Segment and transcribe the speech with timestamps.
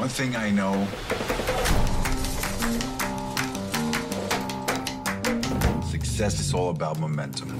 [0.00, 0.86] One thing I know
[5.90, 7.50] success is all about momentum.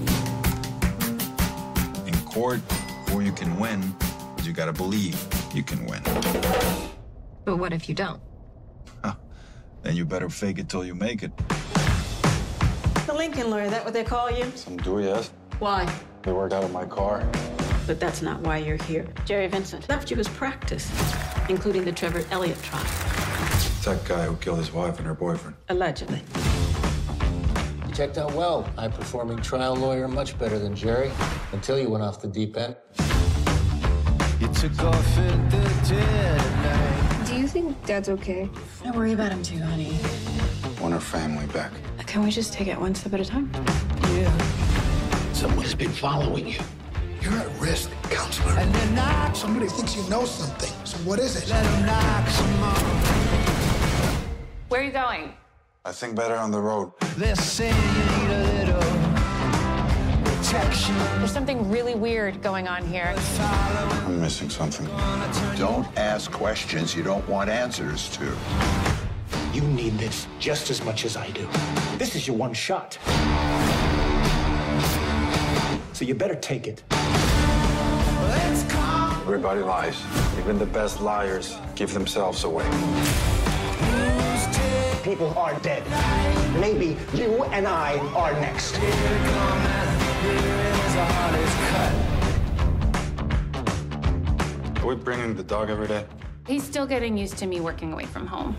[2.07, 2.63] In court,
[3.05, 3.95] before you can win,
[4.43, 5.23] you gotta believe
[5.53, 6.03] you can win.
[7.45, 8.23] But what if you don't?
[9.83, 11.37] Then you better fake it till you make it.
[13.07, 14.51] The Lincoln lawyer, that what they call you?
[14.55, 15.31] Some do, yes.
[15.59, 15.87] Why?
[16.23, 17.23] They work out of my car.
[17.87, 19.07] But that's not why you're here.
[19.27, 20.91] Jerry Vincent left you his practice,
[21.51, 22.85] including the Trevor Elliott trial,
[23.55, 25.57] It's that guy who killed his wife and her boyfriend.
[25.69, 26.23] allegedly.
[27.87, 28.63] You checked out well.
[28.77, 31.11] High performing trial lawyer, much better than Jerry,
[31.53, 32.77] until you went off the deep end.
[34.41, 37.27] You took off in the dead night.
[37.27, 38.49] Do you think Dad's okay?
[38.85, 39.99] I worry about him too, honey.
[40.81, 41.73] Want her family back.
[42.07, 43.51] Can we just take it one step at a time?
[44.15, 45.33] Yeah.
[45.33, 46.59] Someone has been following you.
[47.21, 48.53] You're at risk, counselor.
[48.59, 50.73] And then knock, Somebody thinks you know something.
[50.85, 51.49] So what is it?
[51.49, 52.71] let him knock some more.
[54.69, 55.33] Where are you going?
[55.85, 56.93] I think better on the road.
[57.17, 58.91] They're saying you need a little
[60.25, 60.95] protection.
[61.19, 63.15] There's something really weird going on here.
[63.39, 64.87] I'm missing something.
[65.57, 68.25] Don't ask questions you don't want answers to.
[69.55, 71.49] You need this just as much as I do.
[71.97, 72.99] This is your one shot.
[75.95, 76.83] So you better take it.
[79.33, 80.03] Everybody lies.
[80.41, 82.65] Even the best liars give themselves away.
[85.05, 85.85] People are dead.
[86.59, 88.77] Maybe you and I are next.
[94.83, 96.07] Are we bringing the dog every day?
[96.49, 98.57] He's still getting used to me working away from home.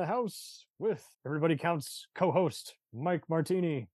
[0.00, 3.86] The house with everybody counts co-host Mike Martini.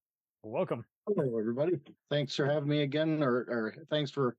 [0.45, 0.85] Welcome.
[1.05, 1.81] Hello, everybody.
[2.11, 4.37] Thanks for having me again, or, or thanks for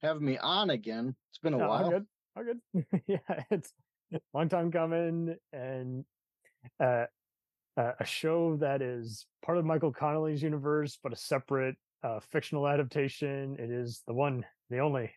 [0.00, 1.14] having me on again.
[1.28, 1.90] It's been a Yeah, all while.
[1.90, 2.06] good.
[2.34, 3.02] All good.
[3.06, 3.74] yeah, it's
[4.32, 6.06] long time coming, and
[6.80, 7.04] uh,
[7.76, 12.66] uh, a show that is part of Michael Connelly's universe, but a separate uh, fictional
[12.66, 13.56] adaptation.
[13.58, 15.12] It is the one, the only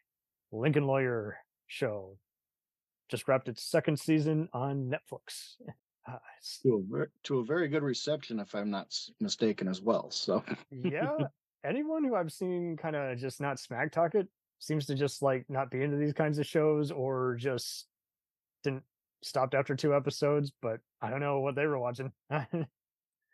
[0.51, 2.17] Lincoln Lawyer show.
[3.07, 5.53] Just wrapped its second season on Netflix.
[6.07, 6.17] Uh,
[6.63, 10.11] To a, to a very good reception, if I'm not mistaken, as well.
[10.11, 11.17] So, yeah
[11.65, 14.27] anyone who i've seen kind of just not smack talk it
[14.59, 17.87] seems to just like not be into these kinds of shows or just
[18.63, 18.83] didn't
[19.23, 22.11] stopped after two episodes but i don't know what they were watching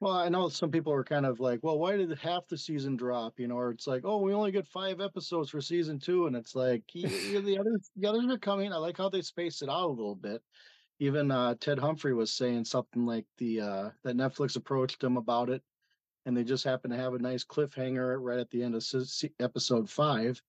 [0.01, 2.95] well, I know some people are kind of like, well, why did half the season
[2.95, 3.39] drop?
[3.39, 6.35] You know, or it's like, oh, we only get five episodes for season two, and
[6.35, 8.73] it's like the others, the others are coming.
[8.73, 10.41] I like how they spaced it out a little bit.
[11.01, 15.49] Even uh, Ted Humphrey was saying something like the uh, that Netflix approached him about
[15.49, 15.63] it,
[16.27, 19.33] and they just happened to have a nice cliffhanger right at the end of se-
[19.39, 20.43] episode five.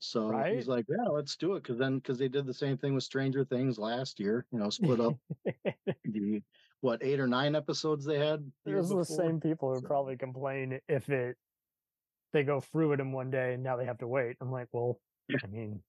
[0.00, 0.54] So Right.
[0.54, 3.04] he's like, yeah, let's do it, because then because they did the same thing with
[3.04, 4.46] Stranger Things last year.
[4.50, 5.18] You know, split up
[6.04, 6.42] the
[6.80, 8.50] what eight or nine episodes they had.
[8.64, 11.36] the are the same people who probably complain if it
[12.32, 14.68] they go through it in one day and now they have to wait i'm like
[14.72, 14.98] well
[15.44, 15.82] i mean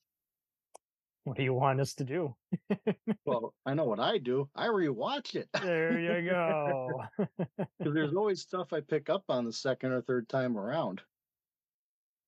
[1.24, 2.36] what do you want us to do
[3.26, 4.50] Well, I know what I do.
[4.56, 9.54] I rewatch it there you go because there's always stuff I pick up on the
[9.54, 11.02] second or third time around,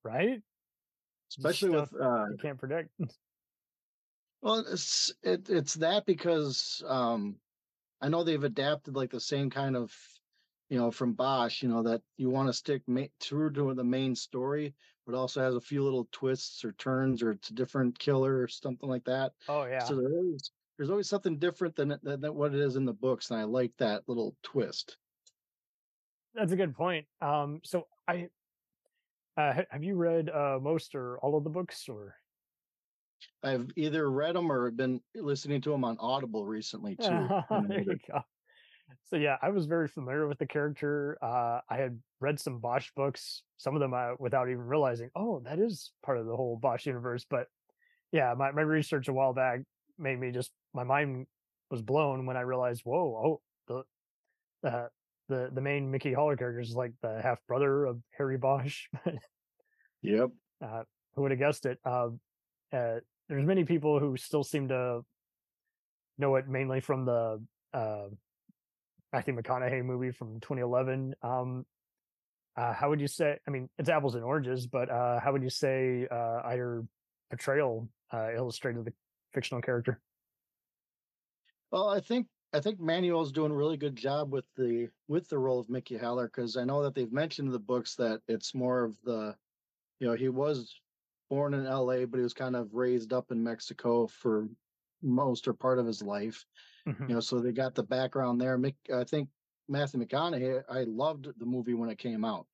[0.03, 0.41] right
[1.29, 1.89] especially with.
[1.89, 2.89] Stuff Uh, you can't predict
[4.45, 7.39] well, it's it, it's that because um,
[7.99, 9.91] I know they've adapted like the same kind of,
[10.69, 11.61] you know, from Bosch.
[11.61, 14.75] You know that you want to stick ma- true to the main story,
[15.05, 18.47] but also has a few little twists or turns, or it's a different killer or
[18.47, 19.33] something like that.
[19.47, 22.75] oh yeah So there is, there's always something different than, than than what it is
[22.75, 24.97] in the books, and I like that little twist.
[26.33, 27.07] That's a good point.
[27.21, 28.29] Um, so I
[29.37, 32.15] uh, have you read uh, most or all of the books, or
[33.43, 37.27] I've either read them or been listening to them on Audible recently too.
[37.69, 38.21] there you go.
[39.03, 41.17] So yeah, I was very familiar with the character.
[41.21, 45.41] Uh, I had read some Bosch books, some of them uh, without even realizing, oh,
[45.45, 47.25] that is part of the whole Bosch universe.
[47.29, 47.47] But
[48.11, 49.61] yeah, my, my research a while back
[49.97, 51.27] made me just my mind
[51.71, 53.83] was blown when I realized, whoa, oh,
[54.63, 54.87] the uh,
[55.29, 58.87] the the main Mickey Haller character is like the half brother of Harry Bosch.
[60.01, 60.29] Yep.
[60.63, 60.83] uh,
[61.15, 61.79] who would have guessed it?
[61.83, 62.09] Uh,
[62.71, 65.01] uh, there's many people who still seem to
[66.19, 67.43] know it mainly from the
[67.73, 68.07] uh,
[69.15, 71.15] Matthew McConaughey movie from 2011.
[71.23, 71.65] Um,
[72.57, 73.37] uh, how would you say?
[73.47, 76.83] I mean, it's apples and oranges, but uh, how would you say uh, either
[77.29, 78.91] portrayal uh, illustrated the
[79.33, 80.01] fictional character?
[81.71, 85.37] Well, I think I think Manuel's doing a really good job with the with the
[85.37, 88.53] role of Mickey Haller because I know that they've mentioned in the books that it's
[88.53, 89.33] more of the,
[90.01, 90.77] you know, he was
[91.29, 92.03] born in L.A.
[92.03, 94.49] but he was kind of raised up in Mexico for
[95.05, 96.45] most or part of his life.
[96.87, 97.09] Mhm.
[97.09, 98.57] You know, so they got the background there.
[98.57, 99.29] Mick, I think
[99.69, 100.63] Matthew McConaughey.
[100.69, 102.47] I loved the movie when it came out,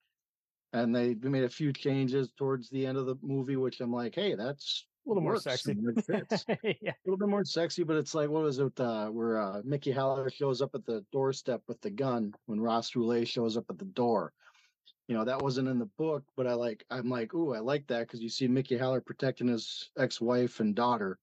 [0.72, 4.14] and they made a few changes towards the end of the movie, which I'm like,
[4.14, 5.74] hey, that's A little more sexy.
[6.80, 6.92] yeah.
[6.92, 8.78] a little bit more sexy, but it's like what was it?
[8.80, 12.94] Uh, where uh, Mickey Haller shows up at the doorstep with the gun when Ross
[12.94, 14.32] Roulet shows up at the door.
[15.08, 16.84] You know that wasn't in the book, but I like.
[16.90, 20.74] I'm like, ooh, I like that because you see Mickey Haller protecting his ex-wife and
[20.74, 21.18] daughter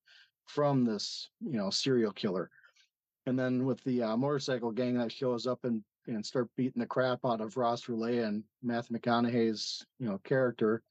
[0.50, 2.50] from this, you know, serial killer.
[3.26, 6.88] And then with the uh, motorcycle gang that shows up and and start beating the
[6.88, 10.82] crap out of Ross Roulet and Matthew McConaughey's, you know, character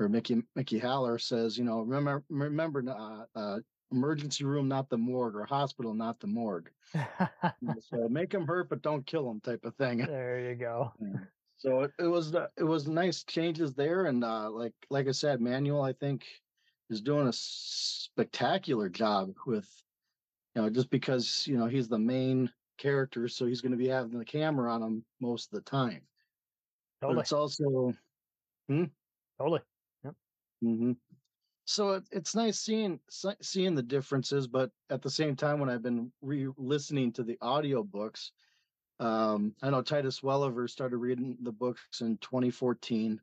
[0.00, 3.58] or Mickey Mickey Haller says, you know, remember remember uh, uh,
[3.92, 6.70] emergency room, not the morgue, or hospital, not the morgue.
[7.80, 9.98] So make him hurt, but don't kill him, type of thing.
[10.08, 10.92] there you go.
[11.56, 15.12] So it, it was uh, it was nice changes there, and uh, like like I
[15.12, 16.26] said, Manuel I think
[16.90, 19.70] is doing a spectacular job with,
[20.54, 23.88] you know, just because you know he's the main character, so he's going to be
[23.88, 26.06] having the camera on him most of the time.
[27.00, 27.16] Totally.
[27.16, 27.94] But it's also
[29.38, 29.60] Totally.
[30.60, 30.92] hmm
[31.66, 33.00] So it, it's nice seeing
[33.40, 38.30] seeing the differences, but at the same time, when I've been re-listening to the audiobooks,
[39.00, 43.20] um, I know Titus Welliver started reading the books in 2014.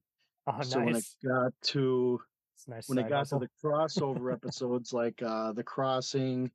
[0.47, 2.21] Oh, so when it got to
[2.67, 2.87] nice.
[2.87, 3.39] when it got hustle.
[3.39, 6.51] to the crossover episodes like uh, the crossing,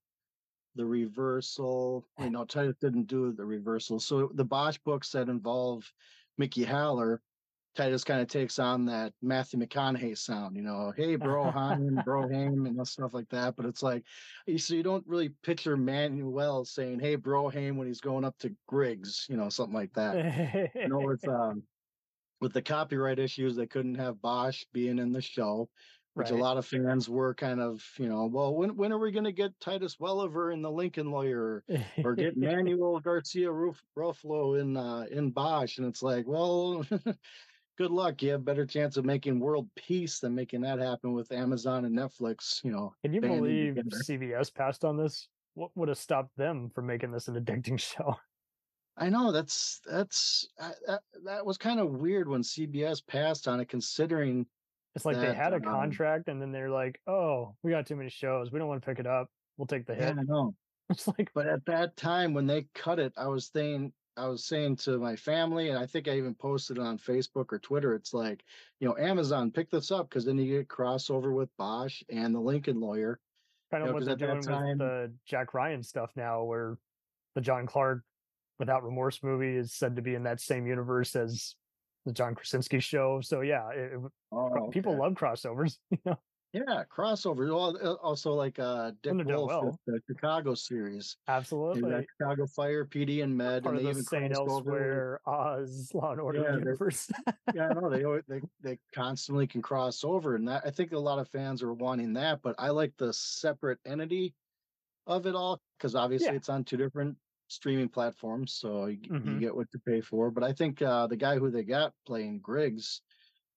[0.74, 3.98] the reversal, you know, Titus didn't do the reversal.
[3.98, 5.90] So the Bosch books that involve
[6.38, 7.22] Mickey Haller,
[7.74, 12.28] Titus kind of takes on that Matthew McConaughey sound, you know, hey bro, Haim, bro,
[12.28, 13.56] Haim, and stuff like that.
[13.56, 14.04] But it's like,
[14.46, 18.36] you- so you don't really picture Manuel saying, hey bro, Haim, when he's going up
[18.38, 20.70] to Griggs, you know, something like that.
[20.74, 21.62] you know, with um,
[22.40, 25.68] with the copyright issues, they couldn't have Bosch being in the show,
[26.14, 29.12] which a lot of fans were kind of, you know, well, when when are we
[29.12, 31.62] going to get Titus Welliver in the Lincoln Lawyer,
[32.02, 35.78] or get Manuel Garcia Ruf- Ruffalo in uh, in Bosch?
[35.78, 36.86] And it's like, well,
[37.78, 38.22] good luck.
[38.22, 41.96] You have better chance of making world peace than making that happen with Amazon and
[41.96, 42.64] Netflix.
[42.64, 44.02] You know, Can you believe together.
[44.02, 45.28] CBS passed on this?
[45.54, 48.16] What would have stopped them from making this an addicting show?
[48.96, 53.60] I know that's that's uh, that, that was kind of weird when CBS passed on
[53.60, 54.46] it, considering
[54.94, 57.96] It's like they had a um, contract and then they're like, "Oh, we got too
[57.96, 58.52] many shows.
[58.52, 59.28] We don't want to pick it up.
[59.56, 60.54] We'll take the Yeah, hit." I know.
[60.88, 64.44] It's like, But at that time when they cut it, I was saying I was
[64.44, 67.94] saying to my family, and I think I even posted it on Facebook or Twitter.
[67.94, 68.44] It's like,
[68.80, 72.40] you know, Amazon pick this up because then you get crossover with Bosch and the
[72.40, 73.20] Lincoln Lawyer.
[73.70, 76.78] kind of know, what they're doing time- with the Jack Ryan stuff now, where
[77.34, 78.04] the John Clark
[78.58, 81.54] Without Remorse movie is said to be in that same universe as
[82.06, 83.20] the John Krasinski show.
[83.20, 83.92] So yeah, it,
[84.32, 85.78] Oh, people love crossovers.
[85.90, 86.18] You know,
[86.52, 87.48] Yeah, crossover.
[87.54, 89.78] Well, uh, also like uh, Dick Wolf well.
[89.86, 91.16] the Chicago series.
[91.28, 92.06] Absolutely.
[92.18, 94.32] Chicago Fire, PD, and Med, Part and they the even St.
[94.32, 97.10] crossed over with- Elsewhere, Oz, Law and Order Yeah, they- universe.
[97.54, 98.04] yeah, I know they
[98.38, 101.74] they they constantly can cross over, and that I think a lot of fans are
[101.74, 102.40] wanting that.
[102.42, 104.32] But I like the separate entity
[105.06, 106.34] of it all because obviously Yeah.
[106.36, 107.16] it's on two different
[107.48, 110.30] streaming platforms, so you, g- you get what to pay for.
[110.30, 113.02] But I think uh, the guy who they got playing Griggs,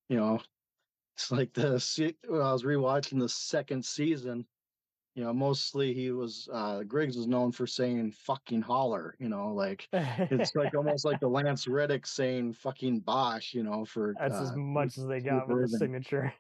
[0.10, 0.42] you know,
[1.18, 1.66] it's like when
[2.42, 4.48] I was rewatching the second season.
[5.16, 9.54] You know, mostly he was uh Griggs was known for saying "fucking Haller." You know,
[9.54, 9.90] like
[10.30, 14.52] it's like almost like the Lance Reddick saying "fucking Bosch," you know, for That's as
[14.52, 16.34] uh, much as they got with the signature.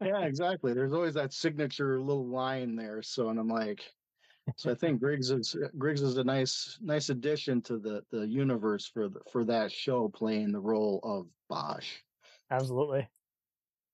[0.00, 0.72] yeah, exactly.
[0.72, 3.02] There's always that signature little line there.
[3.02, 3.92] So, and I'm like,
[4.54, 8.86] so I think Griggs is Griggs is a nice nice addition to the the universe
[8.86, 11.88] for the for that show, playing the role of Bosch.
[12.50, 13.08] Absolutely.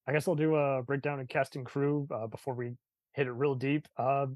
[0.07, 2.73] I guess I'll do a breakdown of cast and crew uh, before we
[3.15, 3.87] hit it real deep.
[3.97, 4.27] Uh,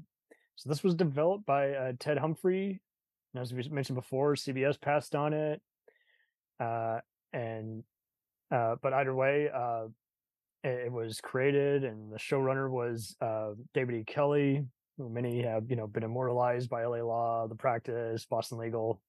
[0.55, 2.81] so this was developed by uh, Ted Humphrey.
[3.33, 5.61] And as we mentioned before, CBS passed on it.
[6.59, 6.99] Uh,
[7.33, 7.83] and
[8.49, 9.87] uh, but either way, uh,
[10.63, 14.03] it it was created and the showrunner was uh, David E.
[14.05, 14.65] Kelley,
[14.97, 19.01] many have you know been immortalized by LA Law, The Practice, Boston Legal,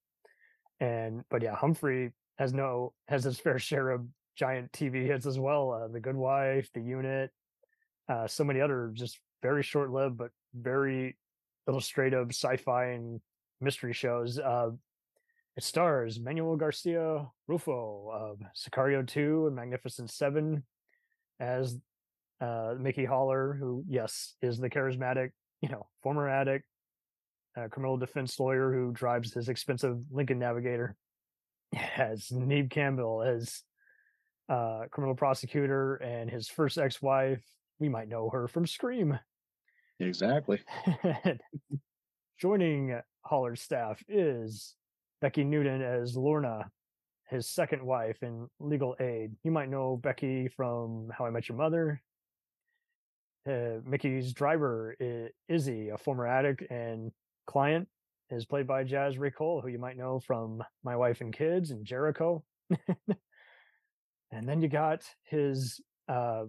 [0.81, 5.39] and but yeah, Humphrey has no has his fair share of giant TV hits as
[5.39, 5.73] well.
[5.73, 7.31] Uh, the Good Wife, The Unit,
[8.09, 11.17] uh, so many other just very short lived but very
[11.69, 13.21] illustrative sci-fi and
[13.61, 14.39] mystery shows.
[14.39, 14.71] Uh,
[15.57, 20.63] it stars Manuel Garcia Rulfo of Sicario 2 and Magnificent Seven
[21.41, 21.77] as
[22.41, 25.31] uh, Mickey Haller, who, yes, is the charismatic,
[25.61, 26.65] you know, former addict,
[27.57, 30.97] uh, criminal defense lawyer who drives his expensive Lincoln Navigator.
[31.99, 33.63] As Neve Campbell as
[34.49, 37.43] uh, criminal prosecutor and his first ex-wife.
[37.79, 39.19] We might know her from Scream.
[40.01, 40.61] Exactly.
[42.41, 44.75] Joining Haller's staff is
[45.21, 46.71] Becky Newton as Lorna,
[47.29, 49.33] his second wife and legal aid.
[49.43, 52.01] You might know Becky from How I Met Your Mother.
[53.47, 54.97] Uh, Mickey's driver,
[55.49, 57.13] Izzy, a former addict and
[57.47, 57.89] client,
[58.31, 61.85] is played by Jazz Cole, who you might know from My Wife and Kids and
[61.85, 62.45] Jericho.
[64.31, 66.45] and then you got his uh,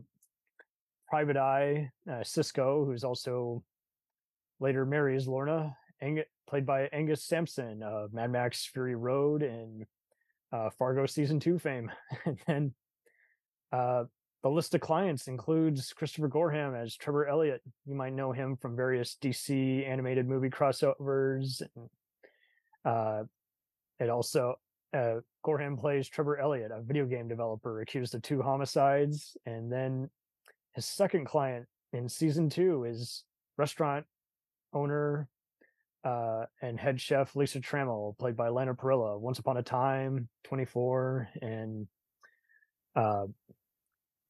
[1.08, 3.63] private eye, uh, Cisco, who's also
[4.60, 9.86] later marries Lorna, Ang- played by Angus Sampson of Mad Max Fury Road and
[10.51, 11.91] uh, Fargo season two fame.
[12.25, 12.74] and then
[13.72, 14.05] uh,
[14.43, 17.62] the list of clients includes Christopher Gorham as Trevor Elliott.
[17.86, 21.62] You might know him from various DC animated movie crossovers.
[22.86, 23.24] Uh,
[24.00, 24.55] it also
[24.96, 30.10] uh, Gorham plays Trevor Elliott, a video game developer accused of two homicides, and then
[30.74, 33.24] his second client in season two is
[33.58, 34.05] restaurant
[34.74, 35.27] owner
[36.05, 39.19] uh, and head chef Lisa Trammell, played by Lana Parrilla.
[39.19, 41.88] Once Upon a Time, 24, and
[42.96, 43.25] uh,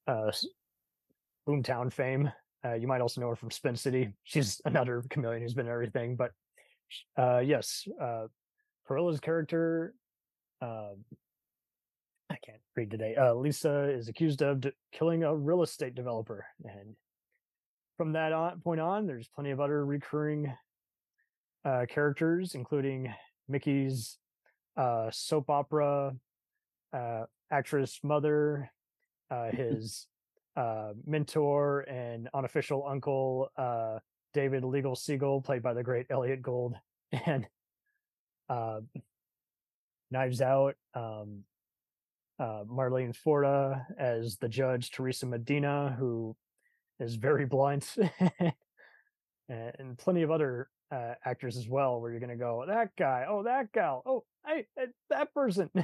[0.10, 0.32] uh,
[1.48, 2.32] Boomtown fame.
[2.66, 4.10] Uh, you might also know her from Spin City.
[4.24, 6.16] She's another chameleon who's been in everything.
[6.16, 6.32] But
[7.18, 8.26] uh, yes, uh,
[8.88, 9.94] Parrilla's character,
[10.62, 10.94] uh,
[12.30, 13.16] I can't read today.
[13.16, 16.96] Uh, Lisa is accused of d- killing a real estate developer, and
[17.98, 20.52] from that on, point on, there's plenty of other recurring
[21.66, 23.14] uh, characters, including
[23.48, 24.18] Mickey's
[24.78, 26.14] uh, soap opera
[26.94, 28.72] uh, actress mother,
[29.32, 30.08] uh, his
[30.56, 34.00] uh, mentor and unofficial uncle, uh,
[34.34, 36.76] David Legal Siegel, played by the great Elliott Gould,
[37.26, 37.48] and
[38.50, 38.80] uh,
[40.12, 41.44] Knives Out, um,
[42.40, 46.36] uh, Marlene Forte as the judge, Teresa Medina, who
[47.00, 47.96] is very blunt,
[49.50, 53.26] and, plenty of other uh, actors as well, where you're going to go, that guy,
[53.30, 55.70] oh, that gal, oh, hey, eh, that person.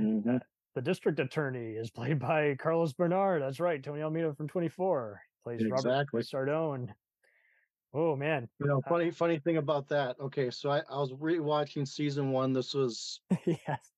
[0.00, 0.40] Mhm.
[0.78, 3.42] The district attorney is played by Carlos Bernard.
[3.42, 6.22] That's right, Tony Almeida from 24 plays Exactly.
[6.22, 6.88] Robert Cardone.
[7.92, 10.14] Oh man, You know, uh, funny funny thing about that.
[10.20, 12.52] Okay, so I, I was rewatching season one.
[12.52, 13.90] This was yes,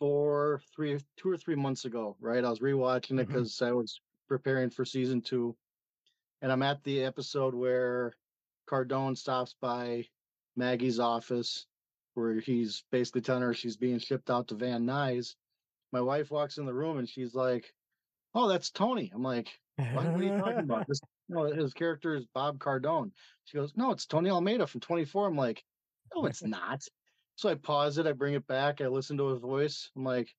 [0.00, 2.44] four, three, two or three months ago, right?
[2.44, 3.32] I was rewatching it mm-hmm.
[3.32, 5.54] because I was preparing for season two,
[6.42, 8.14] and I'm at the episode where
[8.68, 10.06] Cardone stops by
[10.56, 11.66] Maggie's office,
[12.14, 15.36] where he's basically telling her she's being shipped out to Van Nuys.
[15.96, 17.72] My wife walks in the room and she's like,
[18.34, 21.00] "Oh, that's Tony." I'm like, "What, what are you talking about?" This,
[21.30, 23.12] no, his character is Bob Cardone.
[23.44, 25.64] She goes, "No, it's Tony Almeida from 24." I'm like,
[26.14, 26.86] "No, it's not."
[27.36, 29.90] So I pause it, I bring it back, I listen to his voice.
[29.96, 30.34] I'm like,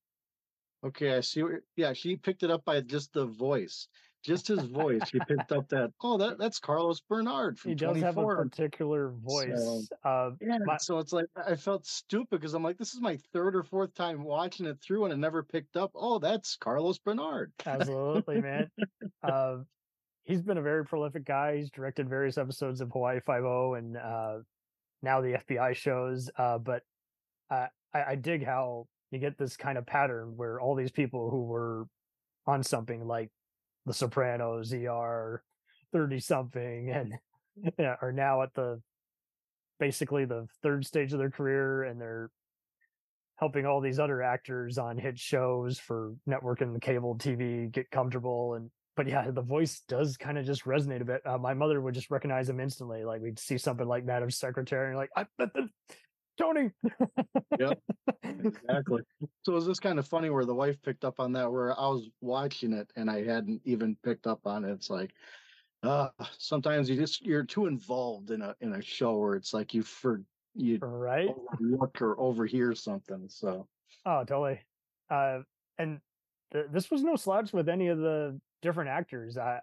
[0.83, 1.41] okay, I see.
[1.41, 3.87] What, yeah, she picked it up by just the voice,
[4.23, 5.01] just his voice.
[5.09, 5.91] She picked up that.
[6.01, 8.43] Oh, that that's Carlos Bernard from he does have a 24.
[8.49, 9.89] particular voice.
[10.03, 13.17] uh, Yeah, my- so it's like I felt stupid because I'm like, this is my
[13.33, 15.91] third or fourth time watching it through, and I never picked up.
[15.95, 17.51] Oh, that's Carlos Bernard.
[17.65, 18.69] absolutely, man.
[19.23, 19.57] Uh,
[20.25, 21.57] he's been a very prolific guy.
[21.57, 24.39] He's directed various episodes of Hawaii Five O and uh,
[25.01, 26.29] now the FBI shows.
[26.37, 26.83] Uh, but
[27.49, 31.43] I, I dig how you get this kind of pattern where all these people who
[31.45, 31.85] were
[32.45, 33.29] on something like
[33.87, 35.41] The Sopranos, ER,
[35.91, 37.13] thirty something, and
[38.01, 38.81] are now at the
[39.79, 42.29] basically the third stage of their career, and they're
[43.37, 48.55] helping all these other actors on hit shows for network and cable TV get comfortable
[48.55, 51.21] and but yeah the voice does kind of just resonate a bit.
[51.25, 54.87] Uh, my mother would just recognize him instantly like we'd see something like Madam Secretary
[54.87, 55.25] and like I,
[56.37, 56.71] Tony
[57.59, 57.79] Yep,
[58.23, 59.01] exactly.
[59.43, 61.77] So it was just kind of funny where the wife picked up on that, where
[61.77, 64.71] I was watching it and I hadn't even picked up on it.
[64.71, 65.13] It's like,
[65.83, 69.73] uh, sometimes you just you're too involved in a in a show where it's like
[69.73, 70.23] you for
[70.55, 71.29] you right
[71.59, 73.29] look or overhear something.
[73.29, 73.67] So
[74.05, 74.61] oh totally
[75.09, 75.41] uh
[75.77, 76.01] and
[76.51, 79.37] th- this was no slouch with any of the different actors.
[79.37, 79.61] I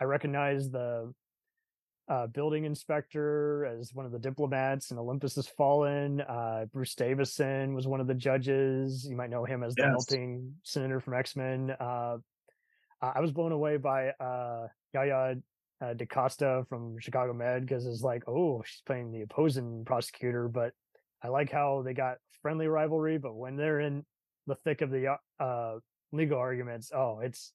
[0.00, 1.14] I recognize the
[2.08, 6.20] uh, building inspector as one of the diplomats in Olympus Has Fallen.
[6.20, 9.06] Uh, Bruce Davison was one of the judges.
[9.08, 9.90] You might know him as the Yes.
[9.92, 11.70] melting senator from X Men.
[11.78, 12.18] Uh,
[13.00, 15.36] I I was blown away by uh, Yaya
[15.80, 20.48] uh, DaCosta from Chicago Med because it's like, oh, she's playing the opposing prosecutor.
[20.48, 20.72] But
[21.22, 24.04] I like how they got friendly rivalry, but when they're in
[24.46, 25.78] the thick of the uh,
[26.12, 27.52] legal arguments, oh, it's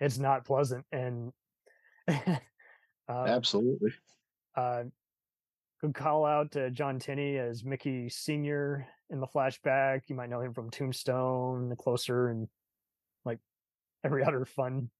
[0.00, 0.84] it's not pleasant.
[0.92, 1.32] And
[3.08, 3.92] uh, Absolutely.
[4.56, 4.84] uh,
[5.80, 10.02] good call out to Jon Tenney as Mickey Senior in the flashback.
[10.08, 12.48] You might know him from Tombstone, The Closer, and
[13.24, 13.38] like
[14.04, 14.90] every other fun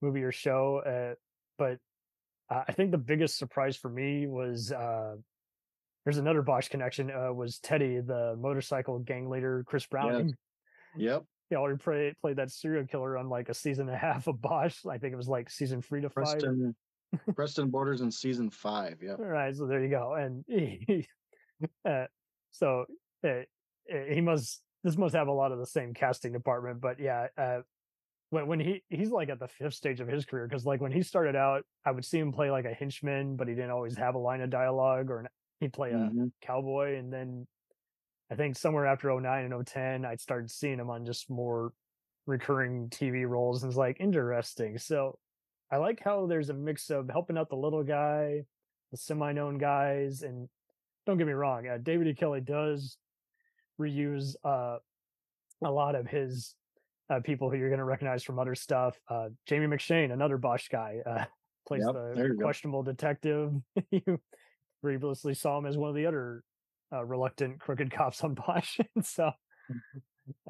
[0.00, 0.82] movie or show.
[0.86, 1.14] Uh,
[1.58, 1.78] but
[2.48, 5.16] uh, I think the biggest surprise for me was uh,
[6.04, 7.10] there's another Bosch connection.
[7.10, 10.34] Uh, was Teddy, the motorcycle gang leader, Chris Browning.
[10.96, 11.24] Yep.
[11.48, 14.40] He already played played that serial killer on like a season and a half of
[14.40, 14.86] Bosch.
[14.86, 16.24] I think it was like season three to five.
[16.24, 16.74] Preston
[17.34, 19.02] Preston Borders in season five.
[19.02, 19.12] Yeah.
[19.12, 20.14] All right, so there you go.
[20.14, 21.06] And he,
[21.84, 22.06] uh,
[22.50, 22.86] so
[23.24, 23.40] uh,
[23.88, 26.80] he must this must have a lot of the same casting department.
[26.80, 27.60] But yeah, uh,
[28.30, 30.92] when when he he's like at the fifth stage of his career because like when
[30.92, 33.96] he started out, I would see him play like a henchman, but he didn't always
[33.96, 35.28] have a line of dialogue, or an,
[35.60, 36.32] he'd play a Mhm.
[36.40, 37.46] cowboy, and then
[38.30, 41.72] I think somewhere after 09 and 010, I started seeing him on just more
[42.26, 44.78] recurring TV roles, and it's like interesting.
[44.78, 45.18] So
[45.70, 48.42] I like how there's a mix of helping out the little guy,
[48.90, 50.48] the semi-known guys, and
[51.06, 52.14] don't get me wrong, uh, David E.
[52.14, 52.96] Kelley does
[53.80, 54.78] reuse uh,
[55.64, 56.54] a lot of his
[57.08, 58.98] uh, people who you're going to recognize from other stuff.
[59.08, 61.24] Uh, Jamie McShane, another Bosch guy, uh,
[61.66, 62.42] plays Yep, the you go.
[62.44, 63.52] questionable detective.
[63.90, 64.20] you
[64.82, 66.42] previously saw him as one of the other
[66.92, 69.30] uh, reluctant crooked cops on Bosch, and so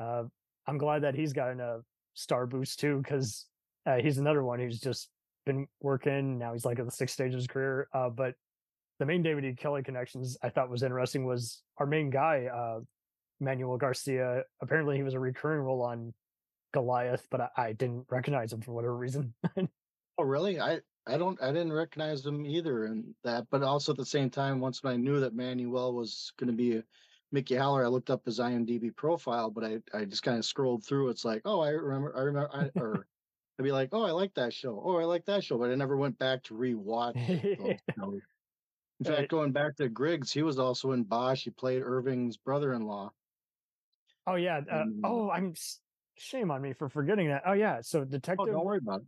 [0.01, 0.23] uh,
[0.67, 1.81] I'm glad that he's gotten a
[2.15, 3.47] star boost too, because
[3.87, 5.09] uh, he's another one who's just
[5.47, 6.39] been working.
[6.39, 7.89] Now he's like at the sixth stage of his career.
[7.93, 8.35] Uh, but
[8.99, 9.55] the main David E.
[9.55, 12.81] Kelley connections I thought was interesting was our main guy, uh,
[13.41, 14.45] Manuel Garcia.
[14.61, 16.13] Apparently, he was a recurring role on
[16.73, 19.35] Goliath, but I, I didn't recognize him for whatever reason.
[20.19, 20.61] Oh, really?
[20.61, 23.47] I I don't I didn't recognize him either in that.
[23.51, 26.57] But also at the same time, once when I knew that Manuel was going to
[26.57, 26.85] be a
[27.33, 29.51] Mickey Haller, I looked up his IMDb profile.
[29.51, 31.09] But I I just kind of scrolled through.
[31.09, 33.07] It's like, oh, I remember, I remember, I, or
[33.61, 34.81] I'd be like, oh, I like that show.
[34.83, 35.59] Oh, I like that show.
[35.59, 37.15] But I never went back to rewatch.
[39.03, 39.17] In Right.
[39.19, 41.45] fact, going back to Griggs, he was also in Bosch.
[41.45, 43.11] He played Irving's brother-in-law.
[44.27, 44.59] oh yeah.
[44.71, 45.01] Uh, Mm.
[45.05, 45.55] oh, I'm
[46.17, 47.43] shame on me for forgetting that.
[47.47, 47.81] Oh yeah.
[47.83, 48.41] So detective.
[48.41, 48.55] Oh, Detective.
[48.55, 49.07] don't worry about it.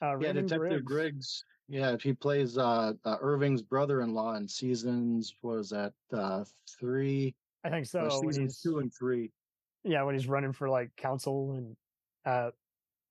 [0.00, 1.44] Uh, Yeah, Detective Griggs.
[1.68, 5.34] Yeah, if he plays uh, uh Irving's brother-in-law in seasons.
[5.42, 5.92] was that?
[6.12, 6.44] Uh,
[6.78, 7.34] three.
[7.64, 8.08] I think so.
[8.08, 9.32] Seasons two and three.
[9.84, 11.76] yeah, when he's running for like council and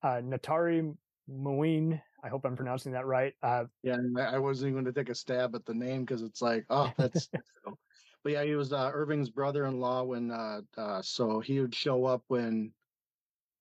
[0.04, 0.96] uh Ntare
[1.30, 3.34] Mwine, I hope I'm pronouncing that right.
[3.44, 6.42] Uh Yeah, I wasn't even going to take a stab at the name because it's
[6.42, 7.30] like, oh, that's.
[8.24, 10.32] but yeah, he was uh, Irving's brother-in-law when.
[10.32, 12.72] Uh, uh, so he would show up when,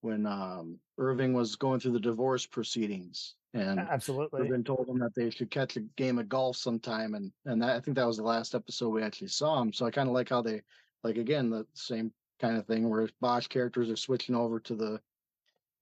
[0.01, 4.43] when um, Irving was going through the divorce proceedings, and absolutely.
[4.43, 7.77] Irving told him that they should catch a game of golf sometime, and and that,
[7.77, 9.73] I think that was the last episode we actually saw him.
[9.73, 10.63] So I kind of like how they,
[11.05, 15.01] like again, the same kind of thing where Bosch characters are switching over to the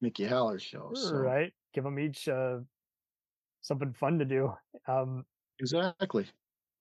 [0.05, 0.90] Mickey Haller show.
[0.95, 1.14] So.
[1.14, 1.53] Right.
[1.73, 2.59] Give them each uh
[3.62, 4.53] something fun to do.
[4.87, 5.25] Um
[5.61, 6.27] Exactly.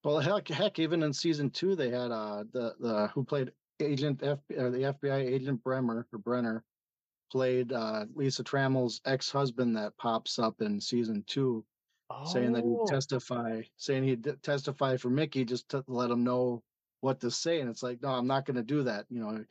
[0.04, 4.20] Well, heck, heck, even in season two, they had uh the the who played Agent
[4.22, 6.62] F or the FBI agent Bremer or Brenner
[7.32, 11.64] played uh Lisa Trammell's ex husband that pops up in season two,
[12.26, 12.84] saying that Oh.
[12.84, 16.62] he'd testify, saying he'd testify for Mickey just to let him know
[17.00, 19.06] what to say, and it's like, no, I'm not going to do that.
[19.10, 19.44] You know,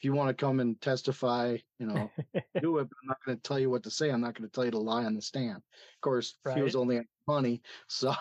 [0.00, 2.10] if you want to come and testify, you know,
[2.62, 2.88] do it.
[2.88, 4.10] But I'm not going to tell you what to say.
[4.10, 5.56] I'm not going to tell you to lie on the stand.
[5.58, 6.80] Of course, he was Right.
[6.80, 8.14] only money, so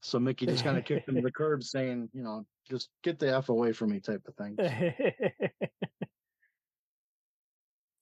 [0.00, 3.18] so Mickey just kind of kicked him to the curb, saying, you know, just get
[3.18, 4.56] the f away from me, type of thing.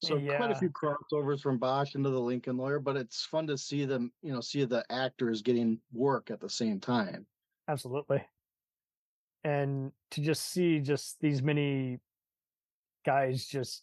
[0.03, 3.57] So quite a few crossovers from Bosch into the Lincoln Lawyer, but it's fun to
[3.57, 7.27] see them, you know, see the actors getting work at the same time.
[7.69, 8.23] Absolutely.
[9.45, 12.01] And to just see just these many
[13.05, 13.83] guys just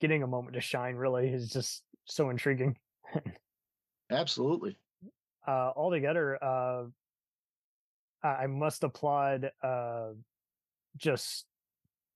[0.00, 2.76] getting a moment to shine really is just so intriguing.
[4.10, 4.76] Absolutely.
[5.46, 6.84] uh altogether uh
[8.22, 10.08] I must applaud uh
[10.96, 11.46] just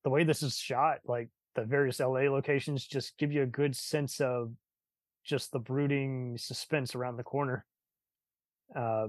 [0.05, 3.75] the way this is shot like the various LA locations just give you a good
[3.75, 4.53] sense of
[5.25, 7.65] just the brooding suspense around the corner
[8.75, 9.09] uh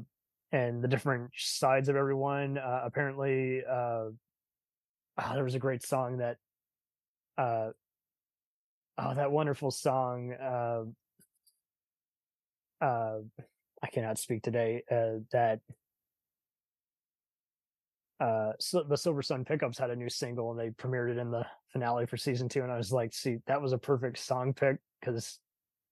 [0.51, 4.05] and the different sides of everyone uh apparently uh
[5.17, 6.37] ah, there was a great song that
[7.37, 7.69] uh
[8.97, 10.83] oh that wonderful song uh
[12.81, 13.19] uh
[13.81, 15.59] I cannot speak today uh that
[18.19, 21.29] uh so the Silver Sun Pickups had a new single and they premiered it in
[21.29, 24.53] the finale for season 2 and I was like, see, that was a perfect song
[24.53, 25.39] pick cuz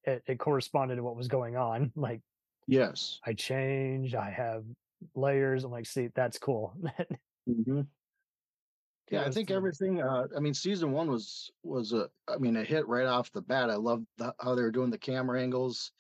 [0.04, 1.92] it, it corresponded to what was going on.
[1.96, 2.22] Like
[2.68, 3.20] Yes.
[3.24, 4.64] I change, I have
[5.14, 5.64] layers.
[5.64, 6.76] I'm like, see, that's cool.
[7.46, 7.82] hmm
[9.12, 10.02] Yeah, I think everything.
[10.02, 12.10] Uh, I mean, season one was was a.
[12.28, 13.70] I mean, a hit right off the bat.
[13.70, 15.92] I loved the, how they were doing the camera angles.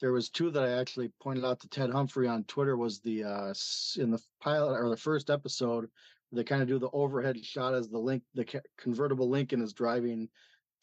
[0.00, 2.76] There was two that I actually pointed out to Ted Humphrey on Twitter.
[2.76, 3.54] Was the uh
[3.96, 5.88] in the pilot or the first episode,
[6.32, 10.28] they kind of do the overhead shot as the link the convertible Lincoln is driving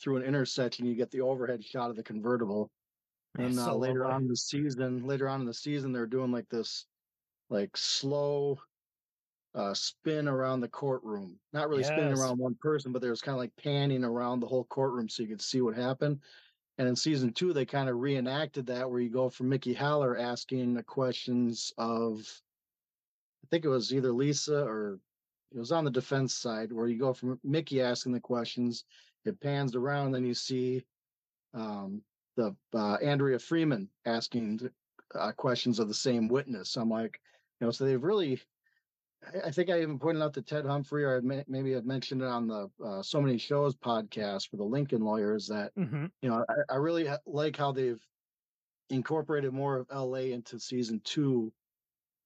[0.01, 0.85] through an intersection.
[0.85, 2.71] You get the overhead shot of the convertible.
[3.37, 6.31] And uh, So later on in the season, later on in the season, they're doing
[6.31, 6.85] like this,
[7.49, 8.59] like slow
[9.59, 11.37] uh spin around the courtroom.
[11.51, 14.47] Not really spinning around one person, but there was kind of like panning around the
[14.47, 16.19] whole courtroom so you could see what happened.
[16.77, 20.17] And in season two, they kind of reenacted that where you go from Mickey Haller
[20.17, 22.19] asking the questions of
[23.43, 24.97] I think it was either Lisa or
[25.51, 28.85] it was on the defense side where you go from Mickey asking the questions,
[29.25, 30.85] it pans around, then you see
[31.53, 32.01] um
[32.37, 34.69] the uh, Andrea Freeman asking
[35.15, 36.77] uh, questions of the same witness.
[36.77, 37.19] I'm like,
[37.59, 38.39] you know, so they've really
[39.23, 42.21] I- I think I even pointed out to Ted Humphrey, or may, maybe I've mentioned
[42.21, 46.29] it on the uh, So Many Shows podcast for the Lincoln lawyers that, hmm you
[46.29, 48.01] know, I, I really ha- like how they've
[48.89, 51.53] incorporated more of LA into season two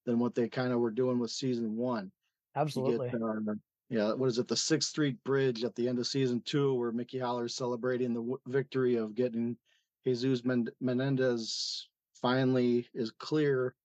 [0.06, 2.12] than what they kind of were doing with season one.
[2.56, 3.10] Absolutely.
[3.10, 3.54] get, uh,
[3.90, 4.48] yeah, what is it?
[4.48, 8.22] The Sixth Street Bridge at the end of season two, where Mickey Haller's celebrating the
[8.22, 9.58] w- victory of getting
[10.06, 13.76] Jesus Men- Menendez finally is clear.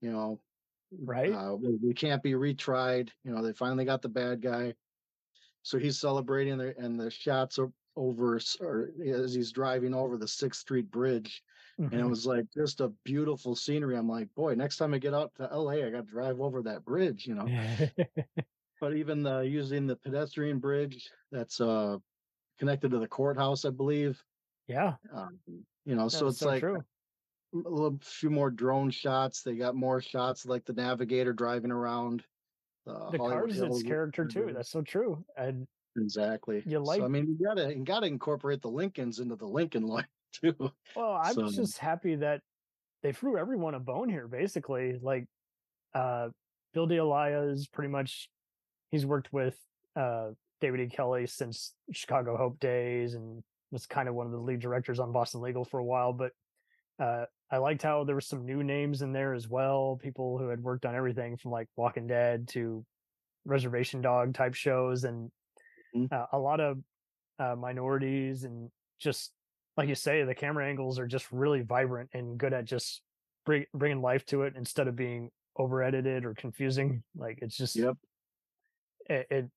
[0.00, 0.40] You know,
[1.00, 1.32] Right?
[1.32, 3.10] uh, we, can't be retried.
[3.24, 4.74] You know, they finally got the bad guy.
[5.62, 10.26] So he's celebrating there, and the shots are over or as he's driving over the
[10.26, 11.42] Sixth Street Bridge,
[11.78, 12.08] and it Mhm.
[12.08, 13.96] was like just a beautiful scenery.
[13.96, 16.62] I'm like, boy, next time I get out to LA, I got to drive over
[16.62, 17.26] that bridge.
[17.26, 17.46] You know,
[18.80, 21.98] but even uh, using the pedestrian bridge that's uh
[22.58, 24.22] connected to the courthouse, I believe.
[24.68, 24.96] yeah.
[25.12, 25.38] Um,
[25.84, 26.84] you know, so it's so like true.
[27.54, 29.42] A little few more drone shots.
[29.42, 32.24] They got more shots like the navigator driving around.
[32.86, 34.52] Uh, The Hollywood cars its character too.
[34.54, 35.24] That's so true.
[35.36, 36.62] And Exactly.
[36.64, 39.82] You like- so I mean, you gotta you gotta incorporate the Lincolns into the Lincoln
[39.86, 40.54] line too.
[40.96, 42.40] well, I'm So- just happy that
[43.02, 44.98] they threw everyone a bone here, basically.
[45.02, 45.26] Like
[45.94, 46.30] uh
[46.72, 48.30] Bill D'Elia is pretty much
[48.90, 49.58] he's worked with
[49.94, 50.30] uh
[50.62, 50.88] David E.
[50.88, 55.12] Kelley since Chicago Hope days and was kind of one of the lead directors on
[55.12, 56.32] Boston Legal for a while, but
[56.98, 60.48] uh I liked how there were some new names in there as well, people who
[60.48, 62.86] had worked on everything from like Walking Dead to
[63.46, 65.30] Reservation Dog type shows and
[65.94, 66.08] Mhm.
[66.10, 66.78] uh, a lot of
[67.38, 69.32] uh, minorities and just
[69.76, 73.02] like you say, the camera angles are just really vibrant and good at just
[73.46, 77.04] bring, bringing life to it instead of being over edited or confusing.
[77.14, 77.96] Like it's just Yep.
[79.08, 79.50] it, it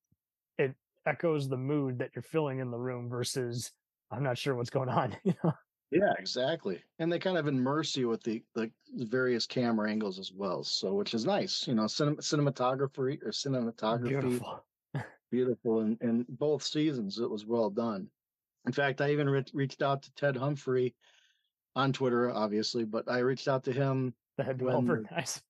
[0.58, 3.72] it echoes the mood that you're feeling in the room versus
[4.10, 5.16] I'm not sure what's going on.
[5.24, 5.52] You know?
[5.90, 6.82] Yeah, exactly.
[6.98, 10.64] And they kind of immerse you with the the various camera angles as well.
[10.64, 11.66] So which is nice.
[11.68, 14.64] You know, cinem- cinematography or cinematography Beautiful.
[15.30, 17.18] beautiful in, in both seasons.
[17.18, 18.10] It was well done.
[18.66, 20.96] In fact, I even re- reached out to Ted Humphrey
[21.76, 25.40] on Twitter, obviously, but I reached out to him The head When developer, nice.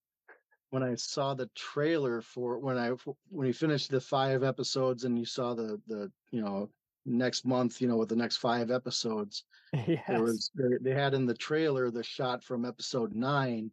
[0.71, 2.91] when I saw the trailer for when I
[3.31, 6.69] when he finished the five episodes and you saw the the you know
[7.07, 9.45] next month you know with the next five episodes
[9.87, 10.03] yes.
[10.09, 10.51] there was
[10.83, 13.71] they, had in the trailer the shot from episode nine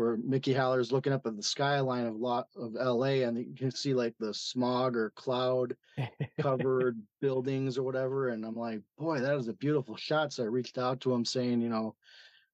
[0.00, 3.54] where Mickey Haller is looking up at the skyline of lot of LA and you
[3.54, 5.76] can see like the smog or cloud
[6.40, 8.28] covered buildings or whatever.
[8.28, 10.32] And I'm like, boy, that is a beautiful shot.
[10.32, 11.96] So I reached out to him saying, you know,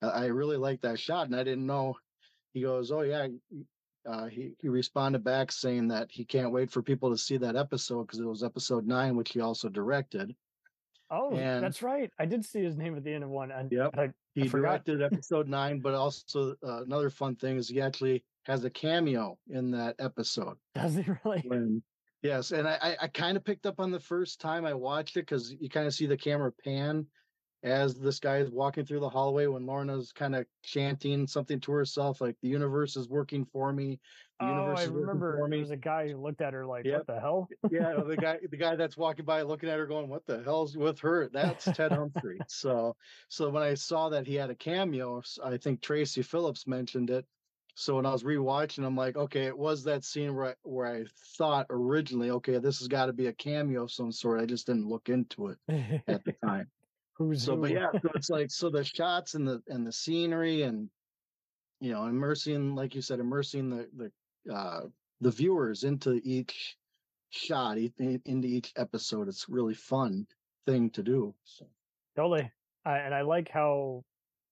[0.02, 1.26] I really like that shot.
[1.26, 1.94] And I didn't know.
[2.52, 3.28] He goes, oh yeah.
[4.06, 7.56] Uh, he he responded back saying that he can't wait for people to see that
[7.56, 10.34] episode because it was episode nine, which he also directed.
[11.10, 12.10] oh, and- that's right.
[12.18, 13.50] I did see his name at the end of one.
[13.50, 13.98] And Yep.
[13.98, 14.84] I, He forgot.
[14.84, 19.38] directed episode nine, but also uh, another fun thing is he actually has a cameo
[19.50, 20.56] in that episode.
[20.74, 21.42] does he really?
[21.46, 21.82] when
[22.22, 25.16] yes and i i, I kind of picked up on the first time i watched
[25.18, 27.06] it because you kind of see the camera pan
[27.66, 31.72] as this guy is walking through the hallway when lorna's kind of chanting something to
[31.72, 34.00] herself like the universe is working for me.
[34.40, 35.60] The Oh, universe I is working remember for there me.
[35.60, 36.92] was a guy who looked at her like, Yep.
[36.92, 37.52] what the hell?
[37.68, 40.76] yeah the guy the guy that's walking by looking at her going what the hell's
[40.76, 41.28] with her?
[41.28, 42.44] That's ted humphrey.
[42.48, 42.96] So
[43.28, 47.26] so when i saw that he had a cameo I think tracy phillips mentioned it.
[47.74, 50.86] So when i was rewatching i'm like okay it was that scene where I, where
[50.86, 51.04] i
[51.38, 54.40] thought originally okay this has got to be a cameo of some sort.
[54.40, 55.58] I just didn't look into it
[56.06, 56.70] at the time
[57.18, 60.62] Who's so but yeah so it's like so the shots and the and the scenery
[60.62, 60.90] and
[61.80, 64.80] you know immersing like you said immersing the the uh
[65.22, 66.76] the viewers into each
[67.30, 70.26] shot into each episode it's really fun
[70.66, 71.66] thing to do so
[72.16, 72.50] Totally.
[72.84, 74.02] I, and I like how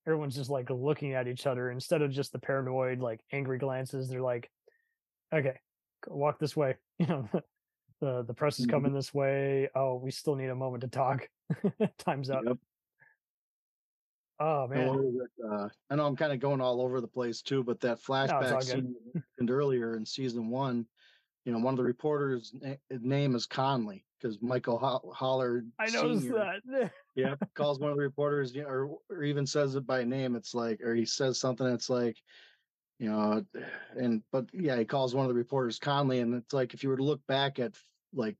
[0.06, 4.08] everyone's just like looking at each other instead of just the paranoid, like angry glances.
[4.08, 4.50] They're like,
[5.34, 5.58] okay,
[6.06, 6.76] walk this way.
[7.00, 7.28] You know,
[8.00, 8.70] the the press is Mhm.
[8.70, 9.68] coming this way.
[9.74, 11.28] Oh, we still need a moment to talk.
[11.98, 12.44] Time's up.
[12.44, 12.58] Yep.
[14.40, 15.28] Oh man.
[15.48, 18.68] uh, I know I'm kind of going all over the place too, but that flashback
[18.68, 20.86] mentioned earlier in season one,
[21.44, 25.64] you know, one of the reporters' na- name is Conley because Michael Ho- Haller.
[25.78, 26.60] I noticed Sr.
[26.66, 26.90] that.
[27.14, 30.34] yeah, calls one of the reporters, you know, or, or even says it by name.
[30.34, 31.66] It's like, or he says something.
[31.68, 32.16] It's like,
[32.98, 33.44] you know,
[33.96, 36.88] and but yeah, he calls one of the reporters Conley, and it's like if you
[36.88, 37.74] were to look back at
[38.12, 38.36] like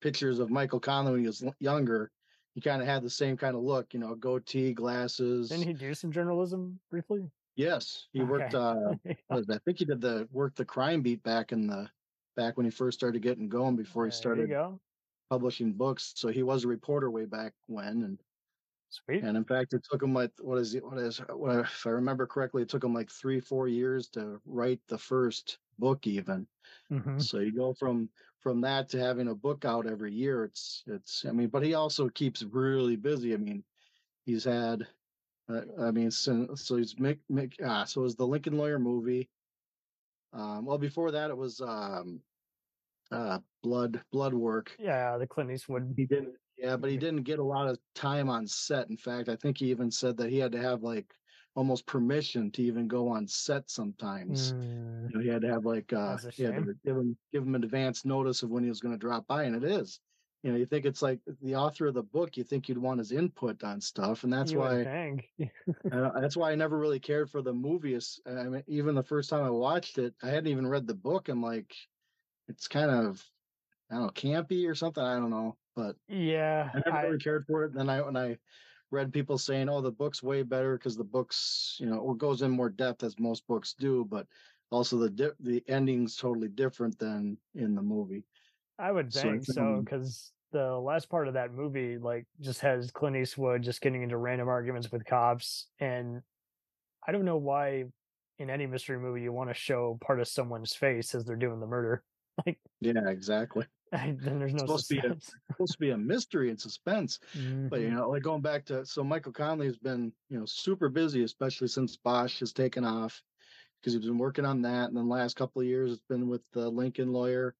[0.00, 2.10] pictures of Michael Connelly when he was younger,
[2.54, 5.48] he kind of had the same kind of look, you know, goatee, glasses.
[5.48, 7.30] Didn't he do some journalism briefly?
[7.56, 8.54] Yes, he worked.
[8.54, 8.94] Uh?
[9.30, 11.88] I think he did the work the crime beat back in the
[12.36, 14.54] back when he first started getting going before he started
[15.30, 16.12] publishing books.
[16.14, 18.18] So he was a reporter way back when, and
[18.90, 19.22] Sweet.
[19.22, 20.84] and in fact, it took him like what is it?
[20.84, 22.62] What is what if I remember correctly?
[22.62, 26.48] It took him like three, four years to write the first book, even.
[26.90, 27.20] Mhm.
[27.20, 30.44] So you go from from that to having a book out every year.
[30.44, 31.24] It's it's.
[31.24, 33.34] I mean, but he also keeps really busy.
[33.34, 33.64] I mean,
[34.24, 34.88] he's had.
[35.48, 38.78] Uh, I mean, so, so he's Mick, Mick, ah, so it was the Lincoln Lawyer
[38.78, 39.30] movie.
[40.32, 42.22] Um, well, before that, it was um,
[43.10, 44.76] uh, Blood Blood Work.
[44.78, 45.94] Yeah, the Clint Eastwood.
[45.96, 46.36] He didn't.
[46.58, 48.90] Yeah, but he didn't get a lot of time on set.
[48.90, 51.14] In fact, I think he even said that he had to have like
[51.54, 54.54] almost permission to even go on set sometimes.
[54.54, 57.44] Mm, You know, he had to have like uh he had to give him give
[57.44, 60.00] him advance notice of when he was going to drop by, and it is.
[60.42, 62.36] You know, you think it's like the author of the book.
[62.36, 64.90] You think you'd want his input on stuff, and that's you why
[65.90, 68.20] uh, that's why I never really cared for the movies.
[68.26, 71.28] I mean, even the first time I watched it, I hadn't even read the book.
[71.28, 71.76] I'm like,
[72.48, 73.30] it's kind of
[73.90, 75.04] I don't know, campy or something.
[75.04, 77.72] I don't know, but yeah, I never I, really cared for it.
[77.72, 78.36] Then I when I
[78.90, 82.42] read people saying, "Oh, the book's way better because the book's you know it goes
[82.42, 84.26] in more depth as most books do," but
[84.70, 88.24] also the di- the ending's totally different than in the movie.
[88.76, 93.16] I would think so because the last part of that movie like just has Clint
[93.16, 96.22] Eastwood just getting into random arguments with cops, and
[97.06, 97.84] I don't know why
[98.40, 101.60] in any mystery movie you want to show part of someone's face as they're doing
[101.60, 102.02] the murder.
[102.46, 103.66] Like, Yeah, exactly.
[103.92, 105.16] then there's no supposed to be a-
[105.52, 107.18] supposed to be a mystery and suspense.
[107.70, 107.94] But you Mhm.
[107.96, 111.68] know, like going back to so Michael Connelly has been you know super busy, especially
[111.68, 113.22] since Bosch has taken off
[113.80, 114.88] because he's been working on that.
[114.88, 117.54] And then last couple of years, it's been with the Lincoln Lawyer.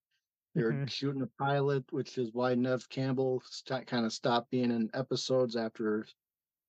[0.55, 0.89] They're Mhm.
[0.89, 5.55] shooting a pilot, which is why Neve Campbell st- kind of stopped being in episodes
[5.55, 6.05] after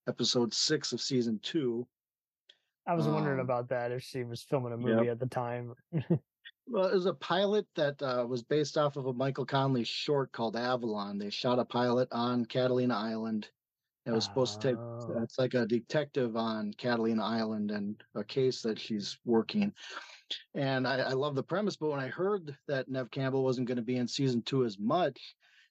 [0.07, 1.87] episode six of season two.
[2.87, 4.97] I was wondering um, about that if she was filming a Yep.
[4.99, 5.75] movie at the time.
[6.67, 10.31] Well, it was a pilot that uh, was based off of a Michael Connelly short
[10.33, 11.19] called Avalon.
[11.19, 13.49] They shot a pilot on Catalina Island.
[14.07, 14.79] It was supposed to take.
[14.79, 15.21] Oh.
[15.23, 19.73] It's like a detective on Catalina Island and a case that she's working.
[20.55, 23.77] And I, I love the premise, but when I heard that Neve Campbell wasn't going
[23.77, 25.19] to be in season two as much,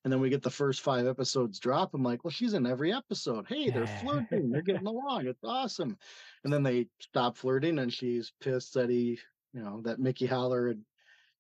[0.04, 2.94] and then we get the first five episodes drop, I'm like, well, she's in every
[2.94, 3.46] episode.
[3.48, 5.98] Hey, they're flirting, they're getting along, it's awesome.
[6.44, 9.20] And then they stop flirting, and she's pissed that he,
[9.54, 10.82] you know, that Mickey Haller had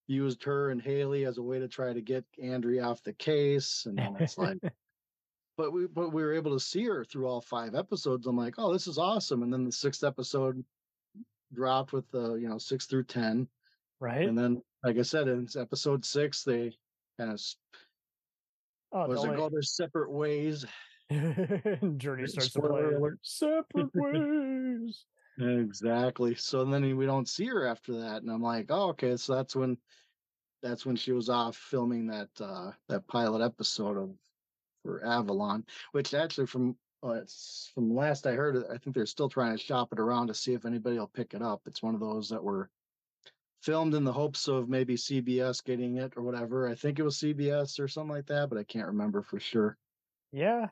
[0.08, 3.86] used her and Haley as a way to try to get Andrea off the case.
[3.86, 4.58] And it's like,
[5.58, 8.28] but we but we were able to see her through all five episodes.
[8.28, 9.43] I'm like, oh, this is awesome.
[9.43, 10.63] And then the sixth episode
[11.54, 13.48] dropped with the you know six through ten,
[14.00, 14.28] right?
[14.28, 16.74] and then like I said, in episode six, they
[17.19, 17.41] kind of
[18.91, 20.65] Oh, was it go their separate ways.
[21.12, 22.82] Journey starts to play.
[22.82, 23.19] alert.
[23.22, 25.06] Separate ways.
[25.39, 26.36] Exactly.
[26.36, 29.15] So then we don't see her after that, and I'm like, oh, okay.
[29.15, 29.78] So that's when
[30.62, 34.15] that's when she was off filming that uh that pilot episode of
[34.84, 37.21] for Avalon, which actually from uh,
[37.73, 40.54] from last I heard, I think they're still trying to shop it around to see
[40.54, 41.62] if anybody will pick it up.
[41.65, 42.69] It's one of those that were
[43.62, 46.67] filmed in the hopes of maybe CBS getting it or whatever.
[46.67, 49.78] I think it was CBS or something like that, but I can't remember for sure.
[50.34, 50.67] Yeah,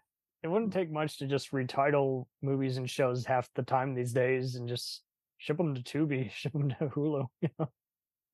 [0.47, 4.55] it wouldn't take much to just retitle movies and shows half the time these days
[4.55, 5.01] and just
[5.39, 7.27] ship them to Tubi, ship them to Hulu.
[7.41, 7.69] you know?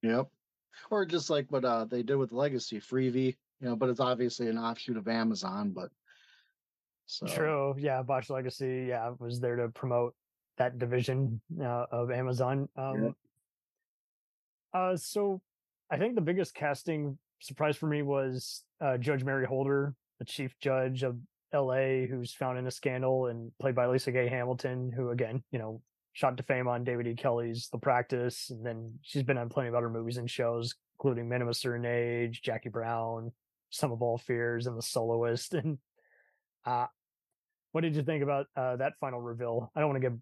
[0.04, 0.28] Yep.
[0.92, 4.48] Or just like what uh, they did with Legacy, Freevee, you know, but it's obviously
[4.48, 5.90] an offshoot of Amazon, but
[7.08, 7.76] so True.
[7.80, 8.86] Yeah, Bosch Legacy.
[8.90, 10.14] Yeah, was there to promote
[10.60, 12.70] that division uh, of Amazon.
[12.76, 13.16] Um,
[14.72, 15.42] uh, so
[15.90, 20.56] I think the biggest casting surprise for me was uh, Judge Mary Holder, the chief
[20.60, 21.18] judge of
[21.54, 22.08] L.A.
[22.08, 25.82] who's found in a scandal and played by Lisa Gay Hamilton, who again, you know,
[26.14, 27.16] shot to fame on David E.
[27.16, 31.28] Kelley's The Practice, and then she's been on plenty of other movies and shows, including
[31.28, 33.32] Men of a Certain Age, Jackie Brown,
[33.70, 35.54] Sum of All Fears, and The Soloist.
[35.64, 35.78] And
[36.66, 36.88] uh,
[37.74, 39.72] what did you think about uh, that final reveal?
[39.76, 40.18] I don't want to give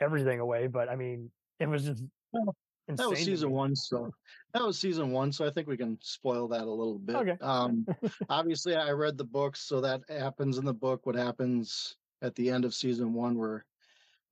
[0.00, 2.54] everything away, but I mean, it was just Well.
[2.88, 4.12] That was season one, so
[4.52, 5.32] that was season one.
[5.32, 7.16] So I think we can spoil that a little bit.
[7.16, 7.36] Okay.
[7.40, 7.86] Um,
[8.28, 11.06] obviously, I read the books, so that happens in the book.
[11.06, 13.64] What happens at the end of season one, where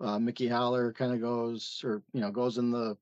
[0.01, 2.97] uh, Mickey Haller kind of goes, or you know, goes in the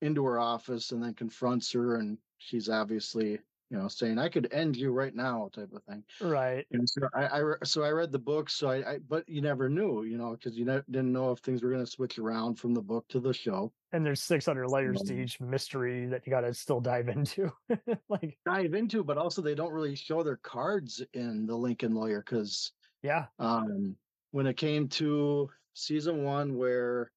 [0.00, 3.38] into her office and then confronts her, and she's obviously
[3.72, 6.04] you know saying, "I could end you right now," type of thing.
[6.20, 6.66] Right.
[6.72, 9.40] And so I, I re- so I read the book, so I, I but you
[9.40, 12.18] never knew, you know, because you ne- didn't know if things were going to switch
[12.18, 13.72] around from the book to the show.
[13.92, 17.50] And there's 600 layers to Um, each mystery that you got to still dive into.
[18.10, 22.22] like, dive into, but also they don't really show their cards in the Lincoln Lawyer
[22.24, 23.96] because yeah, um,
[24.32, 27.10] when it came to season one, where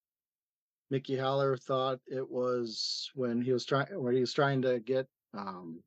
[0.90, 5.08] Mickey Haller thought it was when he was trying, when he was trying to get
[5.34, 5.82] um,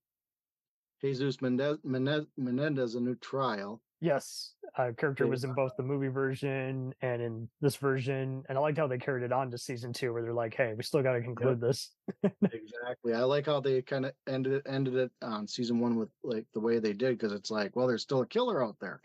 [1.00, 3.80] Jesus Mendez, Menendez, Menendez a new trial.
[4.00, 8.42] yes, uh, character was in both the movie version and in this version.
[8.48, 10.74] And I liked how they carried it on to season two, where they're like, hey,
[10.76, 11.90] we still got to conclude this.
[12.22, 13.14] exactly.
[13.14, 16.46] I like how they kind of ended it, ended it on season one with like
[16.54, 19.00] the way they did because it's like, well, there's still a killer out there.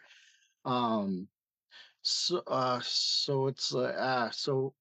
[0.66, 1.28] Um,
[2.02, 4.74] so uh, so it's uh, ah, so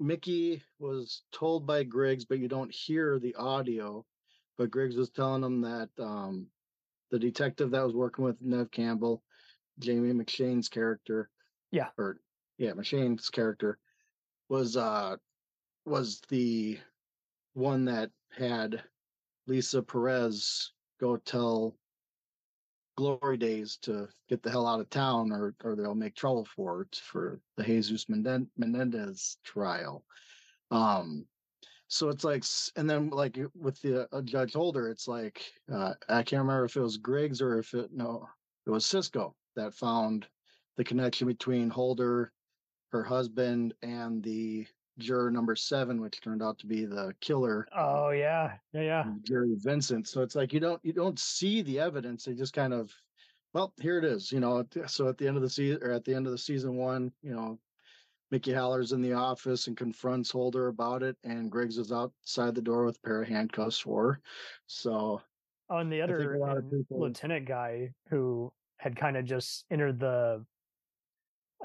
[0.00, 4.04] Mickey was told by Griggs, but you don't hear the audio.
[4.58, 6.46] But Griggs was telling him that um,
[7.10, 9.22] the detective that was working with Neve Campbell,
[9.78, 11.30] Jamie McShane's character,
[11.70, 11.88] Yeah.
[11.98, 12.20] or
[12.58, 13.78] yeah, McShane's character
[14.48, 15.16] was uh
[15.84, 16.78] was the
[17.54, 18.82] one that had
[19.46, 21.76] Lisa Perez go tell
[22.96, 26.82] Glory Days to get the hell out of town or or they'll make trouble for
[26.82, 30.04] it for the Jesus Menendez trial.
[30.70, 31.26] Um
[31.88, 32.44] so it's like
[32.76, 36.76] and then like with the uh, Judge Holder it's like uh I can't remember if
[36.76, 38.28] it was Griggs or if it no
[38.66, 40.26] it was Cisco that found
[40.76, 42.32] the connection between Holder
[42.92, 44.66] her husband and the
[44.98, 48.56] juror number 7 which turned out to be the killer Oh, yeah.
[48.72, 48.82] Yeah.
[48.82, 49.04] Yeah.
[49.22, 50.08] Jerry Vincent.
[50.08, 52.24] So it's like you don't you don't see the evidence.
[52.24, 52.92] They just kind of,
[53.52, 54.32] well, here it is.
[54.32, 54.64] You know.
[54.86, 57.12] So at the end of the season, or at the end of the season one,
[57.22, 57.58] you know,
[58.30, 62.62] Mickey Haller's in the office and confronts Holder about it, and Griggs is outside the
[62.62, 64.20] door with a pair of handcuffs for her.
[64.66, 65.22] So
[65.68, 69.24] Oh, and the other a lot of um, people- lieutenant guy who had kind of
[69.24, 70.44] just entered the,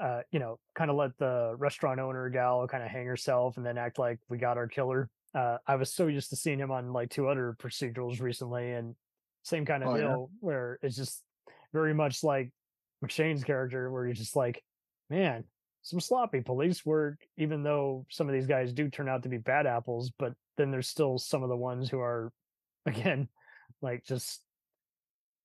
[0.02, 3.66] uh, you know, kind of let the restaurant owner gal kind of hang herself and
[3.66, 5.08] then act like we got our killer.
[5.34, 8.94] Uh, I was so used to seeing him on like two other procedurals recently, and
[9.44, 10.00] same kind of Oh, yeah?
[10.02, 11.22] deal where it's just
[11.72, 12.50] very much like
[13.04, 14.62] McShane's character, where he's just like,
[15.10, 15.44] man,
[15.82, 19.38] some sloppy police work, even though some of these guys do turn out to be
[19.38, 22.32] bad apples, but then there's still some of the ones who are,
[22.86, 23.28] again,
[23.80, 24.40] like just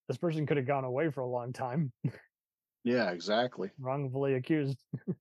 [0.07, 1.91] this person could have gone away for a long time,
[2.87, 4.81] yeah, exactly, wrongfully accused.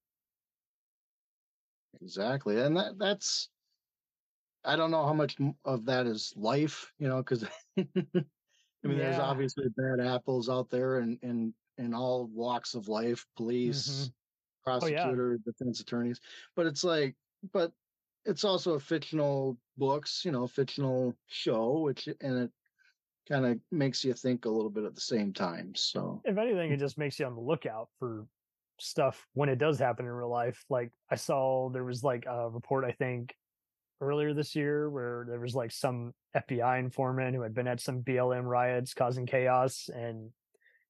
[2.00, 3.48] exactly, and that that's.
[4.64, 7.44] I don't know how much of that is life, you know, because
[7.76, 7.87] I
[8.83, 13.88] mean, there's obviously bad apples out there, and in in all walks of life, police,
[13.88, 14.07] mm-hmm.
[14.66, 15.05] Oh, yeah.
[15.05, 16.20] prosecutor, defense attorneys.
[16.55, 17.14] But it's like,
[17.52, 17.72] but
[18.24, 22.50] it's also a fictional books, you know, fictional show, which and it
[23.29, 25.72] kind of makes you think a little bit at the same time.
[25.74, 26.81] So If anything, it mm.
[26.81, 28.26] just makes you on the lookout for
[28.79, 30.64] stuff when it does happen in real life.
[30.68, 33.35] Like I saw there was like a report, I think,
[34.00, 38.02] earlier this year where there was like some FBI informant who had been at some
[38.02, 39.88] BLM riots causing chaos.
[39.94, 40.31] And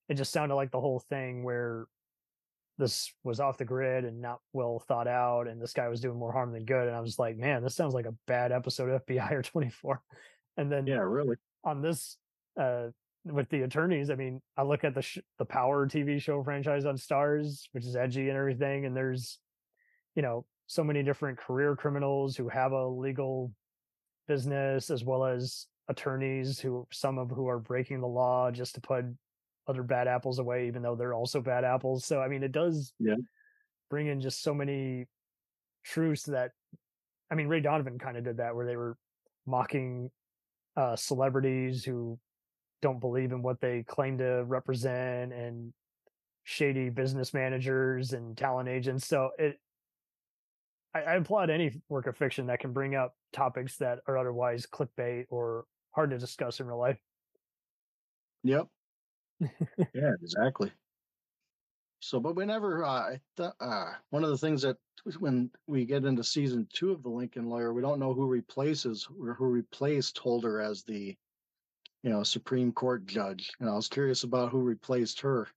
[0.09, 1.87] it just sounded like the whole thing where
[2.79, 5.49] this was off the grid and not well thought out.
[5.49, 6.89] And this guy was doing more harm than good.
[6.89, 10.03] And I was like, man, this sounds like a bad episode of FBI or 24.
[10.59, 12.17] And then yeah, really, on this
[12.59, 12.87] uh
[13.25, 16.87] with the attorneys i mean i look at the sh- the power tv show franchise
[16.87, 19.39] on Starz which is edgy and everything and there's
[20.15, 23.53] you know so many different career criminals who have a legal
[24.29, 28.81] business as well as attorneys who some of who are breaking the law just to
[28.81, 29.05] put
[29.67, 32.05] other bad apples away even though they're also bad apples.
[32.05, 33.17] So i mean it does Yeah.
[33.91, 35.07] bring in just so many
[35.85, 36.51] truths that
[37.31, 38.97] i mean ray donovan kind of did that where they were
[39.47, 40.11] mocking
[40.77, 42.19] uh celebrities who
[42.83, 45.73] don't believe in what they claim to represent and
[46.45, 49.07] shady business managers and talent agents.
[49.07, 49.59] So it
[50.95, 54.67] I, I applaud any work of fiction that can bring up topics that are otherwise
[54.67, 56.99] clickbait or hard to discuss in real life.
[58.45, 58.69] Yep,
[59.93, 60.73] yeah, exactly.
[62.01, 62.85] So, but we never.
[62.85, 64.79] Uh, I th- uh, one of the things that
[65.19, 69.07] when we get into season two of the Lincoln Lawyer, we don't know who replaces
[69.07, 71.17] or who replaced Holder as the,
[72.03, 73.53] you know, Supreme Court judge.
[73.61, 75.49] And I was curious about who replaced her.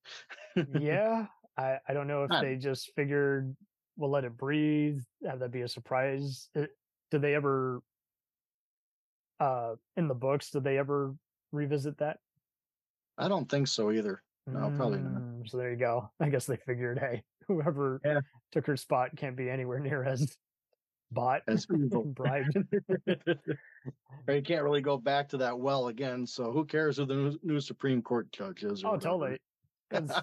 [0.65, 1.27] yeah,
[1.57, 2.39] I I don't know if Ah.
[2.39, 3.55] they just figured
[3.95, 6.49] we'll let it breathe, have that be a surprise.
[6.55, 6.67] Uh,
[7.11, 7.81] Did they ever,
[9.39, 11.15] uh, in the books, did they ever
[11.51, 12.19] revisit that?
[13.19, 14.23] I don't think so either.
[14.47, 15.21] No, probably not.
[15.21, 16.09] Mm, So there you go.
[16.19, 18.21] I guess they figured, hey, whoever Yeah.
[18.51, 20.37] took her spot can't be anywhere near as
[21.11, 21.65] bought, As
[22.05, 22.57] bribed.
[24.27, 26.25] You can't really go back to that well again.
[26.27, 28.83] So who cares who the new, Supreme Court judge is?
[28.83, 29.37] Oh, whatever.
[29.91, 30.19] totally.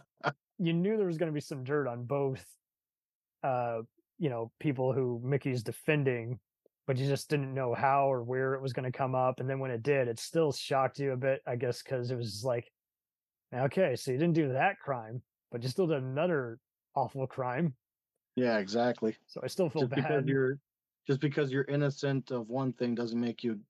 [0.58, 2.44] you knew there was going to be some dirt on both,
[3.42, 3.82] uh,
[4.18, 6.38] you know, people who Mickey's defending,
[6.86, 9.40] but you just didn't know how or where it was going to come up.
[9.40, 12.16] And then when it did, it still shocked you a bit, I guess, because it
[12.16, 12.70] was like,
[13.64, 16.60] okay, so you didn't do that crime, but you still did another
[16.94, 17.74] awful crime.
[18.34, 19.16] Yeah, exactly.
[19.26, 20.58] So I still feel just because you're
[21.06, 23.60] just because you're innocent of one thing doesn't make you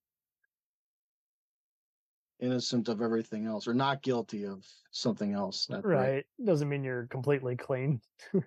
[2.41, 5.67] innocent of everything else or not guilty of something else.
[5.67, 6.27] That's Right.
[6.45, 8.01] Doesn't mean you're completely clean.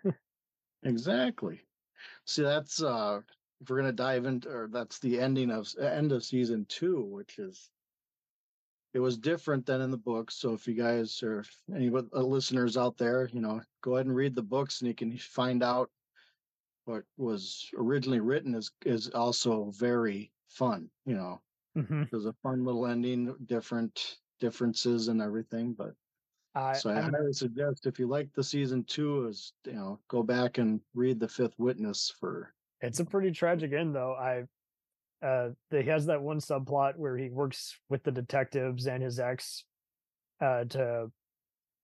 [0.83, 1.61] Exactly.
[2.25, 3.21] See, that's uh
[3.59, 7.39] if we're gonna dive into or that's the ending of end of season two, which
[7.39, 7.69] is
[8.93, 10.35] it was different than in the books.
[10.35, 14.35] So if you guys or any listeners out there, you know, go ahead and read
[14.35, 15.89] the books and you can find out
[16.85, 21.39] what was originally written is is also very fun, you know.
[21.75, 25.93] hmm There's a fun little ending, different differences and everything, but
[26.55, 29.99] I, so I I'm- highly suggest if you like the season two, is you know
[30.07, 32.53] go back and read the Fifth Witness for.
[32.81, 34.13] It's a pretty tragic end, though.
[34.13, 34.45] I
[35.22, 39.63] uh, he has that one subplot where he works with the detectives and his ex
[40.41, 41.11] uh, to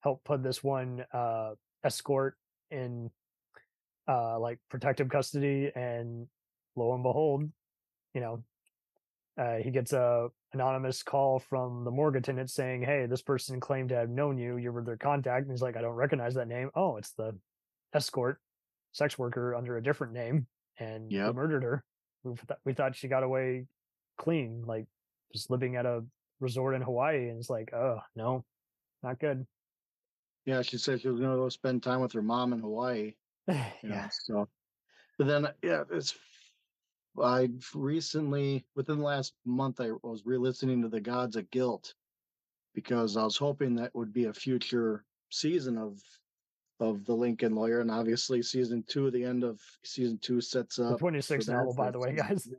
[0.01, 1.51] help put this one uh,
[1.83, 2.37] escort
[2.71, 3.09] in
[4.07, 6.27] uh, like protective custody, and
[6.75, 7.49] lo and behold,
[8.13, 8.43] you know,
[9.37, 13.89] uh, he gets a anonymous call from the morgue attendant saying, "Hey, this person claimed
[13.89, 14.57] to have known you.
[14.57, 16.69] You were their contact." And he's like, "I don't recognize that name.
[16.75, 17.35] Oh, it's the
[17.93, 18.39] escort,
[18.91, 20.47] sex worker under a different name,
[20.79, 21.83] and he murdered her.
[22.25, 23.65] We, th- we thought she got away
[24.17, 24.87] clean, like
[25.31, 26.03] just living at a
[26.39, 28.43] resort in Hawaii, and it's like, oh no,
[29.03, 29.45] not good.
[30.45, 33.13] Yeah, she said she was going to go spend time with her mom in Hawaii.
[33.47, 34.47] You know, yeah, so,
[35.17, 36.15] but then yeah, it's.
[37.21, 41.93] I recently, within the last month, I was re-listening to the Gods of Guilt
[42.73, 46.01] because I was hoping that would be a future season of
[46.79, 50.91] of the Lincoln Lawyer, and obviously season two, the end of season two sets up
[50.91, 52.49] the for 26 novel, by the way, guys.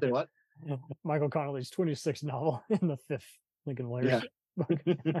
[0.00, 0.28] Say what?
[1.04, 4.22] Michael Connelly's 26th novel in the fifth Lincoln Lawyer.
[4.56, 5.20] Yeah.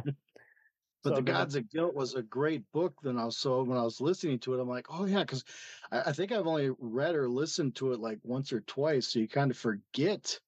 [1.02, 1.22] But So the.
[1.22, 2.94] Gods of Guilt was a great book.
[3.02, 5.44] Then I was so when I was listening to it, I'm like, oh yeah, because
[5.92, 9.18] I, I think I've only read or listened to it like once or twice, so
[9.18, 10.40] you kind of forget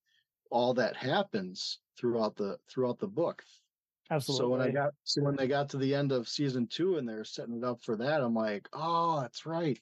[0.50, 3.44] all that happens throughout the throughout the book.
[4.10, 4.44] Absolutely.
[4.44, 7.08] So when I got so when they got to the end of season two and
[7.08, 9.78] they're setting it up for that, I'm like, oh, that's right.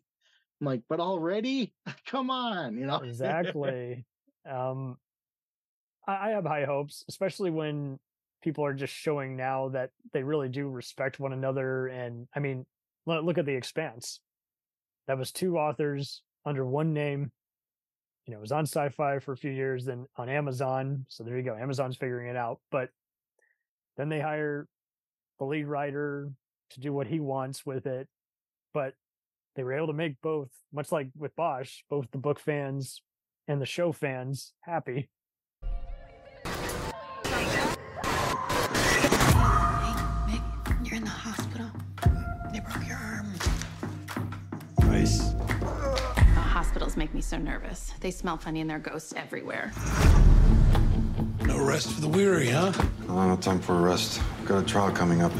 [0.60, 1.72] I'm like, but already,
[2.06, 4.04] come on, you know exactly.
[4.50, 4.96] um,
[6.06, 7.98] I, I have high hopes, especially when
[8.42, 11.86] people are just showing now that they really do respect one another.
[11.88, 12.66] And I mean,
[13.06, 14.20] look at the Expanse.
[15.06, 17.32] That was two authors under one name.
[18.26, 21.04] You know, it was on Sci-Fi for a few years, then on Amazon.
[21.08, 21.56] So there you go.
[21.56, 22.60] Amazon's figuring it out.
[22.70, 22.90] But
[23.96, 24.66] then they hire
[25.38, 26.30] the lead writer
[26.70, 28.08] to do what he wants with it.
[28.72, 28.94] But
[29.56, 33.00] they were able to make both, much like with Bosch, both the book fans
[33.46, 35.08] and the show fans happy.
[40.26, 41.70] Mick, you're in the hospital.
[42.52, 43.32] They broke your arm.
[44.80, 45.34] Nice.
[46.36, 47.92] Hospitals make me so nervous.
[48.00, 49.72] They smell funny and there are ghosts everywhere.
[51.54, 52.72] No rest for the weary, huh?
[52.74, 54.20] I don't have time for a rest.
[54.44, 55.30] Got a trial coming up.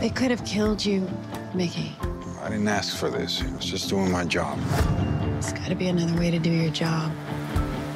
[0.00, 1.08] They could have killed you,
[1.54, 1.94] Mickey.
[2.42, 3.40] I didn't ask for this.
[3.40, 4.58] I was just doing my job.
[4.58, 7.12] There's got to be another way to do your job.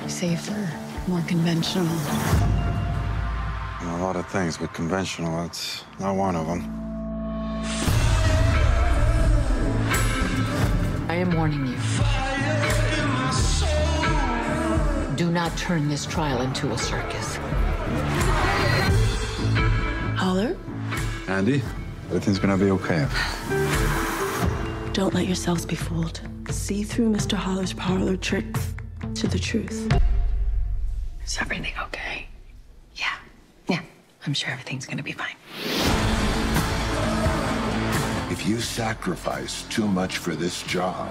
[0.06, 0.70] Safer,
[1.08, 1.86] more conventional.
[3.80, 6.62] You know, a lot of things, but conventional, that's not one of them.
[11.08, 11.75] I am warning you.
[15.16, 17.36] Do not turn this trial into a circus.
[20.14, 20.54] Haller,
[21.26, 21.62] Andy,
[22.08, 23.08] everything's gonna be okay.
[24.92, 26.20] Don't let yourselves be fooled.
[26.50, 27.34] See through Mr.
[27.34, 28.74] Haller's parlor tricks
[29.14, 29.90] to the truth.
[31.24, 32.28] Is everything okay?
[32.94, 33.16] Yeah.
[33.68, 33.80] Yeah.
[34.26, 35.36] I'm sure everything's gonna be fine.
[38.30, 41.10] If you sacrifice too much for this job,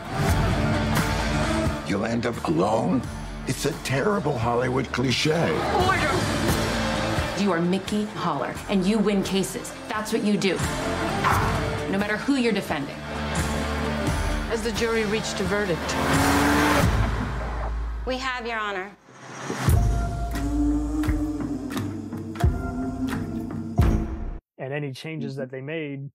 [1.88, 3.02] you'll end up alone.
[3.48, 5.52] It's a terrible Hollywood cliche.
[5.86, 7.44] Order!
[7.44, 9.72] You are Mickey Haller, and you win cases.
[9.88, 10.56] That's what you do.
[11.92, 12.96] No matter who you're defending.
[14.50, 15.80] Has the jury reached a verdict?
[18.06, 18.92] We have, Your Honor.
[24.58, 26.10] and any changes that they made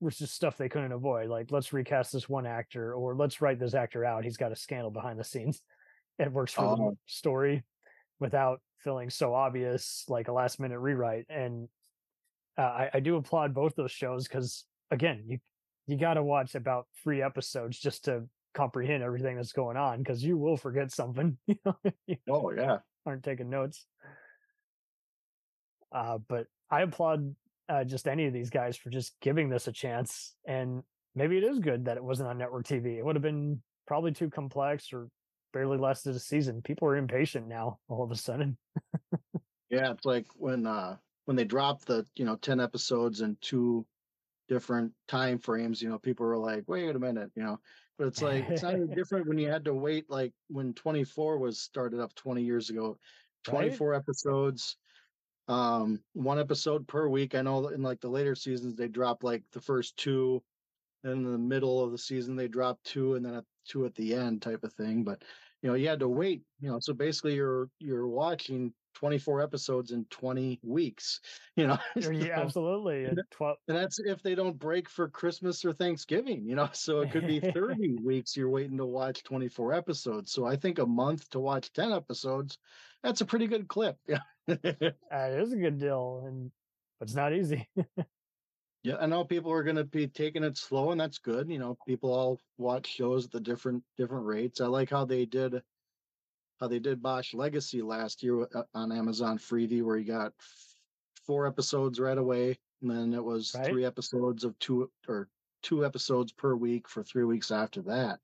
[0.00, 1.28] was just stuff they couldn't avoid.
[1.28, 4.24] Like, let's recast this one actor, or let's write this actor out.
[4.24, 5.62] He's got a scandal behind the scenes.
[6.18, 6.76] It works for Oh.
[6.76, 7.64] the story
[8.20, 11.26] without feeling so obvious, like a last minute rewrite.
[11.28, 11.68] And
[12.56, 15.38] uh, I, I do applaud both those shows because, again, you
[15.86, 20.24] you got to watch about three episodes just to comprehend everything that's going on because
[20.24, 21.36] you will forget something.
[21.46, 22.78] You know, you Oh yeah.
[23.04, 23.86] aren't taking notes.
[25.92, 27.34] Uh, but I applaud
[27.68, 30.34] uh, just any of these guys for just giving this a chance.
[30.46, 30.82] And
[31.14, 32.96] maybe it is good that it wasn't on network TV.
[32.98, 35.08] It would have been probably too complex or
[35.54, 36.60] barely lasted a season.
[36.60, 38.58] People are impatient now all of a sudden.
[39.70, 43.86] Yeah, it's like when uh when they dropped the, you know, 10 episodes in two
[44.48, 47.58] different time frames, you know, people were like, wait a minute, you know.
[47.98, 51.60] But it's like it's not different when you had to wait like when 24 was
[51.60, 52.98] started up 20 years ago.
[53.48, 53.70] Right?
[53.70, 54.76] 24 episodes,
[55.48, 57.34] um, one episode per week.
[57.34, 60.42] I know in like the later seasons they drop like the first two,
[61.02, 63.94] then in the middle of the season they drop two, and then a two at
[63.94, 65.04] the end type of thing.
[65.04, 65.22] But
[65.64, 69.92] you know, you had to wait, you know, so basically you're you're watching 24 episodes
[69.92, 71.20] in 20 weeks,
[71.56, 71.78] you know.
[72.04, 73.06] Or yeah, absolutely.
[73.06, 76.68] And 12, and that's if they don't break for Christmas or Thanksgiving, you know.
[76.74, 80.32] So it could be 30 weeks you're waiting to watch 24 episodes.
[80.32, 82.58] So I think a month to watch 10 episodes,
[83.02, 83.96] that's a pretty good clip.
[84.06, 84.18] Yeah.
[84.46, 86.52] it is a good deal, and
[86.98, 87.66] but it's not easy.
[88.84, 91.50] Yeah, I know people are going to be taking it slow, and that's good.
[91.50, 94.60] You know, people all watch shows at the different different rates.
[94.60, 95.62] I like how they did
[96.60, 100.80] how they did Bosch Legacy last year uh, on Amazon Freevee, where you got f-
[101.16, 103.66] four episodes right away, and then it was Right.
[103.66, 105.30] three episodes of two or
[105.62, 108.20] two episodes per week for three weeks after that.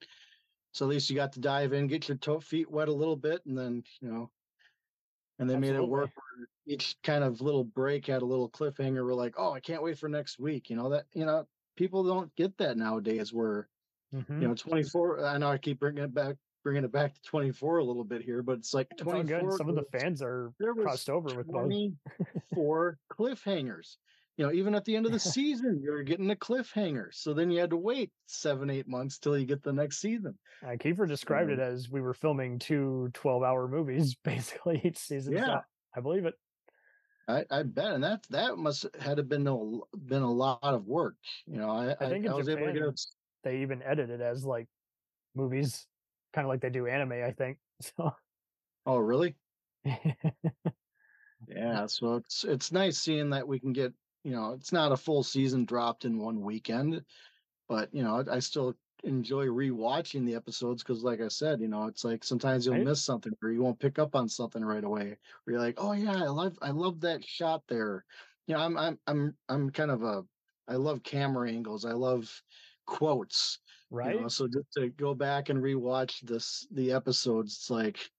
[0.72, 3.16] So at least you got to dive in, get your toe feet wet a little
[3.16, 4.30] bit, and then you know,
[5.40, 6.10] and they made it work.
[6.14, 9.04] Where each kind of little break had a little cliffhanger.
[9.04, 10.70] We're like, oh, I can't wait for next week.
[10.70, 13.32] You know that you know people don't get that nowadays.
[13.32, 13.68] Where
[14.12, 14.40] Mhm.
[14.42, 15.24] you know 24.
[15.24, 18.22] I know I keep bringing it back, bringing it back to 24 a little bit
[18.22, 19.40] here, but it's like It's 24.
[19.50, 19.56] good.
[19.56, 21.64] Some of the fans are crossed over with both.
[21.64, 23.96] 24 cliffhangers.
[24.40, 27.08] You know, even at the end of the season, you're getting a cliffhanger.
[27.12, 30.38] So then you had to wait seven, eight months till you get the next season.
[30.64, 35.36] Uh, Kiefer described it as we were filming two 12 hour movies basically each season.
[35.36, 35.58] so Yeah.
[35.94, 36.32] I believe it.
[37.28, 39.56] I, I bet, and that that must had been a,
[39.94, 41.16] been a lot of work.
[41.46, 43.00] You know, I I think in was able to get it.
[43.44, 44.68] they even edited it as like
[45.34, 45.86] movies,
[46.32, 47.58] kind of like they do anime, I think.
[47.82, 48.10] So
[48.86, 49.36] Oh, really?
[51.48, 53.92] Yeah, so it's it's nice seeing that we can get,
[54.24, 57.04] you know, it's not a full season dropped in one weekend,
[57.68, 61.68] but you know, I, I still enjoy rewatching the episodes because, like I said, you
[61.68, 62.90] know, it's like sometimes you'll Right.
[62.90, 65.18] miss something or you won't pick up on something right away.
[65.44, 68.06] Where you're like, oh yeah, I love I love that shot there.
[68.46, 70.26] You know, I'm I'm I'm I'm kind of a
[70.68, 71.84] I love camera angles.
[71.84, 72.42] I love
[72.86, 73.60] quotes.
[74.02, 74.28] you know, Right.
[74.28, 78.10] so just to go back and rewatch this the episodes, it's like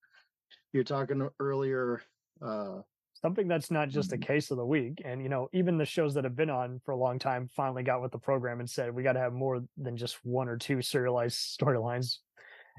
[0.72, 2.02] you're talking earlier.
[2.40, 2.82] Uh,
[3.22, 4.22] something that's not just Mm-hmm.
[4.22, 5.00] a case of the week.
[5.04, 7.82] And, you know, even the shows that have been on for a long time finally
[7.82, 10.56] got with the program and said, we got to have more than just one or
[10.56, 12.18] two serialized storylines.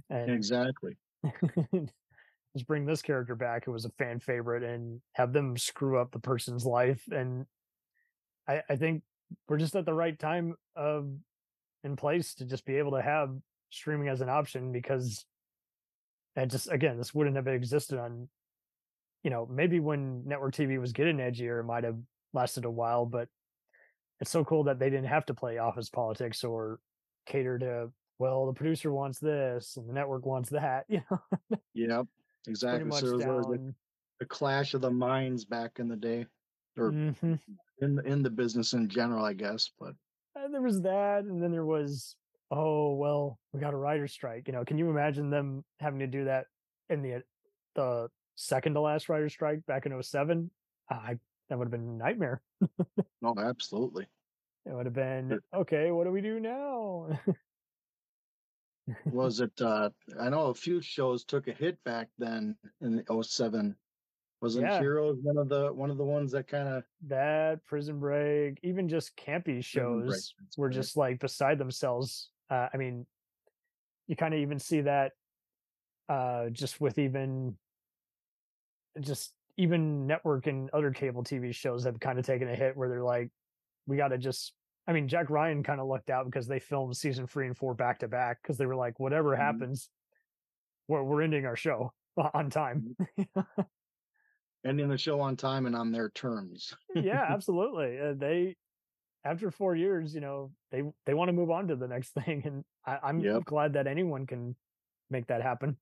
[0.09, 0.97] And exactly.
[1.73, 6.11] let's bring this character back who was a fan favorite and have them screw up
[6.11, 7.01] the person's life.
[7.11, 7.45] And
[8.47, 9.03] I, I think
[9.47, 11.09] we're just at the right time of
[11.83, 13.29] in place to just be able to have
[13.69, 15.25] streaming as an option because
[16.35, 18.27] and just again, this wouldn't have existed on
[19.23, 21.97] you know, maybe when network TV was getting edgier, it might have
[22.33, 23.29] lasted a while, but
[24.19, 26.79] it's so cool that they didn't have to play office politics or
[27.25, 31.19] cater to, well, the producer wants this and the network wants that, you know.
[31.73, 32.07] Yep,
[32.47, 32.91] exactly.
[32.91, 33.73] So it was the,
[34.19, 36.27] the clash of the minds back in the day,
[36.77, 37.39] or Mhm.
[37.79, 39.71] in the- in the business in general, I guess.
[39.79, 39.95] But
[40.35, 42.15] And there was that, and then there was,
[42.51, 44.47] oh well, we got a writer strike.
[44.47, 46.47] You know, can you imagine them having to do that
[46.89, 47.23] in the
[47.75, 50.49] the second to last writer strike back in 07?
[50.89, 51.17] I
[51.49, 52.41] that would have been a nightmare.
[53.21, 54.07] no, absolutely.
[54.65, 55.91] It would have been okay.
[55.91, 57.09] What do we do now?
[59.11, 59.61] Was it?
[59.61, 63.75] uh I know a few shows took a hit back then in the 07,
[64.41, 64.79] Wasn't Yeah.
[64.79, 68.89] Heroes one of the one of the ones that kind of that prison break even
[68.89, 70.73] just campy shows that's were right.
[70.73, 73.05] just like beside themselves uh, i mean
[74.07, 75.13] you kind of even see that
[76.09, 77.57] uh just with even
[78.99, 82.89] just even network and other cable tv shows have kind of taken a hit where
[82.89, 83.31] they're like
[83.87, 84.53] we got to just
[84.87, 87.73] i mean jack ryan kind of lucked out because they filmed season three and four
[87.75, 89.37] back to back because they were like whatever Mhm.
[89.37, 89.89] happens
[90.87, 91.93] we're, we're ending our show
[92.33, 92.85] on time
[94.65, 96.73] ending the show on time and on their terms.
[96.93, 97.99] yeah, absolutely.
[97.99, 98.55] Uh, they
[99.25, 102.43] after four years, you know, they they want to move on to the next thing,
[102.45, 103.43] and I, I'm Yep.
[103.45, 104.57] glad that anyone can
[105.09, 105.79] make that happen.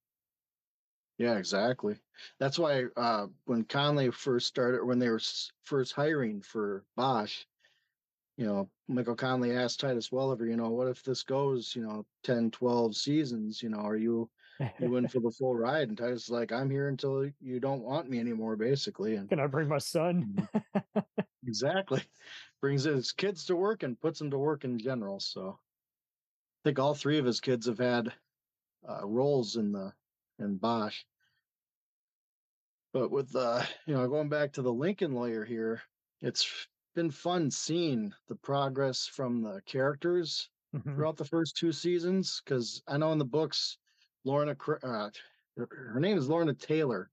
[1.22, 2.00] Yeah, exactly.
[2.40, 7.46] That's why uh, when Connelly first started, when they were s- first hiring for Bosch,
[8.38, 12.08] you know, Michael Connelly asked Titus Welliver, you know, what if this goes, you know,
[12.24, 14.32] 10, 12 seasons, you know, are you
[14.80, 15.90] you in for the full ride?
[15.90, 19.14] And Titus is like, I'm here until you don't want me anymore, basically.
[19.14, 20.48] And Can I bring my son?
[21.46, 22.02] exactly
[22.62, 25.20] brings his kids to work and puts them to work in general.
[25.20, 28.12] So I think all three of his kids have had
[28.90, 29.94] uh, roles in the
[30.40, 31.04] in Bosch.
[32.94, 35.82] But with uh, you know, going back to the Lincoln lawyer here,
[36.22, 40.96] it's been fun seeing the progress from the characters Mhm.
[40.96, 42.42] throughout the first two seasons.
[42.44, 43.78] Because I know in the books,
[44.24, 45.10] Lorna, uh,
[45.58, 47.12] her, her name is Lorna Taylor.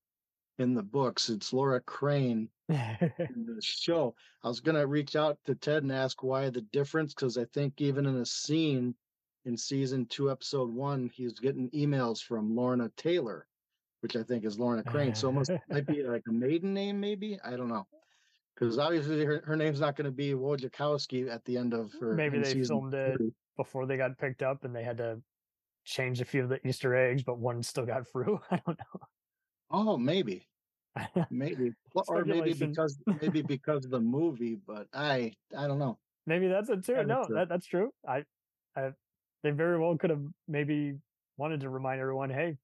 [0.59, 4.17] In the books, it's Lorna Crane in the show.
[4.43, 7.81] I was gonna reach out to Ted and ask why the difference, because I think
[7.81, 8.97] even in a scene
[9.45, 13.47] in season two, episode one, he's getting emails from Lorna Taylor,
[14.01, 15.15] which I think is Lorna Crane.
[15.15, 17.39] So it must might be like a maiden name, maybe.
[17.45, 17.87] I don't know.
[18.55, 22.15] Because obviously her, her name's not going to be Wojciechowski at the end of her.
[22.15, 23.21] Maybe they filmed it
[23.57, 25.23] before they got picked up, and they had to
[25.85, 28.41] change a few of the Easter eggs, but one still got through.
[28.51, 29.01] I don't know.
[29.71, 30.49] Oh, maybe,
[31.31, 34.57] maybe, or maybe because maybe because of the movie.
[34.57, 35.99] But I, I don't know.
[36.27, 37.05] Maybe that's it too.
[37.05, 37.91] No, that, that's true.
[38.07, 38.25] I,
[38.77, 38.91] I,
[39.43, 40.95] they very well could have maybe
[41.37, 42.57] wanted to remind everyone, hey,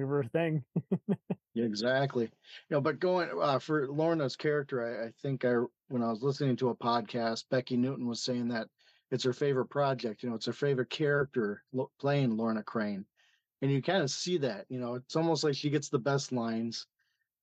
[0.00, 0.64] we were a thing.
[1.56, 2.24] Exactly.
[2.24, 5.56] You know, but going uh, for Lorna's character, I, I think I
[5.88, 8.68] when I was listening to a podcast, Becky Newton was saying that
[9.10, 10.22] it's her favorite project.
[10.22, 11.62] You know, it's her favorite character
[12.00, 13.04] playing Lorna Crane,
[13.62, 14.66] and you kind of see that.
[14.68, 16.86] You know, it's almost like she gets the best lines.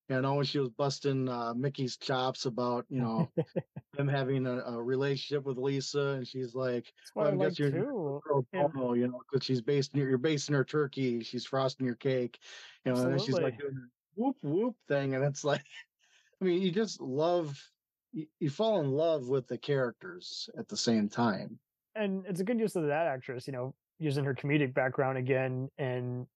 [0.09, 3.31] You know, when she was busting uh, Mickey's chops about you know
[3.93, 7.59] them having a, a relationship with Lisa, and she's like, what I "Well, like guess
[7.59, 8.21] you're too.
[8.53, 8.67] Yeah.
[8.73, 12.39] bono," you know, because she's basting you're basting her turkey, she's frosting your cake,
[12.85, 15.65] you know, and then she's like doing whoop whoop thing, and it's like,
[16.41, 17.71] I mean, you just love,
[18.11, 21.59] you, you fall in love with the characters at the same time.
[21.95, 25.69] and it's a good use of that actress, you know, using her comedic background again.
[25.77, 26.27] And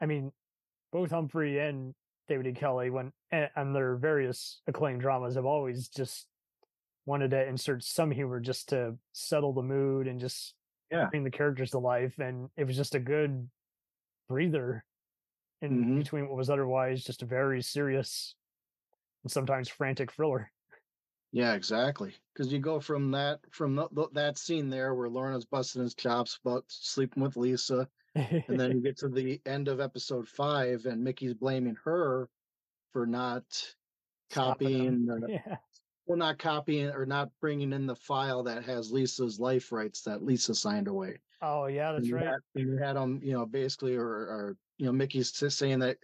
[0.00, 0.32] I mean,
[0.92, 1.94] both Humphrey and
[2.28, 2.52] David E.
[2.52, 6.28] Kelley, when and, their various acclaimed dramas, have always just
[7.06, 10.54] wanted to insert some humor just to settle the mood and just
[10.90, 11.06] Yeah.
[11.10, 12.18] bring the characters to life.
[12.18, 13.50] And it was just a good
[14.28, 14.84] breather
[15.60, 15.98] in Mhm.
[15.98, 18.34] between what was otherwise just a very serious
[19.22, 20.50] and sometimes frantic thriller.
[21.32, 22.16] Yeah, exactly.
[22.32, 25.94] Because you go from that from th- th- that scene there where Lorna's busting his
[25.94, 30.86] chops about sleeping with Lisa, and then you get to the end of episode five,
[30.86, 32.28] and Mickey's blaming her
[32.92, 33.44] for not
[34.30, 35.56] copying, the, yeah.
[36.06, 40.24] well, not copying or not bringing in the file that has Lisa's life rights that
[40.24, 41.18] Lisa signed away.
[41.42, 42.26] Oh yeah, that's you right.
[42.26, 45.98] Had, and you had them, you know, basically, or, or you know, Mickey's saying that,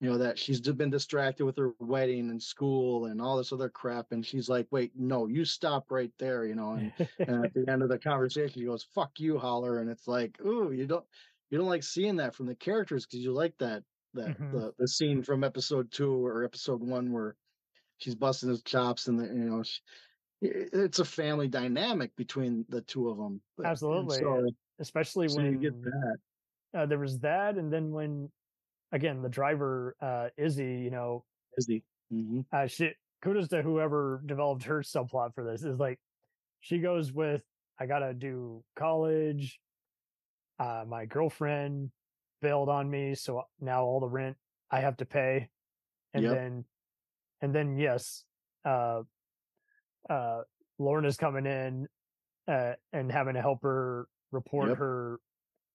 [0.00, 3.68] you know, that she's been distracted with her wedding and school and all this other
[3.68, 6.72] crap, and she's like, "Wait, no, you stop right there," you know.
[6.72, 6.92] And,
[7.28, 10.36] and at the end of the conversation, she goes, "Fuck you, Haller," and it's like,
[10.44, 11.04] ooh, you don't,
[11.52, 13.84] you don't like seeing that from the characters because you like that
[14.14, 14.52] that Mhm.
[14.52, 17.36] the the scene from episode two or episode one where
[17.98, 19.62] she's busting his chops and the, you know.
[19.62, 19.80] She,
[20.40, 23.40] it's a family dynamic between the two of them.
[23.62, 24.18] Absolutely.
[24.18, 24.50] So,
[24.80, 26.16] especially so when you get that.
[26.74, 28.32] uh, there was that, and then when
[28.90, 31.24] again the driver uh, Izzy, you know,
[31.58, 31.84] Izzy.
[32.12, 32.40] Mm-hmm.
[32.50, 35.62] uh, she kudos to whoever developed her subplot for this.
[35.62, 36.00] Is like
[36.60, 37.44] she goes with
[37.78, 39.60] I gotta do college.
[40.62, 41.90] Uh, my girlfriend
[42.40, 44.36] bailed on me, so now all the rent
[44.70, 45.48] I have to pay,
[46.14, 46.34] and Yep.
[46.34, 46.64] then
[47.40, 48.22] and then yes,
[48.64, 49.02] uh,
[50.08, 50.42] uh,
[50.78, 51.88] Lorna's coming in
[52.46, 54.78] uh, and having to help her report Yep.
[54.78, 55.18] her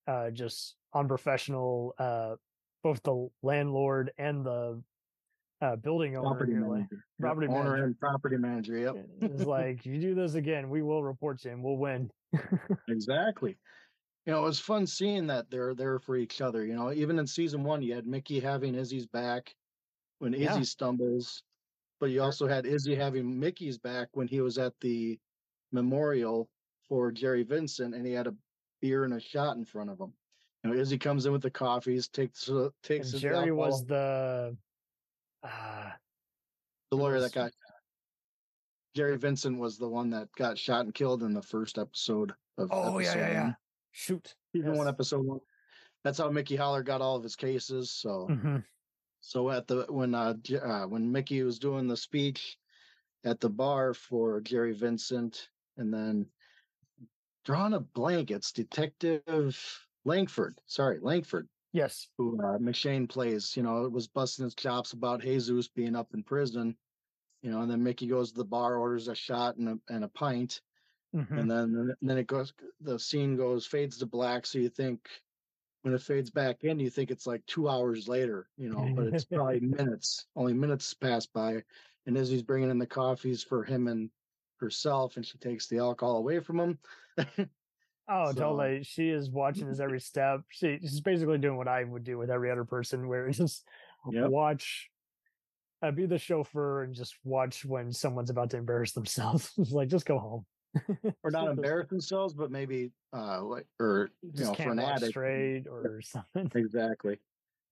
[0.08, 2.36] uh, just unprofessional, uh,
[2.82, 4.82] both the landlord and the
[5.60, 6.30] uh, building owner.
[6.30, 6.96] property you're like- manager.
[6.96, 7.84] Yep, property owner manager.
[7.84, 8.78] and property manager.
[8.78, 8.96] Yep.
[9.24, 12.10] It's like, you do this again, we will report you and we'll win.
[12.88, 13.58] exactly.
[14.28, 16.66] You know, it was fun seeing that they're there for each other.
[16.66, 19.56] You know, even in season one, you had Mickey having Izzy's back.
[20.20, 20.62] when Izzy Yeah.
[20.62, 21.44] stumbles,
[22.00, 25.20] but you also had Izzy having Mickey's back when he was at the
[25.72, 26.50] memorial
[26.90, 28.36] for Jerry Vincent, and he had a
[28.82, 30.12] beer and a shot in front of him.
[30.64, 34.58] You know, Izzy comes in with the coffees, takes uh, takes And Jerry was the
[35.44, 35.92] uh,
[36.90, 37.52] the lawyer that got
[38.96, 42.70] Jerry Vincent was the one that got shot and killed in the first episode of
[42.72, 43.44] Oh yeah, episode yeah, yeah.
[43.44, 43.58] one.
[43.98, 44.36] Shoot.
[44.54, 45.40] Season one, episode one.
[46.04, 47.90] That's how Mickey Haller got all of his cases.
[47.90, 48.64] So, Mhm.
[49.22, 52.60] so at the when uh, uh when Mickey was doing the speech
[53.24, 56.32] at the bar for Jerry Vincent, and then
[57.44, 60.62] drawing a blank, it's Detective Lankford.
[60.68, 62.08] Sorry, Lankford, Yes.
[62.20, 63.58] who uh, McShane plays.
[63.58, 66.78] You know, it was busting his chops about Jesus being up in prison.
[67.42, 70.04] You know, and then Mickey goes to the bar, orders a shot and a and
[70.04, 70.62] a pint,
[71.16, 71.40] Mhm.
[71.40, 72.54] and then and then it goes.
[72.82, 75.10] The scene goes fades to black, so you think
[75.84, 78.50] when it fades back in, you think it's like two hours later.
[78.58, 80.28] You know, but it's probably minutes.
[80.36, 81.64] Only minutes pass by,
[82.06, 84.10] and as he's bringing in the coffees for him and
[84.60, 86.80] herself, and she takes the alcohol away from him.
[88.10, 88.84] Oh, So- totally.
[88.84, 90.42] She is watching his every step.
[90.50, 93.66] She, she's basically doing what I would do with every other person, where just
[94.10, 94.30] Yep.
[94.30, 94.90] watch,
[95.82, 99.52] uh, be the chauffeur, and just watch when someone's about to embarrass themselves.
[99.72, 100.46] Like, just go home.
[101.24, 105.12] or not embarrass themselves, but maybe uh like or you know for an addict.
[105.12, 106.52] straight or something.
[106.56, 107.20] Exactly.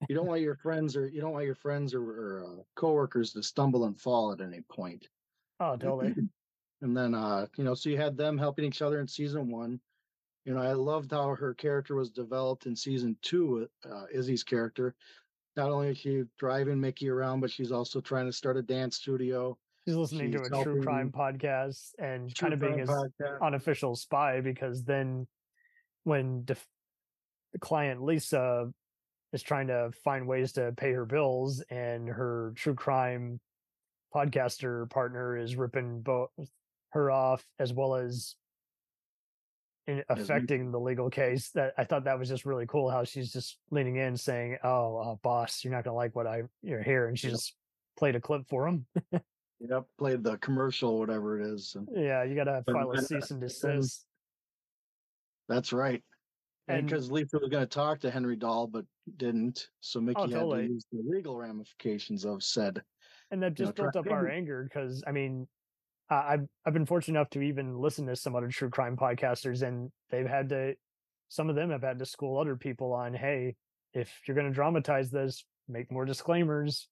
[0.09, 3.31] You don't want your friends or you don't want your friends or, or uh, coworkers
[3.33, 5.07] to stumble and fall at any point.
[5.59, 6.15] Oh, totally.
[6.81, 9.79] And then uh, you know, so you had them helping each other in season one.
[10.43, 14.93] You know, I loved how her character was developed in season two uh, Izzy's character.
[15.55, 18.97] Not only is she driving Mickey around, but she's also trying to start a dance
[18.97, 19.57] studio.
[19.85, 23.41] She's listening to She's a true crime podcast and True kind of being his podcast.
[23.41, 25.27] unofficial spy because then
[26.03, 26.67] when def-
[27.53, 28.71] the client Lisa
[29.31, 33.39] is trying to find ways to pay her bills and her true crime
[34.13, 36.29] podcaster partner is ripping both
[36.89, 38.35] her off as well as
[39.87, 43.31] in affecting the legal case that I thought that was just really cool how she's
[43.31, 47.07] just leaning in saying, "Oh, uh, boss, you're not gonna like what I you're here,"
[47.07, 47.53] and she just
[47.97, 48.87] played a clip for him.
[49.59, 51.75] Yep, played the commercial, whatever it is.
[51.75, 54.05] And yeah, you gotta But file a cease and uh, then- desist.
[55.47, 56.03] that's right.
[56.67, 58.85] And because Lisa was going to talk to Henry Dahl, but
[59.17, 60.67] didn't, so oh, Mickey had Oh, totally.
[60.67, 62.81] to use the legal ramifications of said.
[63.29, 65.47] and that you know, just built up our anger because I mean,
[66.09, 69.61] I- I've I've been fortunate enough to even listen to some other true crime podcasters,
[69.61, 70.73] and they've had to.
[71.29, 73.55] Some of them have had to school other people on, hey,
[73.93, 76.87] if you're going to dramatize this, make more disclaimers,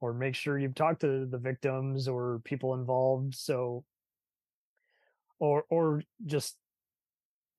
[0.00, 3.84] or make sure you've talked to the victims or people involved, so,
[5.38, 6.56] or or just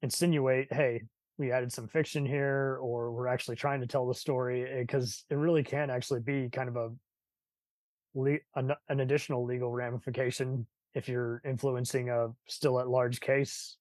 [0.01, 1.03] insinuate, hey,
[1.37, 5.25] we added some fiction here, or we're actually trying to tell the story eh, because
[5.29, 6.89] it really can actually be kind of a
[8.55, 13.77] an, an additional legal ramification if you're influencing a still at large case.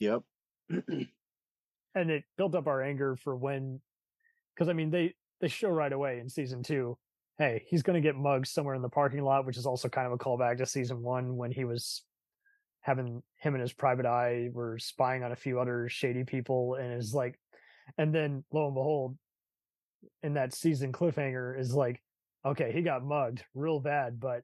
[0.00, 0.22] Yep.
[0.68, 3.80] And it built up our anger for when,
[4.54, 6.98] because I mean they they show right away in season two,
[7.38, 10.06] hey, he's going to get mugged somewhere in the parking lot, which is also kind
[10.06, 12.02] of a callback to season one when he was
[12.80, 16.92] having him and his private eye were spying on a few other shady people, and
[16.94, 17.38] is like,
[17.98, 19.18] and then lo and behold,
[20.22, 22.00] in that season cliffhanger is like,
[22.44, 24.42] okay, he got mugged real bad, but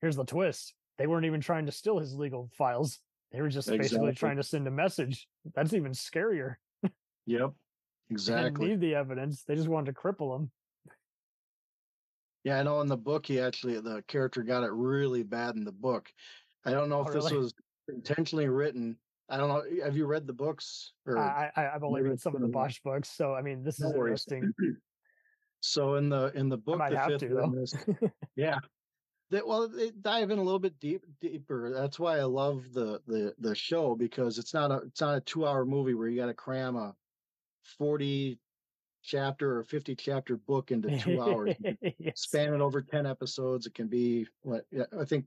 [0.00, 2.98] here's the twist: they weren't even trying to steal his legal files;
[3.30, 5.28] they were just basically trying to send a message.
[5.54, 6.56] That's even scarier.
[6.82, 6.90] Yep.
[7.28, 7.52] They didn't
[8.10, 8.68] Exactly.
[8.68, 10.50] need the evidence; they just wanted to cripple him.
[12.44, 15.64] Yeah, I know in the book he actually the character got it really bad in
[15.64, 16.12] the book.
[16.64, 17.38] I don't know oh, if Oh, this really?
[17.38, 17.54] was
[17.88, 18.98] intentionally written.
[19.28, 19.84] I don't know.
[19.84, 20.94] Have you read the books?
[21.06, 22.48] Or I, I I've only read some of the.
[22.48, 24.26] Bosch books, so I mean, this No is worries.
[24.30, 24.52] interesting.
[25.60, 27.48] So in the in the book, might the have fifth to, though.
[27.48, 27.74] witness,
[28.36, 28.60] yeah.
[29.30, 31.72] They, well, they dive in a little bit deep, deeper.
[31.74, 35.20] That's why I love the the the show because it's not a it's not a
[35.20, 36.94] two hour movie where you got to cram a
[37.76, 38.38] forty
[39.08, 41.54] chapter or fifty chapter book into two hours.
[41.98, 42.20] Yes.
[42.20, 43.66] Span it over ten episodes.
[43.66, 44.66] It can be what
[44.98, 45.24] I think.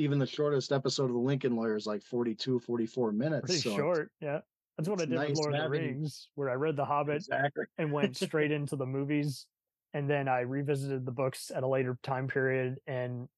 [0.00, 3.46] Even the shortest episode of the Lincoln Lawyer is like 42, 44 minutes.
[3.46, 4.38] Pretty so short, yeah.
[4.76, 7.16] That's what I did nice with Lord of the Rings, where I read The Hobbit
[7.16, 7.64] Exactly.
[7.78, 9.46] and went straight into the movies,
[9.94, 13.28] and then I revisited the books at a later time period, and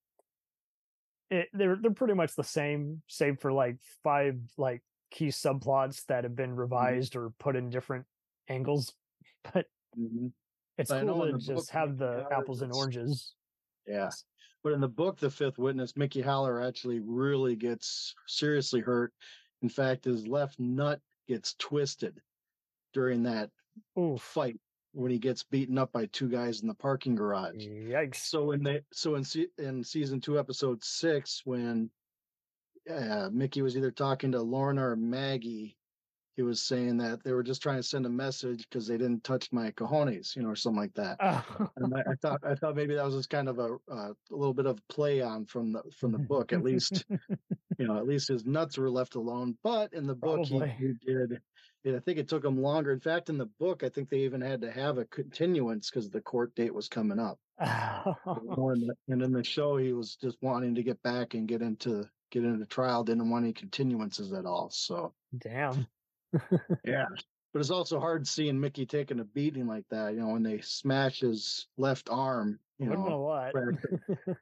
[1.31, 6.25] it, they're they're pretty much the same, save for like five like key subplots that
[6.25, 6.43] have Mm-hmm.
[6.43, 8.05] been revised or put in different
[8.49, 8.93] angles.
[9.45, 9.67] But
[9.99, 10.33] Mhm.
[10.79, 13.35] it's But cool to just book, have the apples and oranges.
[13.87, 14.11] Yeah.
[14.63, 19.13] But in the book, The Fifth Witness, Mickey Haller actually really gets seriously hurt.
[19.63, 22.21] In fact, his left nut gets twisted
[22.93, 23.51] during that
[23.99, 24.21] Oof.
[24.23, 24.61] fight.
[24.93, 27.65] when he gets beaten up by two guys in the parking garage.
[27.65, 28.17] Yikes!
[28.17, 29.25] So in the so in
[29.59, 31.91] in season two, episode six, when
[32.89, 35.79] uh, Mickey was either talking to Lorna or Maggie,
[36.37, 39.25] he was saying that they were just trying to send a message because they didn't
[39.25, 41.17] touch my cojones, you know, or something like that.
[41.77, 44.37] and I, I thought I thought maybe that was just kind of a uh, a
[44.37, 46.53] little bit of play on from the from the book.
[46.53, 47.05] At least,
[47.79, 49.57] you know, at least his nuts were left alone.
[49.63, 51.41] But in the book, he, he did.
[51.87, 52.93] I think it took him longer.
[52.93, 56.11] In fact, in the book, I think they even had to have a continuance because
[56.11, 57.39] the court date was coming up.
[58.25, 62.09] The- and in the show, he was just wanting to get back and get into
[62.31, 63.05] get into trial.
[63.05, 64.71] Didn't want any continuances at all.
[64.71, 65.87] So Damn.
[66.85, 67.07] yeah,
[67.53, 70.15] but it's also hard seeing Mickey taking a beating like that.
[70.15, 72.61] You know, when they smash his left arm.
[72.79, 73.55] You Wouldn't know, what?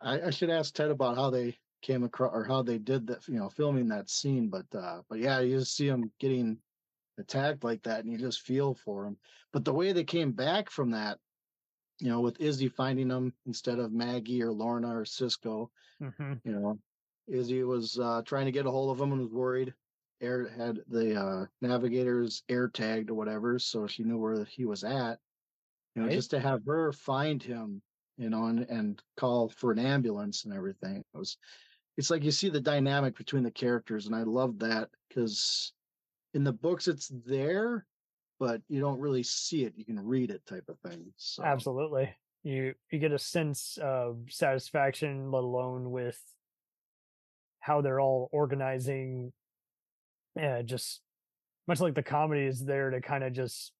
[0.00, 3.26] I, I should ask Ted about how they came across or how they did that.
[3.28, 4.48] You know, filming that scene.
[4.48, 6.62] But uh but yeah, you just see him getting
[7.18, 9.18] attacked like that, and you just feel for him.
[9.52, 11.20] But the way they came back from that,
[12.00, 15.70] you know, with Izzy finding them instead of Maggie or Lorna or Cisco,
[16.00, 16.40] Mhm.
[16.44, 16.78] you know,
[17.28, 19.74] Izzy was uh, trying to get a hold of him and was worried.
[20.22, 24.84] Air had the uh, navigators air tagged or whatever, so she knew where he was
[24.84, 25.18] at.
[25.94, 26.14] You know, Right.
[26.14, 27.82] just to have her find him,
[28.16, 30.98] you know, and, and call for an ambulance and everything.
[30.98, 31.36] It was,
[31.96, 35.72] it's like you see the dynamic between the characters, and I love that because
[36.32, 37.84] in the books it's there,
[38.38, 39.74] but you don't really see it.
[39.76, 41.12] You can read it, type of thing.
[41.16, 42.14] So Absolutely.
[42.42, 46.20] You you get a sense of satisfaction, let alone with
[47.60, 49.32] how they're all organizing.
[50.36, 51.00] Yeah, just
[51.68, 53.72] much like the comedy is there to kind of just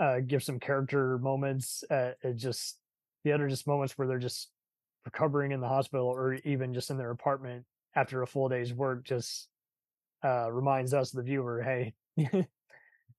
[0.00, 1.82] uh give some character moments.
[1.90, 2.78] Uh, it just
[3.24, 4.50] the other just moments where they're just
[5.04, 9.04] recovering in the hospital or even just in their apartment after a full day's work
[9.04, 9.48] just
[10.24, 11.94] uh reminds us the viewer hey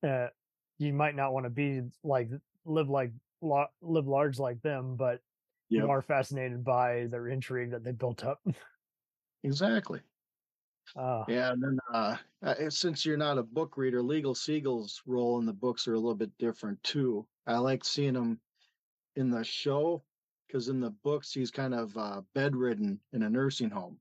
[0.08, 0.28] uh
[0.78, 2.30] you might not want to be like
[2.66, 3.12] live like
[3.42, 5.22] la- live large like them but
[5.72, 5.84] Yep.
[5.84, 8.42] you are fascinated by their intrigue that they built up
[9.44, 10.02] exactly.
[10.96, 15.40] Uh Yeah, and then uh, uh, since you're not a book reader, Legal Siegel's role
[15.40, 17.28] in the books are a little bit different too.
[17.48, 18.40] I like seeing him
[19.16, 20.04] in the show
[20.48, 24.00] because in the books he's kind of uh, bedridden in a nursing home.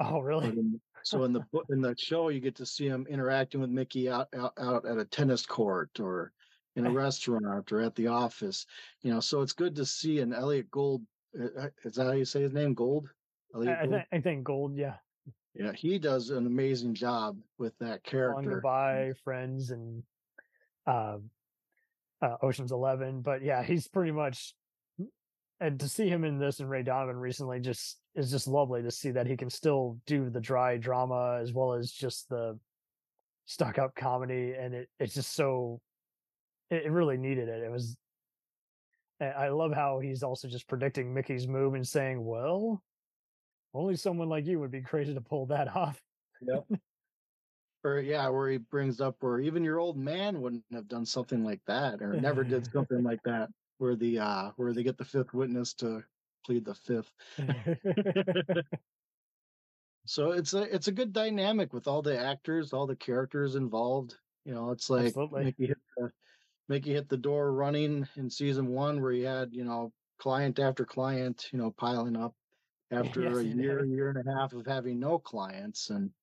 [0.00, 3.06] oh really in- so in the book, in the show, you get to see him
[3.10, 6.32] interacting with Mickey out, out out at a tennis court or
[6.76, 8.66] in a restaurant or at the office.
[9.02, 11.02] You know, so it's good to see an Elliott Gold.
[11.38, 12.74] uh, uh, Is that how you say his name?
[12.74, 13.08] Gold.
[13.54, 14.02] Elliott I, I, Gould?
[14.12, 14.94] I think gold yeah
[15.54, 18.50] Yeah, he does an amazing job with that character.
[18.50, 20.02] goodbye friends and
[20.86, 21.18] uh,
[22.22, 24.54] uh oceans 11 but yeah he's pretty much
[25.60, 28.90] and to see him in this and ray donovan recently just is just lovely to
[28.90, 32.58] see that he can still do the dry drama as well as just the
[33.44, 35.80] stuck up comedy and it it's just so
[36.70, 37.96] it, it really needed it it was
[39.22, 42.82] I love how he's also just predicting Mickey's move and saying, "Well,
[43.74, 46.00] only someone like you would be crazy to pull that off."
[46.42, 46.80] Yep.
[47.84, 51.44] Or yeah, where he brings up where even your old man wouldn't have done something
[51.44, 53.48] like that, or never did something like that.
[53.78, 56.04] Where the uh where they get the fifth witness to
[56.46, 57.12] plead the fifth.
[60.06, 64.14] so it's a it's a good dynamic with all the actors, all the characters involved.
[64.44, 65.16] You know, it's like.
[65.16, 66.10] Mickey hit the
[66.68, 70.84] Mickey hit the door running in season one where he had, you know, client after
[70.84, 72.34] client, you know, piling up
[72.92, 73.86] after Yes, a year, did.
[73.86, 75.90] year and a half of having no clients.
[75.90, 76.14] And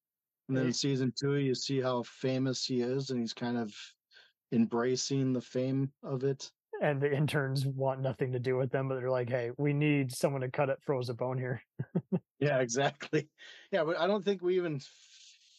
[0.50, 3.76] and then season two, you see how famous he is, and he's kind of
[4.52, 6.54] embracing the fame of it.
[6.82, 10.12] and the interns want nothing to do with them, but they're like, "Hey, we need
[10.12, 11.62] someone to cut it, froze a bone here."
[12.40, 13.30] Yeah, exactly.
[13.72, 14.80] Yeah, but I don't think we even,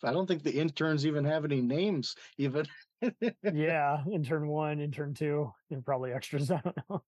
[0.02, 2.16] I don't think the interns even have any names.
[2.38, 2.66] Even
[3.50, 6.50] yeah, intern one, intern two, and probably extras.
[6.50, 7.04] I don't know.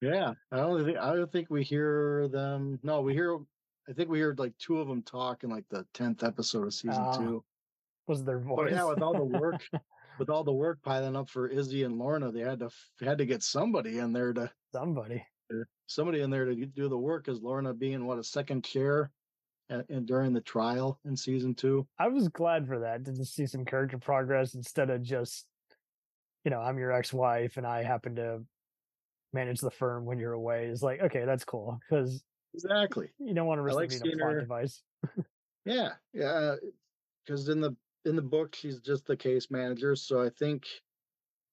[0.00, 2.78] Yeah, I don't think I don't think we hear them.
[2.82, 3.38] No, we hear.
[3.88, 6.74] I think we heard like two of them talk in like the tenth episode of
[6.74, 7.44] season Ah, two.
[8.06, 8.56] Was their voice?
[8.56, 9.62] But yeah, with all the work,
[10.18, 12.70] with all the work piling up for Izzy and Lorna, they had to
[13.00, 15.24] had to get somebody in there to somebody
[15.86, 17.28] somebody in there to do the work.
[17.28, 19.10] As Lorna being what a second chair,
[19.68, 21.86] and, and during the trial in season two.
[21.98, 25.46] I was glad for that to just see some character progress instead of just,
[26.44, 28.42] you know, I'm your ex-wife and I happen to
[29.34, 30.66] manage the firm when you're away.
[30.66, 32.22] is like, okay, that's cool because
[32.54, 33.08] Exactly.
[33.18, 34.82] you don't want to risk like being a plot device.
[35.66, 36.56] Yeah, yeah.
[37.24, 37.74] Because in the
[38.04, 39.96] in the book, she's just the case manager.
[39.96, 40.64] So I think,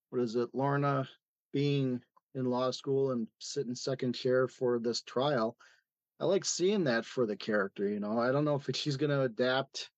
[0.09, 1.07] what is it, Lorna
[1.53, 2.01] being
[2.35, 5.55] in law school and sitting second chair for this trial.
[6.19, 7.87] I like seeing that for the character.
[7.87, 9.89] You know, I don't know if she's going to adapt.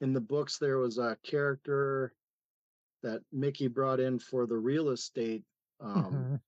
[0.00, 2.12] In the books, there was a character
[3.02, 5.42] that Mickey brought in for the real estate.
[5.80, 6.38] Um,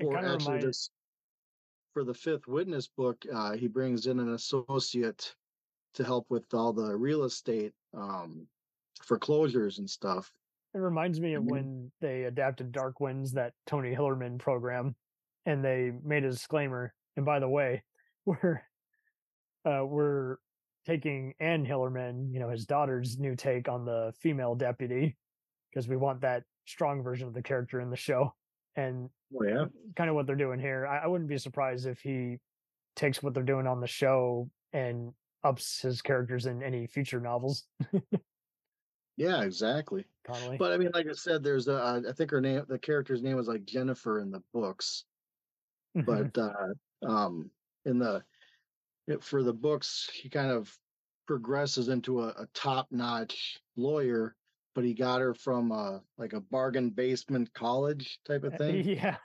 [0.00, 0.90] For actually reminded- this
[1.92, 5.34] for the fifth witness book, uh, he brings in an associate
[5.94, 8.46] to help with all the real estate um,
[9.02, 10.32] foreclosures and stuff.
[10.72, 11.50] It reminds me of Mhm.
[11.50, 14.94] when they adapted Dark Winds, that Tony Hillerman program,
[15.46, 16.94] and they made a disclaimer.
[17.16, 17.82] And by the way,
[18.24, 18.62] we're
[19.64, 20.36] uh, we're
[20.86, 25.18] taking Anne Hillerman, you know, his daughter's new take on the female deputy,
[25.70, 28.34] because we want that strong version of the character in the show.
[28.76, 29.66] And Oh yeah,
[29.96, 30.86] kind of what they're doing here.
[30.86, 32.38] I, I wouldn't be surprised if he
[32.96, 37.68] takes what they're doing on the show and ups his characters in any future novels.
[39.16, 40.06] yeah, exactly.
[40.24, 40.56] Connelly.
[40.58, 43.22] But I mean, like I said, there's a, uh, I think her name, the character's
[43.22, 45.04] name was like Jennifer in the books,
[45.96, 46.32] Mhm.
[46.32, 47.50] but uh, um,
[47.84, 48.24] in the
[49.06, 50.78] it, for the books, he kind of
[51.26, 54.36] progresses into a, a top-notch lawyer,
[54.74, 58.88] but he got her from a like a bargain basement college type of uh, thing.
[58.88, 59.16] yeah.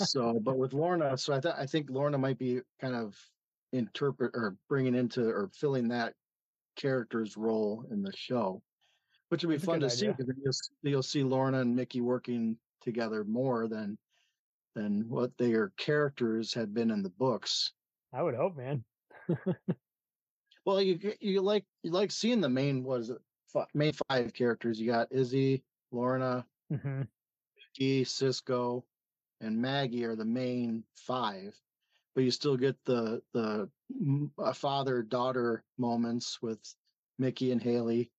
[0.00, 3.16] so, but with Lorna, so I thought I think Lorna might be kind of
[3.72, 6.14] interpret or bringing into or filling that
[6.76, 8.62] character's role in the show,
[9.28, 12.56] which would be That's fun to see because you'll, you'll see Lorna and Mickey working
[12.82, 13.98] together more than
[14.74, 17.72] than what their characters had been in the books.
[18.12, 18.84] I would hope, man.
[20.64, 23.02] Well, you you like you like seeing the main what
[23.54, 24.80] is main five characters.
[24.80, 27.02] You got Izzy, Lorna, hmm
[27.56, 28.84] Mickey, Cisco,
[29.40, 31.60] and Maggie are the main five,
[32.14, 33.70] but you still get the the
[34.54, 36.60] father daughter moments with
[37.18, 38.10] Mickey and Haley,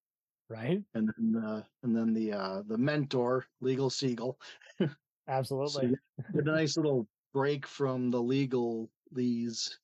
[0.49, 0.83] Right?
[0.93, 4.39] and then the and then the uh the mentor legal Siegel.
[5.27, 5.95] Absolutely.
[6.33, 9.79] get a nice little break from the legal these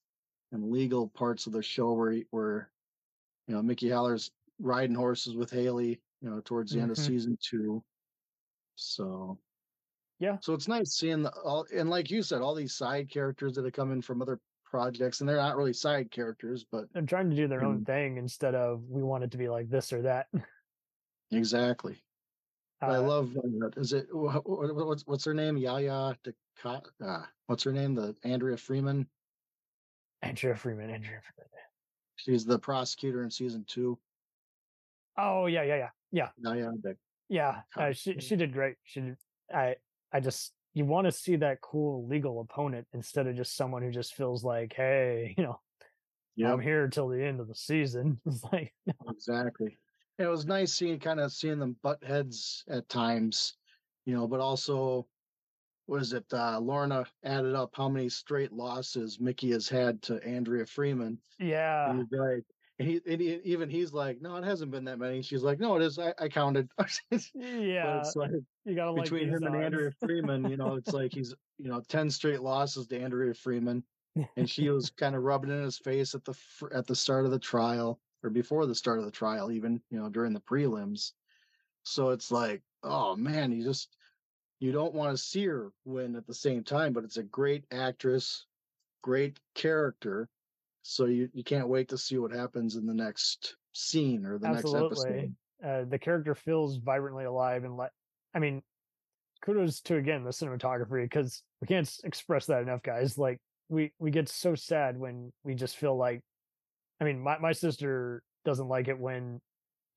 [0.52, 2.72] and legal parts of the show where where
[3.48, 4.32] you know Mickey Haller's
[4.62, 7.06] riding horses with Haley, you know, towards the end of Mhm.
[7.08, 7.84] season two.
[8.76, 9.40] So
[10.20, 10.38] Yeah.
[10.40, 13.66] so it's nice seeing the, all and like you said, all these side characters that
[13.66, 17.30] have come in from other projects, and they're not really side characters, but They're trying
[17.30, 20.04] to do their own thing instead of we want it to be like this or
[20.04, 20.30] that.
[21.32, 22.04] exactly.
[22.80, 25.58] I Uh, love uh, is it wha- wha- wha- what's what's her name?
[25.58, 27.94] Yaya Deca- uh, what's her name?
[27.96, 29.10] The Andrea Freeman.
[30.24, 31.52] Andrea Freeman, Andrea Freeman.
[32.16, 34.00] She's the prosecutor in season two.
[35.18, 36.98] Oh yeah, yeah, yeah, yeah, yeah De-
[37.30, 37.62] yeah.
[37.76, 38.76] Uh, she she did great.
[38.84, 39.18] She did,
[39.54, 39.76] I
[40.12, 43.92] I just you want to see that cool legal opponent instead of just someone who
[43.92, 45.60] just feels like, hey, you know,
[46.44, 48.20] I'm here till the end of the season.
[48.26, 48.74] It's like
[49.10, 49.78] Exactly.
[50.18, 53.58] It was nice seeing kind of seeing them butt heads at times,
[54.06, 55.08] you know, but also
[55.88, 60.66] was it uh Lorna added up how many straight losses Mickey has had to Andrea
[60.66, 61.20] Freeman.
[61.40, 62.46] yeah, like
[62.82, 65.22] and he, and he even he's like, No, it hasn't been that many.
[65.22, 66.00] She's like, No, it is.
[66.00, 66.70] I, I counted.
[67.34, 68.00] yeah.
[68.00, 68.32] it's like
[68.66, 69.56] You gotta between him and.
[69.56, 73.84] Andrea Freeman, you know, it's like he's you know, ten straight losses to Andrea Freeman.
[74.36, 76.96] And she was kind of rubbing it in his face at the fr- at the
[76.96, 80.34] start of the trial or before the start of the trial, even, you know, during
[80.34, 81.14] the prelims.
[81.84, 83.96] So it's like, oh man, you just
[84.60, 87.66] you don't want to see her win at the same time, but it's a great
[87.72, 88.46] actress,
[89.02, 90.30] great character.
[90.84, 94.48] So you, you can't wait to see what happens in the next scene or the
[94.48, 95.10] next Absolutely.
[95.10, 95.36] episode.
[95.64, 97.92] Uh, the character feels vibrantly alive and like,
[98.34, 98.62] I mean,
[99.44, 103.18] kudos to again the cinematography because we can't express that enough, guys.
[103.18, 106.22] Like we we get so sad when we just feel like,
[107.00, 109.40] I mean, my my sister doesn't like it when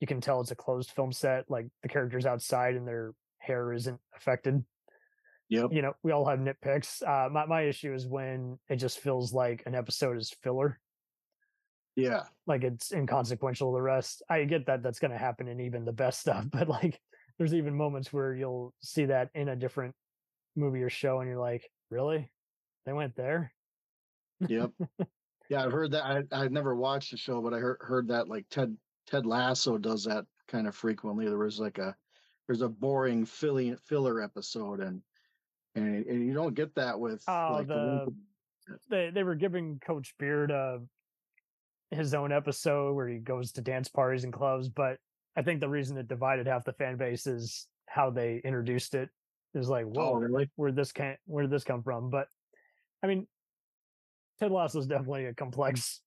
[0.00, 3.72] you can tell it's a closed film set, like the characters outside and their hair
[3.72, 4.64] isn't affected.
[5.50, 5.72] Yep.
[5.72, 7.02] You know, we all have nitpicks.
[7.06, 10.80] Uh, my my issue is when it just feels like an episode is filler
[11.96, 12.24] Yeah.
[12.46, 14.22] like it's inconsequential to the rest.
[14.28, 17.00] I get that that's going to happen in even the best stuff, but like
[17.38, 19.94] there's even moments where you'll see that in a different
[20.56, 22.30] movie or show and you're like, really?
[22.86, 23.52] They went there?
[24.48, 24.70] Yep.
[25.48, 26.04] yeah, I've heard that.
[26.04, 28.76] I I've never watched the show, but I heard heard that like Ted
[29.06, 31.26] Ted Lasso does that kind of frequently.
[31.26, 31.94] There was like a
[32.46, 35.02] there's a boring filling filler episode, and
[35.74, 38.06] and and you don't get that with Oh, like the,
[38.66, 40.78] the they they were giving Coach Beard uh
[41.90, 44.98] his own episode where he goes to dance parties and clubs, but
[45.36, 49.08] I think the reason it divided half the fan base is how they introduced it.
[49.54, 50.50] It like, whoa, Oh, really?
[50.56, 52.10] where this can where did this come from?
[52.10, 52.26] But
[53.02, 53.26] I mean,
[54.40, 56.00] Ted Lasso is definitely a complex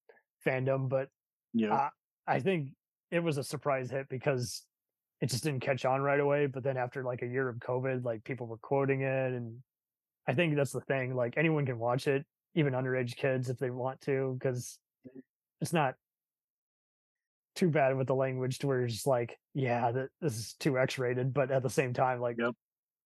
[0.45, 1.07] fandom, but
[1.53, 1.73] yeah.
[1.73, 1.89] uh,
[2.27, 2.69] I think
[3.11, 4.63] it was a surprise hit because
[5.21, 6.45] it just didn't catch on right away.
[6.45, 9.57] But then after like a year of COVID, like people were quoting it, and
[10.27, 11.15] I think that's the thing.
[11.15, 15.21] Like anyone can watch it, even underage kids if they want to, because mm.
[15.61, 15.95] it's not
[17.55, 20.77] too bad with the language to where it's just like, yeah, that this is too
[20.77, 22.37] X-rated, but at the same time, like,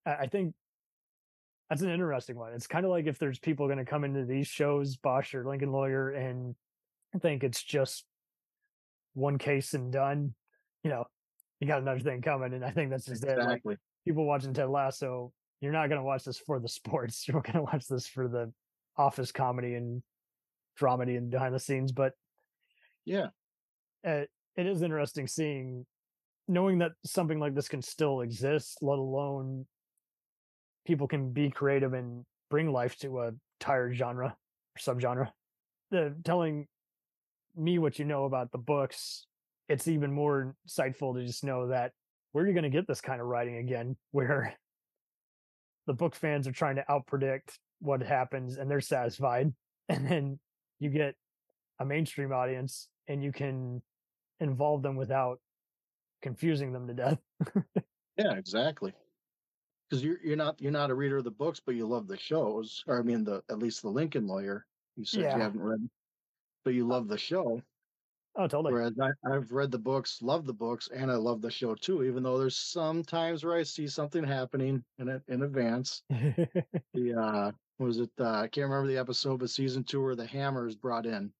[0.05, 0.53] I, I think
[1.69, 2.51] that's an interesting one.
[2.51, 5.45] It's kind of like if there's people going to come into these shows, Bosch or
[5.45, 6.53] Lincoln Lawyer, and
[7.21, 8.03] think it's just
[9.13, 10.33] one case and done.
[10.83, 11.05] You know,
[11.61, 13.37] you got another thing coming, and I think that's just it.
[13.45, 13.61] Like,
[14.03, 15.31] people watching Ted Lasso,
[15.61, 17.25] you're not going to watch this for the sports.
[17.27, 18.51] You're going to watch this for the
[18.97, 20.01] office comedy and
[20.79, 21.91] dramedy and behind the scenes.
[21.91, 22.13] But
[23.05, 23.27] Yeah.
[24.03, 25.85] uh, it is interesting seeing,
[26.47, 29.67] knowing that something like this can still exist, let alone
[30.85, 34.35] people can be creative and bring life to a tired genre
[34.75, 35.31] or subgenre.
[35.91, 36.67] The telling
[37.55, 39.27] me what you know about the books,
[39.71, 41.93] it's even more insightful to just know that
[42.31, 44.55] where you're you going to get this kind of writing again, where
[45.87, 49.53] the book fans are trying to outpredict what happens and they're satisfied,
[49.89, 50.39] and then
[50.79, 51.15] you get
[51.79, 53.81] a mainstream audience and you can
[54.39, 55.39] involve them without
[56.21, 57.19] confusing them to death.
[58.17, 58.93] Yeah, exactly.
[59.89, 62.17] Because you're you're not you're not a reader of the books, but you love the
[62.17, 62.83] shows.
[62.85, 64.67] Or I mean, the at least the Lincoln Lawyer.
[64.95, 65.35] You said Yeah.
[65.37, 65.89] you haven't read,
[66.63, 67.61] but you love the show.
[68.35, 68.73] Oh, totally.
[68.73, 72.03] Whereas I, I've read the books, love the books, and I love the show too.
[72.03, 76.03] Even though there's some times where I see something happening in in advance.
[76.09, 78.11] the uh, what was it?
[78.19, 81.33] Uh, I can't remember the episode, but season two where the hammer is brought in.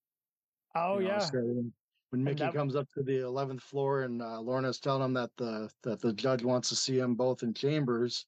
[0.76, 1.20] Oh you know, yeah.
[1.20, 1.74] so when,
[2.10, 5.32] when Mickey that- comes up to the eleventh floor and uh, Lorna's telling him that
[5.38, 8.26] the that the judge wants to see them both in chambers,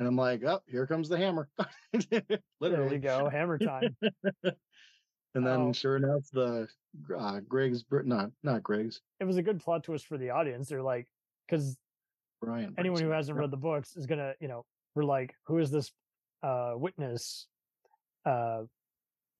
[0.00, 1.48] and I'm like, oh, here comes the hammer.
[2.10, 2.96] There Literally.
[2.96, 3.28] we go.
[3.28, 3.96] Hammer time.
[5.34, 5.72] And then, Oh.
[5.72, 6.68] sure enough, the
[7.16, 10.68] uh, Greg's not not Greg's it was a good plot twist for the audience.
[10.68, 11.06] They're like,
[11.46, 11.76] because
[12.40, 12.74] Brian.
[12.78, 13.40] anyone who hasn't Yep.
[13.42, 14.64] read the books is gonna, you know,
[14.94, 15.92] we're like, who is this
[16.42, 17.46] uh witness
[18.24, 18.62] uh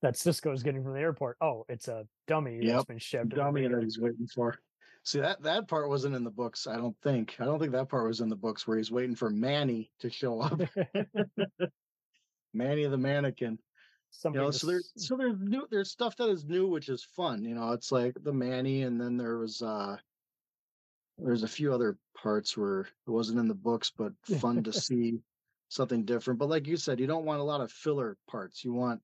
[0.03, 1.37] that Cisco is getting from the airport?
[1.41, 3.29] Oh, it's a dummy that's Yep, been shipped.
[3.31, 4.59] dummy that he's waiting for.
[5.05, 6.67] See that that part wasn't in the books.
[6.67, 7.37] I don't think.
[7.41, 10.11] I don't think that part was in the books where he's waiting for Manny to
[10.11, 10.61] show up.
[12.53, 13.59] Manny the mannequin.
[14.11, 17.05] Something you know, so there's so there's new there's stuff that is new, which is
[17.05, 17.45] fun.
[17.45, 19.97] You know, it's like the Manny, and then there was uh
[21.19, 25.21] there's a few other parts where it wasn't in the books, but fun to see
[25.69, 26.39] something different.
[26.39, 28.65] But like you said, you don't want a lot of filler parts.
[28.65, 29.01] You want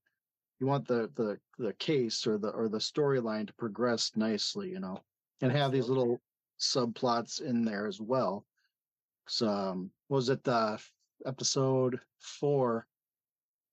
[0.61, 4.81] you want the the the case or the or the storyline to progress nicely, you
[4.81, 5.03] know,
[5.43, 6.21] and have these little
[6.59, 8.47] subplots in there as well.
[9.27, 10.81] So, um, was it the
[11.27, 12.87] episode four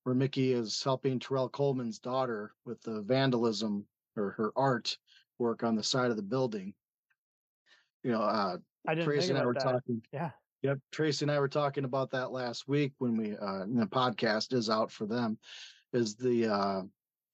[0.04, 3.86] where Mickey is helping Terrell Coleman's daughter with the vandalism
[4.18, 4.98] or her art
[5.40, 6.74] work on the side of the building?
[8.04, 9.64] You know, uh, I didn't Tracy and I were that.
[9.64, 10.02] talking.
[10.12, 10.32] Yeah.
[10.64, 14.54] Yep, Tracy and I were talking about that last week when we uh the podcast
[14.54, 15.40] is out for them.
[15.94, 16.82] Is the uh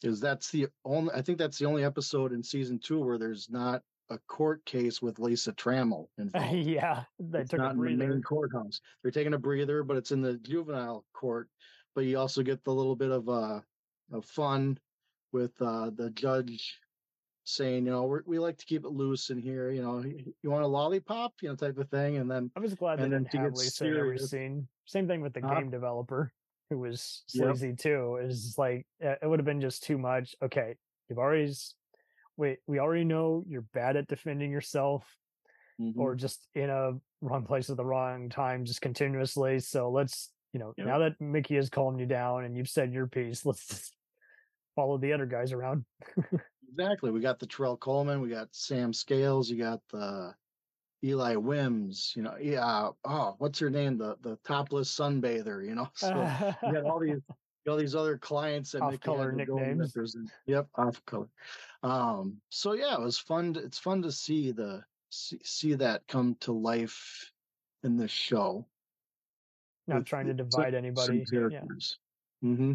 [0.03, 3.49] is that's the only I think that's the only episode in season two where there's
[3.49, 6.55] not a court case with Lisa Trammell involved.
[6.55, 8.13] yeah, they it's took not a in the breather.
[8.13, 8.79] main courthouse.
[9.03, 11.49] They're taking a breather, but it's in the juvenile court.
[11.97, 13.61] But you also get the little bit of uh
[14.11, 14.77] of fun
[15.31, 16.79] with uh the judge
[17.43, 19.71] saying, you know, we're, we like to keep it loose in here.
[19.71, 22.17] You know, you want a lollipop, you know, type of thing.
[22.17, 24.29] And then I was glad then didn't have Lisa every serious.
[24.29, 24.67] scene.
[24.85, 25.55] Same thing with the Uh-huh.
[25.55, 26.31] game developer
[26.69, 27.47] who was Yep.
[27.47, 28.19] sleazy too.
[28.21, 30.35] Is just like uh, it would have been just too much.
[30.43, 30.75] Okay,
[31.09, 31.51] you've already
[32.37, 32.59] wait.
[32.67, 35.17] We already know you're bad at defending yourself,
[35.95, 36.17] or Mm-hmm.
[36.17, 36.91] just in a
[37.21, 39.57] wrong place at the wrong time, just continuously.
[39.61, 40.87] So let's you know Yep.
[40.87, 43.93] now that Mickey has calmed you down and you've said your piece, let's just
[44.75, 45.85] follow the other guys around.
[46.69, 47.09] Exactly.
[47.09, 50.35] We got the Terrell Coleman, we got Sam Scales, you got the
[51.03, 52.89] Eli Wyms, you know, yeah.
[53.03, 53.97] Oh, what's her name?
[53.97, 55.87] The the topless sunbather, you know.
[55.95, 56.09] So
[56.63, 57.21] you got all these
[57.67, 59.95] all these other clients that Off-color and nicknames.
[60.45, 61.29] Yep, off color.
[61.83, 63.53] Um, so yeah, it was fun.
[63.53, 67.31] To, it's fun to see the see, see that come to life
[67.83, 68.67] in this show.
[69.87, 71.25] Not with trying to divide anybody.
[71.31, 71.39] Yeah.
[71.39, 71.97] characters.
[72.43, 72.73] Mm-hmm.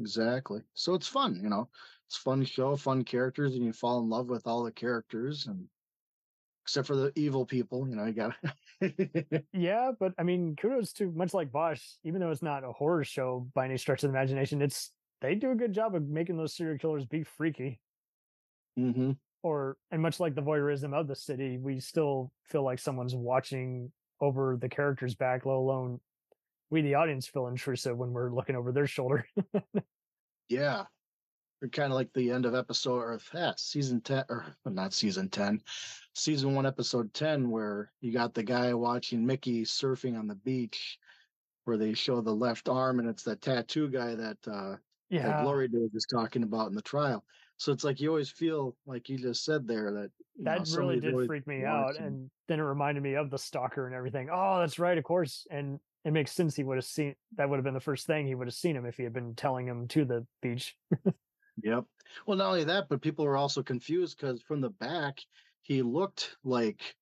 [0.00, 0.60] Exactly.
[0.74, 1.68] So it's fun, you know.
[2.06, 5.46] It's a fun show, fun characters, and you fall in love with all the characters,
[5.46, 5.66] and
[6.64, 8.06] except for the evil people, you know.
[8.06, 8.34] You got
[9.52, 13.04] Yeah, but I mean, kudos to much like Bosch, even though it's not a horror
[13.04, 16.36] show by any stretch of the imagination, it's they do a good job of making
[16.36, 17.80] those serial killers be freaky.
[18.78, 19.12] mm-hmm.
[19.42, 23.92] Or and much like the voyeurism of the city, we still feel like someone's watching
[24.20, 26.00] over the character's back, let alone
[26.70, 29.26] we the audience feel intrusive when we're looking over their shoulder.
[30.48, 30.86] Yeah.
[31.60, 35.28] Or kind of like the end of episode or yeah, season 10 or not season
[35.28, 35.60] 10,
[36.14, 40.98] season 1 episode 10 where you got the guy watching Mickey surfing on the beach
[41.64, 44.76] where they show the left arm and it's that tattoo guy that uh
[45.10, 45.26] Yeah.
[45.26, 47.24] that Glory Days is talking about in the trial.
[47.58, 50.76] So it's like you always feel like you just said there that you know, that
[50.76, 52.04] really did freak me out watching.
[52.04, 55.44] and then it reminded me of the stalker and everything oh that's right of course
[55.50, 58.24] and it makes sense he would have seen that would have been the first thing
[58.24, 60.76] he would have seen him if he had been telling him to the beach
[61.62, 61.84] Yep.
[62.26, 65.18] Well, not only that, but people were also confused because from the back,
[65.62, 66.94] he looked like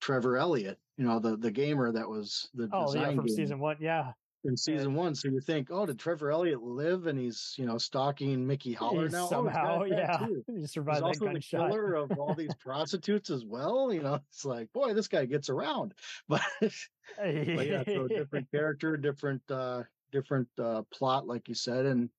[0.00, 3.58] Trevor Elliott, you know, the the gamer that was the oh yeah from game season
[3.58, 4.12] one yeah
[4.44, 5.14] in season one.
[5.14, 9.04] So you think, oh, did Trevor Elliott live and he's you know stalking Mickey Haller
[9.04, 9.26] He's now?
[9.26, 12.34] somehow oh, he's got that yeah he He's survived that also the killer of all
[12.34, 13.92] these prostitutes as well.
[13.92, 15.94] You know, it's like, boy, this guy gets around.
[16.28, 22.10] But but yeah, so different character, different uh different uh plot, like you said, and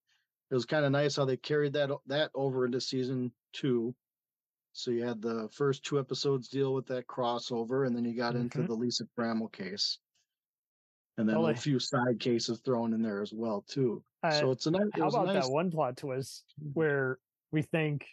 [0.49, 3.95] it was kind of nice how they carried that that over into season two.
[4.73, 8.35] So you had the first two episodes deal with that crossover, and then you got
[8.35, 8.67] into Mhm.
[8.67, 9.99] the Lisa Trammell case,
[11.17, 11.53] and then Totally.
[11.53, 14.03] a few side cases thrown in there as well too.
[14.31, 14.81] so Uh, it's a nice.
[14.95, 17.19] how about nice, that one plot twist where
[17.51, 18.05] we think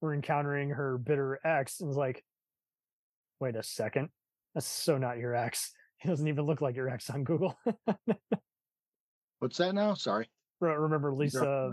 [0.00, 2.22] we're encountering her bitter ex and it's like
[3.40, 4.08] wait a second
[4.54, 7.58] that's so not your ex he doesn't even look like your ex on google
[9.40, 9.92] What's that now?
[9.94, 10.28] Sorry.
[10.60, 11.70] Remember lisa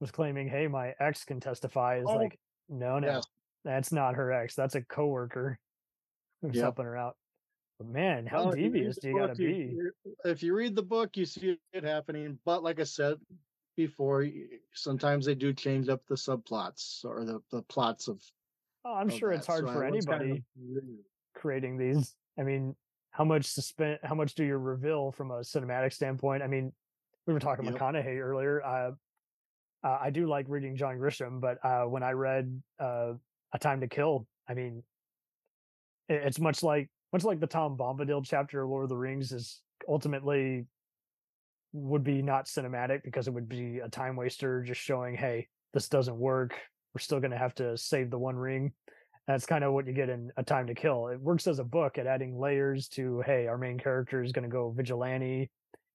[0.00, 2.38] was claiming hey my ex can testify is Oh, like
[2.68, 3.24] no no yes.
[3.64, 5.58] that's not her ex that's a coworker
[6.42, 6.62] who's Yep.
[6.62, 7.16] helping her out
[7.92, 9.92] man how Well, if you devious do you gotta be you-
[10.24, 12.38] If you read the book, you see it happening.
[12.44, 13.18] But like I said
[13.76, 14.26] before,
[14.72, 18.22] sometimes they do change up the subplots or the, the plots of.
[18.84, 20.44] oh, i'm of sure it's hard So for was kind of anybody
[21.34, 22.14] creating these.
[22.38, 22.74] I mean,
[23.10, 24.00] how much suspense?
[24.02, 26.42] How much do you reveal from a cinematic standpoint?
[26.42, 26.72] I mean,
[27.26, 27.74] we were talking Yep.
[27.74, 28.62] McConaughey earlier.
[28.62, 28.92] Uh,
[29.84, 33.12] uh, I do like reading John Grisham, but uh, when I read uh,
[33.52, 34.82] A Time to Kill, I mean,
[36.08, 39.60] it's much like much like the Tom Bombadil chapter of Lord of the Rings is
[39.88, 40.66] ultimately
[41.72, 45.88] would be not cinematic because it would be a time waster, just showing, hey, this
[45.88, 46.56] doesn't work.
[46.92, 48.72] We're still going to have to save the One Ring.
[49.28, 51.06] That's kind of what you get in A Time to Kill.
[51.06, 54.42] It works as a book at adding layers to, hey, our main character is going
[54.42, 55.52] to go vigilante.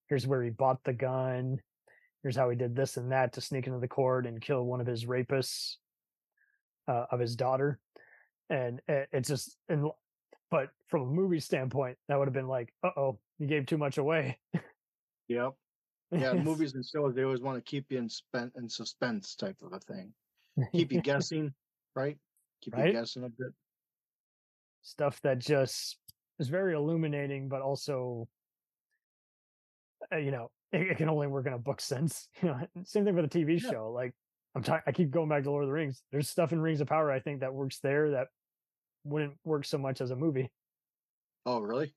[0.07, 1.59] Here's where he bought the gun.
[2.23, 4.79] Here's how he did this and that to sneak into the court and kill one
[4.79, 5.75] of his rapists
[6.87, 7.77] uh, of his daughter.
[8.49, 9.89] And it's just, and
[10.51, 13.77] but from a movie standpoint, that would have been like, uh oh, you gave too
[13.77, 14.39] much away.
[15.27, 15.53] Yep.
[16.11, 19.57] Yeah, movies and shows they always want to keep you in spent in suspense type
[19.61, 20.11] of a thing.
[20.73, 21.53] Keep you guessing,
[21.95, 22.17] right?
[22.61, 22.87] Keep Right?
[22.87, 23.53] you guessing a bit.
[24.81, 25.97] stuff that just
[26.39, 28.27] is very illuminating, but also,
[30.11, 32.27] uh, you know, it, it can only work in a book sense.
[32.41, 33.69] You know, same thing for the TV Yeah.
[33.69, 33.91] show.
[33.91, 34.13] Like
[34.55, 36.01] I'm talking, I keep going back to Lord of the Rings.
[36.11, 38.29] There's stuff in Rings of Power I think that works there that
[39.09, 40.51] wouldn't work so much as a movie.
[41.45, 41.93] Oh, really?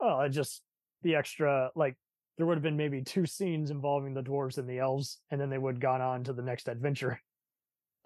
[0.00, 0.62] Oh, it just
[1.02, 1.96] the extra like
[2.36, 5.50] there would have been maybe two scenes involving the dwarves and the elves, and then
[5.50, 7.20] they would have gone on to the next adventure.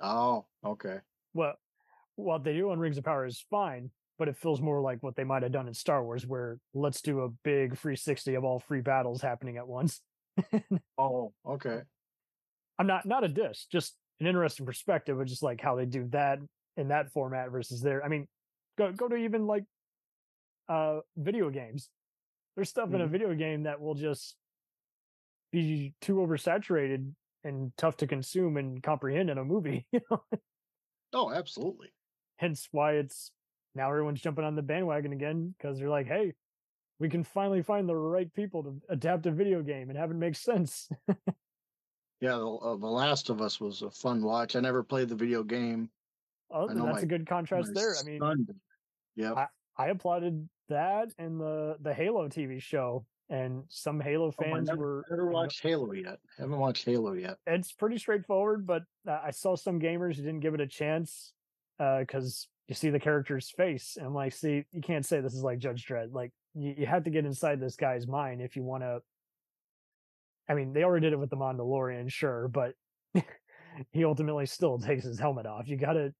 [0.00, 0.98] Oh, okay.
[1.34, 1.54] Well,
[2.16, 5.14] what they do on Rings of Power is fine, but it feels more like what
[5.16, 8.60] they might have done in Star Wars, where let's do a big 360 of all
[8.60, 10.00] three battles happening at once.
[10.98, 11.82] Oh, okay.
[12.78, 16.08] I'm not not a diss, just an interesting perspective of just like how they do
[16.10, 16.38] that
[16.76, 18.04] in that format versus there.
[18.04, 18.28] I mean,
[18.76, 19.64] go go to even like
[20.68, 21.90] uh video games.
[22.56, 23.10] There's stuff in a Mhm.
[23.10, 24.36] video game that will just
[25.52, 27.14] be too oversaturated
[27.44, 29.86] and tough to consume and comprehend in a movie.
[29.92, 30.24] You know,
[31.12, 31.92] Oh, absolutely.
[32.38, 33.30] hence why it's
[33.74, 36.34] now everyone's jumping on the bandwagon again because they're like, hey,
[36.98, 40.14] we can finally find the right people to adapt a video game and have it
[40.14, 40.88] make sense.
[42.20, 44.56] Yeah, the, uh, the Last of Us was a fun watch.
[44.56, 45.90] I never played the video game.
[46.50, 47.94] Oh, that's my- a good contrast there.
[47.98, 48.46] I mean,
[49.16, 49.46] yeah, I,
[49.76, 54.80] I applauded that and the the Halo TV show, and some Halo Oh, fans never,
[54.80, 55.04] were.
[55.10, 56.18] never watched Halo yet.
[56.38, 57.38] Haven't watched Halo yet.
[57.46, 61.32] It's pretty straightforward, but uh, I saw some gamers who didn't give it a chance
[61.78, 65.58] because you see the character's face, and like, see, you can't say this is like
[65.58, 66.12] Judge Dredd.
[66.12, 69.00] Like, you, you have to get inside this guy's mind if you want to.
[70.48, 72.74] I mean, they already did it with the Mandalorian, sure, but
[73.92, 75.68] he ultimately still takes his helmet off.
[75.68, 76.12] You got to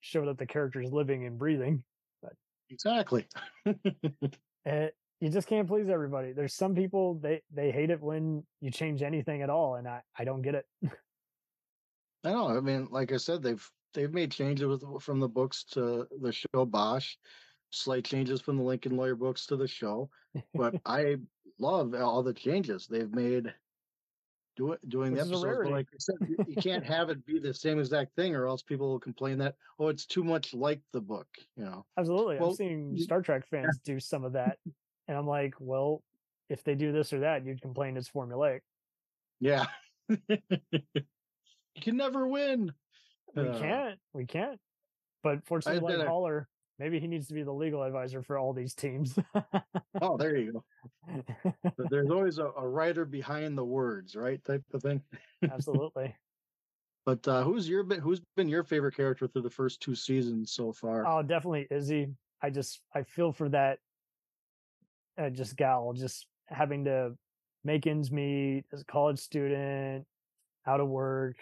[0.00, 1.82] show that the character is living and breathing.
[2.70, 3.26] Exactly.
[3.64, 3.76] and
[4.66, 4.88] eh,
[5.20, 6.32] you just can't please everybody.
[6.32, 10.02] There's some people they they hate it when you change anything at all, and I
[10.16, 10.66] I don't get it.
[12.24, 12.56] I know.
[12.56, 16.32] I mean, like I said, they've they've made changes with, from the books to the
[16.32, 17.16] show Bosch,
[17.70, 20.10] slight changes from the Lincoln Lawyer books to the show.
[20.54, 21.16] But I
[21.58, 23.52] love all the changes they've made.
[24.58, 26.16] Do it, doing Which the episodes, like I said,
[26.48, 29.54] you, can't have it be the same exact thing, or else people will complain that
[29.78, 31.28] oh, it's too much like the book.
[31.56, 31.86] You know.
[31.96, 34.58] Absolutely, Well, I'm seeing Star Trek fans do some of that,
[35.06, 36.02] and I'm like, well,
[36.50, 38.60] if they do this or that, you'd complain it's formulaic.
[39.40, 39.66] Yeah.
[41.78, 42.72] You can never win.
[43.36, 44.00] We Uh, can't.
[44.12, 44.58] We can't.
[45.22, 46.48] But fortunately, like Haller,
[46.78, 49.18] maybe he needs to be the legal advisor for all these teams.
[50.00, 51.24] Oh, there you go.
[51.90, 54.42] There's always a, a writer behind the words, right?
[54.44, 55.02] Type of thing.
[55.42, 56.14] Absolutely.
[57.04, 60.74] But uh, who's your who's been your favorite character through the first two seasons so
[60.74, 61.06] far?
[61.06, 62.08] Oh, definitely Izzy.
[62.42, 63.78] I just I feel for that
[65.16, 67.12] uh, just gal just having to
[67.64, 70.04] make ends meet as a college student,
[70.66, 71.36] out of work,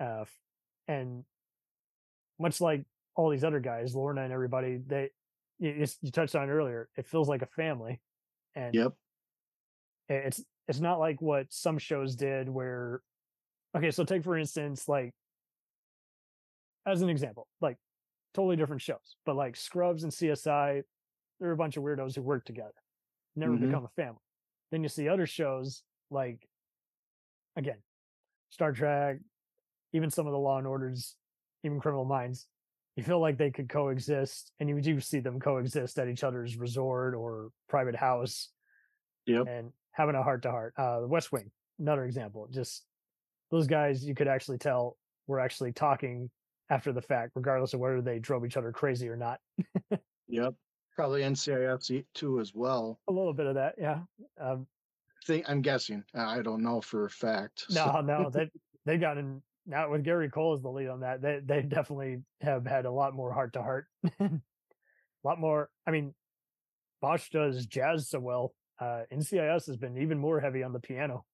[0.00, 0.24] uh,
[0.88, 1.22] and
[2.40, 2.84] much like
[3.16, 5.10] all these other guys, Lorna and everybody, they
[5.58, 6.88] you, you touched on earlier.
[6.96, 8.00] It feels like a family,
[8.54, 8.92] and Yep.
[10.08, 13.02] it's it's not like what some shows did where
[13.76, 15.12] okay so take for instance like
[16.86, 17.76] as an example like
[18.34, 20.82] totally different shows but like scrubs and csi
[21.38, 22.74] they're a bunch of weirdos who work together
[23.36, 23.60] never Mhm.
[23.68, 24.20] become a family
[24.72, 26.48] then you see other shows like
[27.56, 27.78] again
[28.50, 29.18] star trek
[29.92, 31.16] even some of the law and orders
[31.64, 32.48] even criminal minds
[32.96, 36.56] you feel like they could coexist and you do see them coexist at each other's
[36.56, 38.48] resort or private house
[39.26, 39.46] Yep.
[39.48, 40.74] and having a heart to heart.
[40.76, 42.48] Uh, the West Wing, another example.
[42.50, 42.84] Just
[43.50, 44.96] those guys, you could actually tell
[45.26, 46.30] were actually talking
[46.70, 49.38] after the fact, regardless of whether they drove each other crazy or not.
[50.32, 50.54] Yep.
[50.94, 53.00] Probably NCIS E too as well.
[53.08, 54.00] A little bit of that, yeah.
[54.40, 54.64] Um,
[55.26, 56.04] Think I'm guessing.
[56.14, 57.64] I don't know for a fact.
[57.70, 58.48] no, so- no, they
[58.86, 61.22] they got in now with Gary Cole as the lead on that.
[61.22, 63.86] They they definitely have had a lot more heart to heart,
[64.20, 64.30] a
[65.24, 65.70] lot more.
[65.86, 66.14] I mean,
[67.00, 68.54] Bosch does jazz so well.
[68.78, 71.24] Uh, NCIS has been even more heavy on the piano.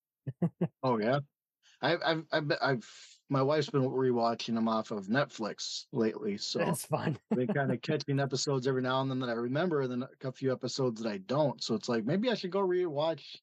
[0.83, 1.21] Oh yeah,
[1.81, 6.87] I've I've I've, I've my wife's been rewatching them off of Netflix lately, so It's
[6.87, 7.19] fun.
[7.31, 10.33] they kind of catching episodes every now and then that I remember, and then a
[10.33, 11.63] few episodes that I don't.
[11.63, 13.37] So it's like maybe I should go rewatch,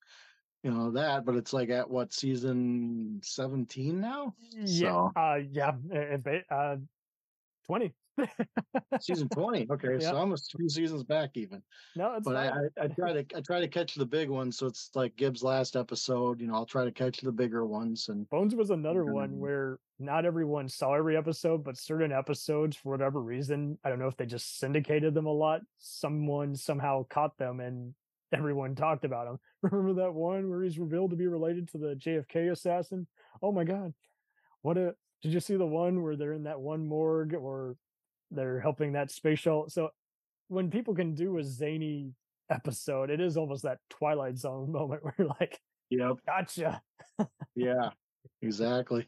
[0.64, 1.26] you know, that.
[1.26, 4.34] But it's like at what season seventeen now?
[4.58, 6.78] Yeah, uh, yeah, uh, uh,
[7.66, 7.94] twenty.
[9.02, 9.68] season twenty.
[9.70, 10.12] Okay, Yeah.
[10.12, 11.64] so almost three seasons back even.
[11.96, 12.48] No, it's but I.
[12.48, 14.58] I, I try to I try to catch the big ones.
[14.58, 16.40] So it's like Gibbs' last episode.
[16.40, 18.10] You know, I'll try to catch the bigger ones.
[18.10, 22.92] And Bones was another one where not everyone saw every episode, but certain episodes, for
[22.92, 25.62] whatever reason, I don't know if they just syndicated them a lot.
[25.80, 27.96] Someone somehow caught them and
[28.34, 29.38] everyone talked about him.
[29.62, 33.08] Remember that one where he's revealed to be related to the JFK assassin?
[33.42, 33.94] Oh my God.
[34.62, 34.96] What a.
[35.22, 37.78] Did you see the one where they're in that one morgue or
[38.32, 39.70] they're helping that space shuttle?
[39.70, 39.90] So
[40.50, 42.12] when people can do a zany
[42.50, 46.82] episode, it is almost that Twilight Zone moment where you're like, yep, gotcha.
[47.56, 47.90] yeah,
[48.42, 49.08] exactly.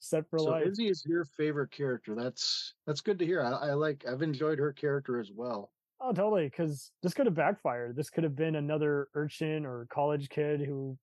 [0.00, 0.66] Set for so life.
[0.66, 2.14] Izzy is your favorite character.
[2.14, 3.42] That's that's good to hear.
[3.42, 4.04] I, I like.
[4.10, 5.70] I've enjoyed her character as well.
[6.00, 6.46] Oh, totally.
[6.46, 7.96] Because this could have backfired.
[7.96, 10.96] This could have been another urchin or college kid who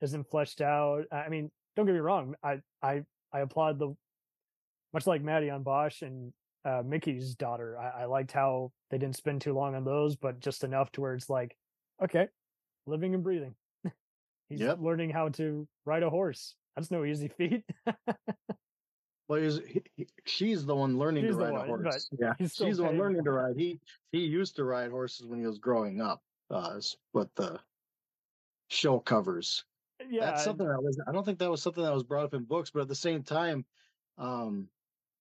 [0.00, 1.04] isn't fleshed out.
[1.12, 2.34] I mean, don't get me wrong.
[2.42, 3.94] I I I applaud the
[4.92, 6.32] much like Maddie on Bosch and
[6.64, 7.78] uh, Mickey's daughter.
[7.78, 11.00] I, I liked how they didn't spend too long on those, but just enough to
[11.00, 11.56] where it's like,
[12.02, 12.28] okay,
[12.86, 13.54] living and breathing.
[14.48, 14.78] He's Yep.
[14.78, 16.56] learning how to ride a horse.
[16.76, 17.64] That's no easy feat.
[19.28, 22.10] Well, he's, he, he- she's the one learning She's to ride one, a horse.
[22.18, 23.56] Yeah, he's still she's the one learning to ride.
[23.56, 23.80] He
[24.10, 26.22] he used to ride horses when he was growing up.
[26.50, 27.60] Uh, is what the
[28.68, 29.64] show covers.
[30.10, 31.00] yeah, That's something that was.
[31.06, 32.94] I don't think that was something that was brought up in books, but at the
[32.94, 33.64] same time,
[34.18, 34.68] um,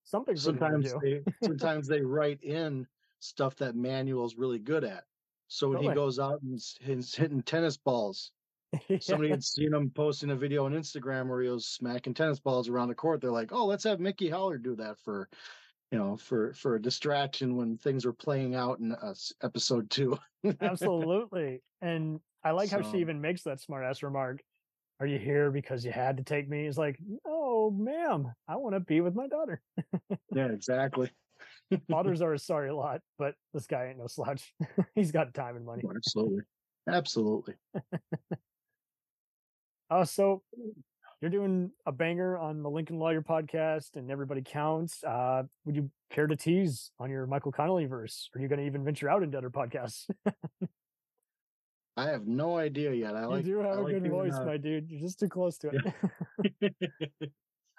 [0.04, 2.88] something for them to sometimes they sometimes they write in
[3.20, 5.06] stuff that Manuel's really good at.
[5.48, 8.32] So when he goes out and s- he's hitting tennis balls,
[9.00, 12.70] somebody had seen him posting a video on Instagram where he was smacking tennis balls
[12.70, 13.22] around the court.
[13.22, 15.30] They're like, "Oh, let's have Mickey Haller do that for,
[15.92, 20.18] you know, for for a distraction when things were playing out in uh, episode two.
[20.62, 21.62] Absolutely.
[21.82, 24.42] And I like how she even makes that smart ass remark.
[25.00, 26.68] Are you here because you had to take me?
[26.68, 28.32] It's like, no, ma'am.
[28.48, 29.60] I want to be with my daughter.
[30.34, 31.10] yeah, exactly.
[31.90, 34.54] Fathers are a sorry lot, but this guy ain't no slouch.
[34.96, 35.84] He's got time and money.
[35.96, 36.44] Absolutely,
[36.88, 37.56] absolutely.
[39.92, 40.42] Uh, so
[41.22, 45.04] you're doing a banger on the Lincoln Lawyer podcast and everybody counts.
[45.04, 48.30] Uh, would you care to tease on your Michael Connelly verse?
[48.34, 50.10] Are you going to even venture out into other podcasts?
[51.98, 53.18] I have no idea yet.
[53.18, 53.46] I like.
[53.46, 54.90] you do have a like good voice, my dude.
[54.90, 55.72] You're just too close to
[56.64, 56.74] it.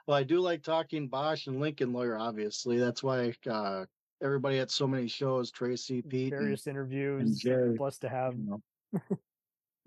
[0.07, 2.19] well, I do like talking Bosch and Lincoln Lawyer.
[2.19, 3.87] Obviously, that's why uh,
[4.23, 7.39] everybody at so many shows, Tracy, Pete, and- Various interviews.
[7.39, 8.35] Jay, Blessed to have.
[8.37, 8.61] you
[8.93, 9.01] know.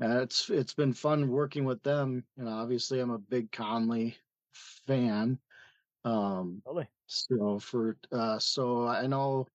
[0.02, 2.24] Uh, it's it's been fun working with them.
[2.38, 4.18] You know, obviously, I'm a big Connelly
[4.54, 5.40] fan.
[6.04, 6.88] Um, Totally.
[7.08, 9.48] so for uh, so I know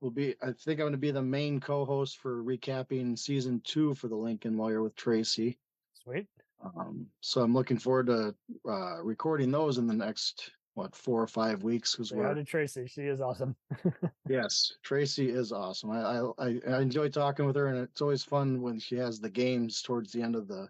[0.00, 0.34] we'll be.
[0.42, 4.16] I think I'm going to be the main co-host for recapping season two for the
[4.16, 5.58] Lincoln Lawyer with Tracy.
[6.04, 6.26] Sweet.
[6.64, 8.34] Um, so I'm looking forward to
[8.68, 12.44] uh, recording those in the next what four or five weeks because we're hi to
[12.44, 12.86] Tracy.
[12.86, 13.56] She is awesome.
[14.28, 15.90] Yes, Tracy is awesome.
[15.90, 19.28] I, I I enjoy talking with her, and it's always fun when she has the
[19.30, 20.68] games towards the end of the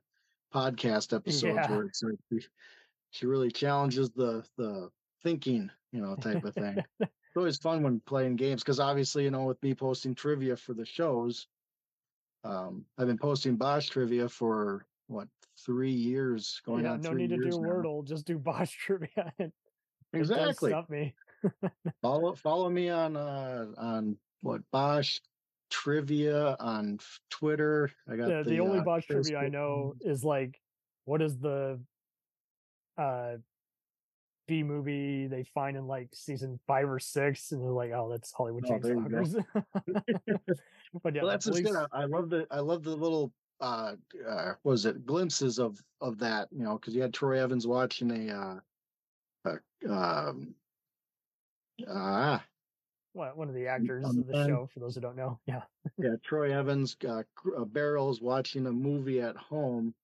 [0.52, 1.70] podcast episodes Yeah.
[1.70, 2.48] where it's like she-
[3.10, 4.90] she really challenges the the
[5.22, 6.76] thinking, you know, type of thing.
[7.00, 10.74] it's always fun when playing games because obviously, you know, with me posting trivia for
[10.74, 11.46] the shows,
[12.42, 17.22] um, I've been posting Bosch trivia for what three years, going yeah, on no three
[17.22, 17.68] need to do now.
[17.68, 18.04] Wordle.
[18.04, 19.32] Just do Bosch trivia.
[20.14, 20.70] Exactly.
[20.70, 21.14] stump me.
[22.02, 25.20] follow follow me on uh on what Bosch
[25.70, 26.98] trivia on
[27.30, 27.90] Twitter.
[28.08, 30.60] I got the, the, only uh, Bosch trivia I know is like,
[31.04, 31.80] what is the
[32.96, 33.32] uh
[34.46, 38.32] B movie they find in like season five or six, and they're like, oh, that's
[38.32, 39.22] Hollywood Oh, there you go.
[39.22, 39.44] Chainstalkers.
[41.02, 41.86] but yeah, well, that's just police- good.
[41.92, 43.94] I, love the I love the little uh
[44.28, 47.66] uh what was it glimpses of of that you know because you had Troy Evans
[47.66, 48.56] watching a uh,
[49.44, 49.56] uh
[49.88, 50.54] um
[51.88, 52.44] ah
[53.12, 54.66] what, one of the actors Um, of the show.
[54.66, 55.62] For those who don't know, yeah,
[55.98, 57.22] yeah Troy Evans uh,
[57.56, 59.94] uh, Barrels watching a movie at home.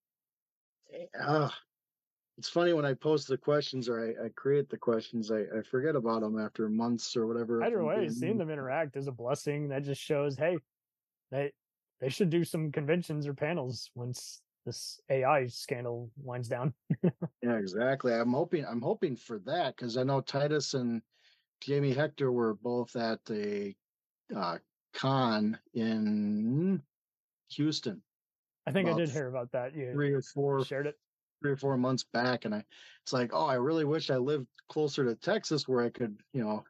[1.21, 1.53] Ah,
[2.39, 5.63] it's funny when I post the questions or I, I create the questions, I, I
[5.71, 7.63] forget about them after months or whatever.
[7.63, 9.69] either way, seeing them interact is a blessing.
[9.69, 10.59] That just shows, hey,
[11.31, 11.53] they
[12.01, 16.75] they should do some conventions or panels once this AI scandal winds down.
[17.43, 18.13] Yeah, exactly.
[18.13, 21.03] I'm hoping I'm hoping for that because I know Titus and
[21.63, 23.75] Jamie Hector were both at a
[24.35, 24.59] uh,
[24.93, 26.83] con in
[27.53, 28.03] Houston
[28.67, 29.75] I think I did hear about that.
[29.75, 30.99] You three or four shared it.
[31.41, 32.65] three or four months back, and I
[33.03, 36.45] it's like, oh, I really wish I lived closer to Texas where I could, you
[36.45, 36.65] know,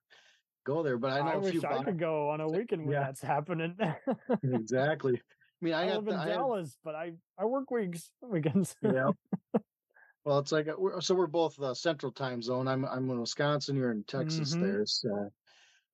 [0.65, 0.99] go there.
[0.99, 3.01] But I know I, a wish few I could go on a weekend when Yeah.
[3.01, 3.77] that's happening.
[4.43, 5.21] exactly.
[5.61, 8.11] I mean, I, I, got live the, in I Dallas, but I I work weeks
[8.23, 8.74] weekends.
[8.82, 9.11] yeah.
[10.23, 12.69] Well, it's like uh, we're, so we're both the central time zone.
[12.69, 13.74] I'm I'm in Wisconsin.
[13.74, 14.55] You're in Texas.
[14.55, 14.61] Mhm.
[14.61, 15.32] There, so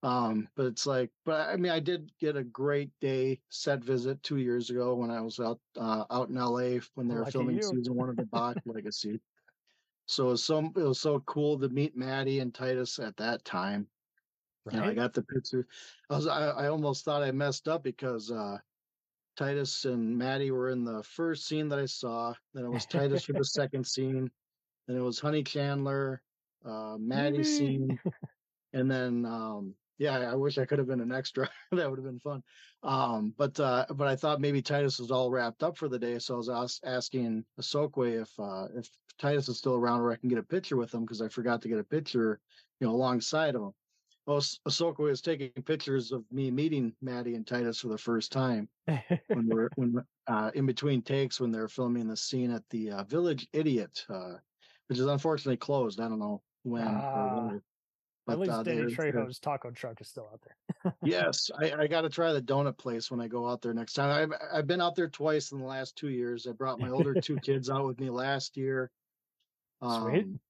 [0.03, 4.23] um, but it's like, but I mean, I did get a great day set visit
[4.23, 7.33] two years ago when I was out uh, out in LA when they were Lucky
[7.33, 7.63] filming you.
[7.63, 9.21] season one of the Bosch Legacy.
[10.07, 13.45] So it was so it was so cool to meet Maddie and Titus at that
[13.45, 13.89] time.
[14.71, 15.67] You know, I got the picture.
[16.11, 18.59] I was I, I almost thought I messed up because uh
[19.37, 22.35] Titus and Maddie were in the first scene that I saw.
[22.55, 24.31] Then it was Titus for the second scene.
[24.87, 26.23] Then it was Honey Chandler,
[26.65, 27.79] uh Maddie's Mimi.
[27.79, 28.01] scene.
[28.73, 31.49] And then um yeah, I wish I could have been an extra.
[31.73, 32.43] that would have been fun.
[32.83, 36.19] Um but uh but I thought maybe Titus was all wrapped up for the day.
[36.19, 40.17] So I was as- asking Asokwe if uh if Titus is still around where I
[40.17, 42.41] can get a picture with him because I forgot to get a picture,
[42.81, 43.73] you know, alongside of him.
[44.27, 48.33] Well, Ahs- Ahsoka was taking pictures of me meeting Maddie and Titus for the first
[48.33, 52.91] time when we're when uh, in between takes when they're filming the scene at the
[52.91, 54.35] uh, Village Idiot, uh,
[54.89, 56.01] which is unfortunately closed.
[56.01, 56.87] I don't know when.
[56.89, 57.63] or Ah, whether,
[58.29, 60.97] At least uh, Danny Trejo's taco truck is still out there.
[61.05, 63.93] yes, I, I got to try the donut place when I go out there next
[63.93, 64.11] time.
[64.33, 66.49] I've I've been out there twice in the last two years.
[66.49, 68.91] I brought my older two kids out with me last year.
[69.83, 70.25] Sweet.
[70.25, 70.41] Um,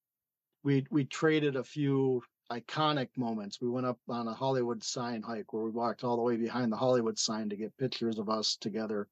[0.64, 3.60] we we traded a few iconic moments.
[3.60, 6.72] We went up on a Hollywood sign hike where we walked all the way behind
[6.72, 9.08] the Hollywood sign to get pictures of us together.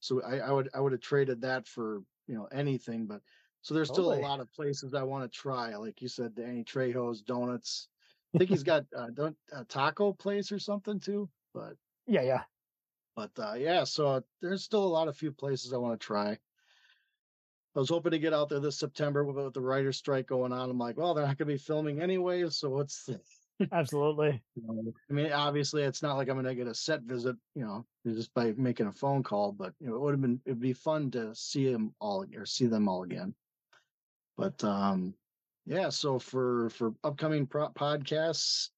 [0.00, 3.20] So I, I would I would have traded that for you know anything, but
[3.62, 5.76] so there's still a lot of places I want to try.
[5.76, 7.88] Like you said, Danny Trejo's donuts.
[8.34, 11.28] I think he's got uh, don't, a taco place or something too.
[11.54, 11.74] But
[12.06, 12.42] Yeah, yeah.
[13.14, 16.04] but uh, yeah, so uh, there's still a lot of few places I want to
[16.04, 16.38] try.
[17.74, 20.68] I was hoping to get out there this September with, the writer's strike going on.
[20.68, 23.18] I'm like, well, they're not going to be filming anyway, so what's the,
[23.72, 24.42] Absolutely.
[24.54, 27.36] you know, I mean, obviously, it's not like I'm going to get a set visit,
[27.54, 29.52] you know, just by making a phone call.
[29.52, 32.46] But you know, it would have been it'd be fun to see them all or
[32.46, 33.34] see them all again.
[34.36, 35.14] But um,
[35.66, 35.90] yeah.
[35.90, 38.70] So for for upcoming pro- podcasts,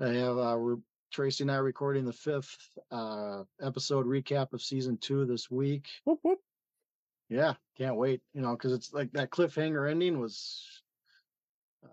[0.00, 0.76] I have uh, we're
[1.12, 2.58] Tracy and I recording the fifth
[2.90, 5.86] uh episode recap of season two this week.
[6.04, 6.40] Whoop, whoop.
[7.28, 8.20] Yeah, can't wait.
[8.34, 10.64] You know, because it's like that cliffhanger ending was.
[11.84, 11.88] Uh,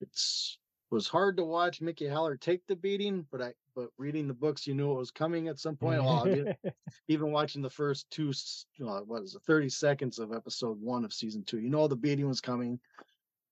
[0.00, 0.58] it's
[0.90, 4.66] was hard to watch Mickey Haller take the beating, but I but reading the books,
[4.66, 6.02] you knew it was coming at some point.
[6.02, 6.70] Well, I
[7.08, 11.04] even watching the first two, s- uh, what is it, thirty seconds of episode one
[11.04, 12.78] of season two, you know the beating was coming.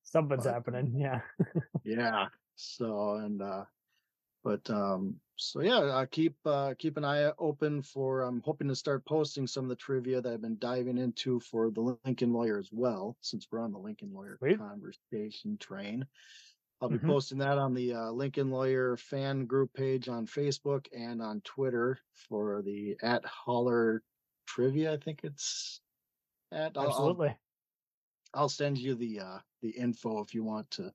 [0.04, 0.94] Something's But- happening.
[0.96, 1.20] Yeah.
[1.84, 2.26] Yeah.
[2.54, 3.64] So and uh
[4.44, 8.76] but um so yeah, uh, keep uh keep an eye open for I'm hoping to
[8.76, 12.58] start posting some of the trivia that I've been diving into for the Lincoln Lawyer
[12.58, 16.06] as well, since we're on the Lincoln Lawyer conversation train.
[16.80, 17.06] I'll be Mhm.
[17.06, 21.98] posting that on the uh, Lincoln Lawyer fan group page on Facebook and on Twitter
[22.14, 24.02] for the at Haller
[24.46, 24.92] Trivia.
[24.92, 25.80] I think it's
[26.50, 27.38] And I'll- I'll- Absolutely.
[28.34, 30.92] I'll send you the uh the info if you want to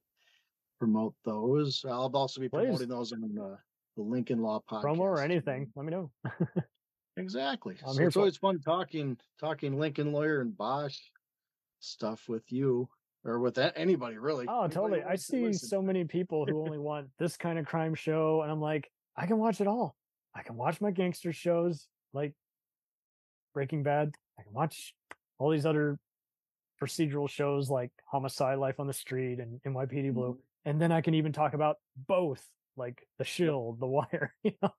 [0.79, 1.85] promote those.
[1.85, 2.63] I'll also be Please.
[2.65, 3.59] promoting those on the
[3.97, 4.83] the Lincoln Law podcast.
[4.83, 6.11] Promo or anything, let me know.
[7.19, 7.75] Exactly.
[7.83, 8.19] I'm so it's it.
[8.19, 10.97] always fun talking talking Lincoln Lawyer and Bosch
[11.79, 12.87] stuff with you
[13.25, 14.45] or with anybody really.
[14.47, 15.01] Oh, Anybody totally.
[15.01, 18.43] I wants to see so many people who only want this kind of crime show,
[18.43, 19.95] and I'm like, I can watch it all.
[20.35, 22.33] I can watch my gangster shows like
[23.55, 24.13] Breaking Bad.
[24.39, 24.93] I can watch
[25.39, 25.97] all these other
[26.79, 30.69] procedural shows like Homicide, Life on the Street, and NYPD Blue, Mm-hmm.
[30.69, 32.45] and then I can even talk about both,
[32.77, 34.33] like The Shield, The Wire.
[34.43, 34.73] You know?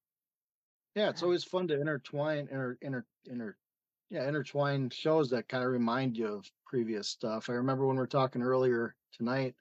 [0.95, 3.57] Yeah, it's always fun to intertwine inter inter inter
[4.11, 7.51] yeah, intertwine shows that kind of remind you of previous stuff.
[7.51, 9.55] I remember when we are talking earlier tonight.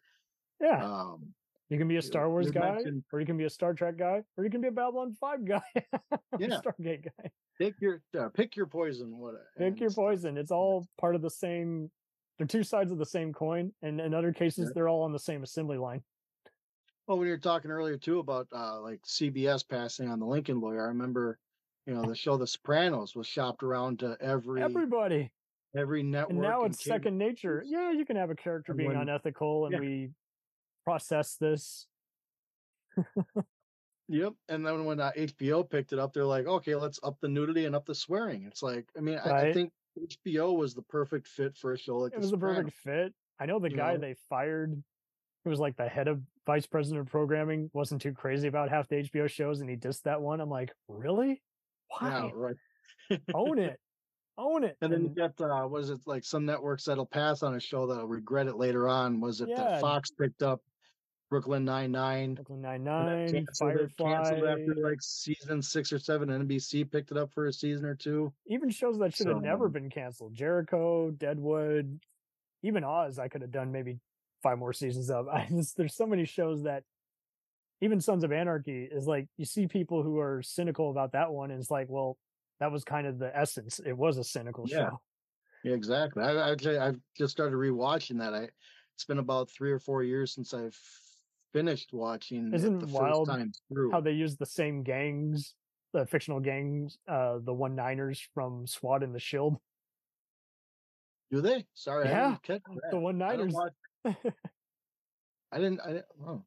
[0.61, 0.83] Yeah.
[0.83, 1.33] Um
[1.69, 3.97] You can be a Star Wars guy, mentioned- or you can be a Star Trek
[3.97, 5.61] guy, or you can be a Babylon 5 guy,
[6.39, 6.59] Yeah.
[6.61, 7.29] Stargate guy.
[7.59, 9.17] pick your uh, pick your poison.
[9.19, 10.37] What Pick your poison.
[10.37, 11.91] It's all part of the same.
[12.37, 14.71] They're two sides of the same coin, and in other cases, Yeah.
[14.75, 16.03] they're all on the same assembly line.
[17.07, 20.59] Well, when you were talking earlier too about uh, like CBS passing on the Lincoln
[20.59, 21.39] Lawyer, I remember,
[21.85, 25.31] you know, the show The Sopranos was shopped around to every Everybody,
[25.75, 26.31] every network.
[26.31, 27.63] and now and it's cable- second nature.
[27.65, 29.79] Yeah, you can have a character And being when- unethical, and yeah.
[29.79, 30.09] we
[30.83, 31.87] process this.
[34.09, 34.35] Yep.
[34.47, 37.65] And then when uh, HBO picked it up, they're like, okay, let's up the nudity
[37.65, 38.45] and up the swearing.
[38.47, 41.97] It's like, I mean, I, I think HBO was the perfect fit for a show
[41.97, 43.13] like It The was a perfect fit.
[43.37, 43.99] I know the You guy know?
[43.99, 44.81] they fired,
[45.43, 48.87] who was like the head of vice president of programming, wasn't too crazy about half
[48.87, 50.39] the HBO shows, and he dissed that one.
[50.41, 51.41] I'm like, really?
[52.01, 52.31] Yeah, Why?
[52.33, 53.19] right.
[53.33, 53.79] Own it,
[54.37, 54.77] own it.
[54.81, 57.87] And then you get uh was it like some networks that'll pass on a show
[57.87, 59.19] that'll regret it later on?
[59.21, 59.63] Was it Yeah.
[59.63, 60.61] that Fox picked up
[61.29, 62.35] Brooklyn Nine Nine?
[62.35, 63.89] Brooklyn Nine Nine, Canceled
[64.45, 66.29] after like season six or seven.
[66.29, 68.33] NBC picked it up for a season or two.
[68.47, 70.33] even shows that should have So, never been canceled.
[70.33, 71.99] Jericho, Deadwood,
[72.63, 73.19] even Oz.
[73.19, 73.99] I could have done maybe
[74.43, 75.27] five more seasons of.
[75.33, 76.83] I just, there's so many shows that
[77.81, 81.51] even Sons of Anarchy is like you see people who are cynical about that one,
[81.51, 82.17] and it's like, well,
[82.59, 83.79] that was kind of the essence.
[83.79, 84.77] It was a cynical Yeah.
[84.89, 85.01] show.
[85.63, 86.23] Yeah, exactly.
[86.23, 88.33] I, actually I've just started rewatching that.
[88.33, 88.49] I
[88.95, 90.77] it's been about three or four years since I've
[91.53, 93.91] finished watching Isn't the it wild first time through.
[93.91, 95.53] how they use the same gangs,
[95.93, 99.57] the fictional gangs, uh, the one niners from SWAT and the Shield.
[101.31, 101.65] Do they?
[101.73, 102.91] Sorry, I Yeah, didn't catch that.
[102.91, 103.55] the one niners.
[105.51, 105.79] I didn't.
[105.81, 106.05] I didn't.
[106.25, 106.43] Oh.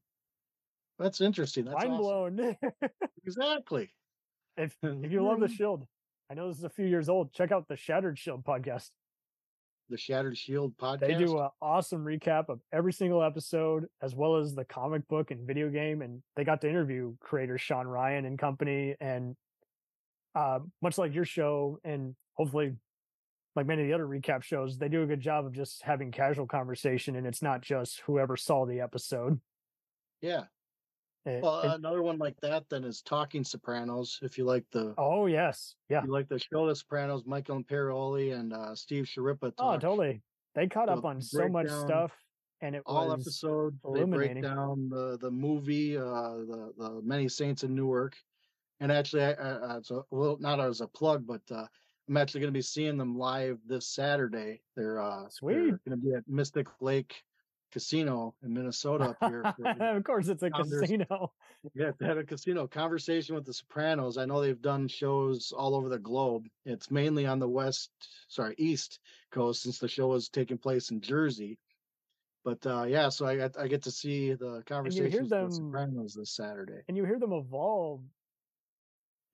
[0.98, 1.64] That's interesting.
[1.64, 2.36] That's Mind awesome.
[2.36, 2.56] blown.
[3.24, 3.90] Exactly.
[4.56, 5.56] if if you love the Mhm.
[5.56, 5.86] Shield,
[6.30, 7.32] I know this is a few years old.
[7.32, 8.90] Check out the Shattered Shield podcast.
[9.88, 11.00] The Shattered Shield podcast.
[11.00, 15.30] They do an awesome recap of every single episode, as well as the comic book
[15.32, 16.02] and video game.
[16.02, 18.94] And they got to interview creator Shawn Ryan and company.
[19.00, 19.36] And
[20.34, 22.76] uh, much like your show, and hopefully,
[23.56, 26.10] like many of the other recap shows, they do a good job of just having
[26.12, 27.16] casual conversation.
[27.16, 29.40] And it's not just whoever saw the episode.
[30.20, 30.44] yeah.
[31.26, 34.18] It- Well, it- another one like that then is Talking Sopranos.
[34.22, 36.02] If you like the, oh yes, yeah.
[36.02, 40.22] you like the show The Sopranos, Michael Imperioli and uh, Steve Schirripa Oh, totally.
[40.54, 42.12] They caught So up on so much down stuff,
[42.62, 43.78] and it all was episode.
[43.92, 48.16] They break down the the movie, uh, the the Many Saints in Newark,
[48.80, 51.66] and actually, I, I, I- it's a well, not as a plug, but uh,
[52.10, 54.62] I'm actually going to be seeing them live this Saturday.
[54.74, 55.54] They're uh, Sweet.
[55.54, 57.22] They're going to be at Mystic Lake
[57.70, 59.54] Casino in Minnesota up here.
[59.56, 61.32] for of course, it's a casino.
[61.74, 64.16] Yeah, they had a casino conversation with the Sopranos.
[64.16, 66.46] I know they've done shows all over the globe.
[66.64, 67.90] It's mainly on the west,
[68.28, 68.98] sorry, east
[69.30, 71.58] coast, since the show was taking place in Jersey.
[72.46, 76.34] But uh, yeah, so I I get to see the conversations with the Sopranos this
[76.34, 76.80] Saturday.
[76.88, 78.00] and you hear them evolve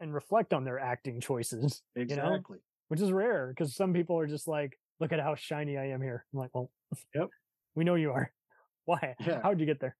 [0.01, 1.83] and reflect on their acting choices.
[2.09, 2.61] You know, Exactly.
[2.89, 6.01] which is rare because some people are just like, "Look at how shiny I am
[6.01, 6.71] here." I'm like, "Well,
[7.15, 7.31] Yep.
[7.75, 8.33] we know you are.
[8.85, 9.17] Why?
[9.19, 9.43] Yeah.
[9.43, 9.97] How'd you get there?"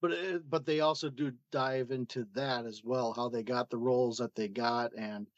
[0.00, 4.18] But but they also do dive into that as well, how they got the roles
[4.18, 5.30] that they got, and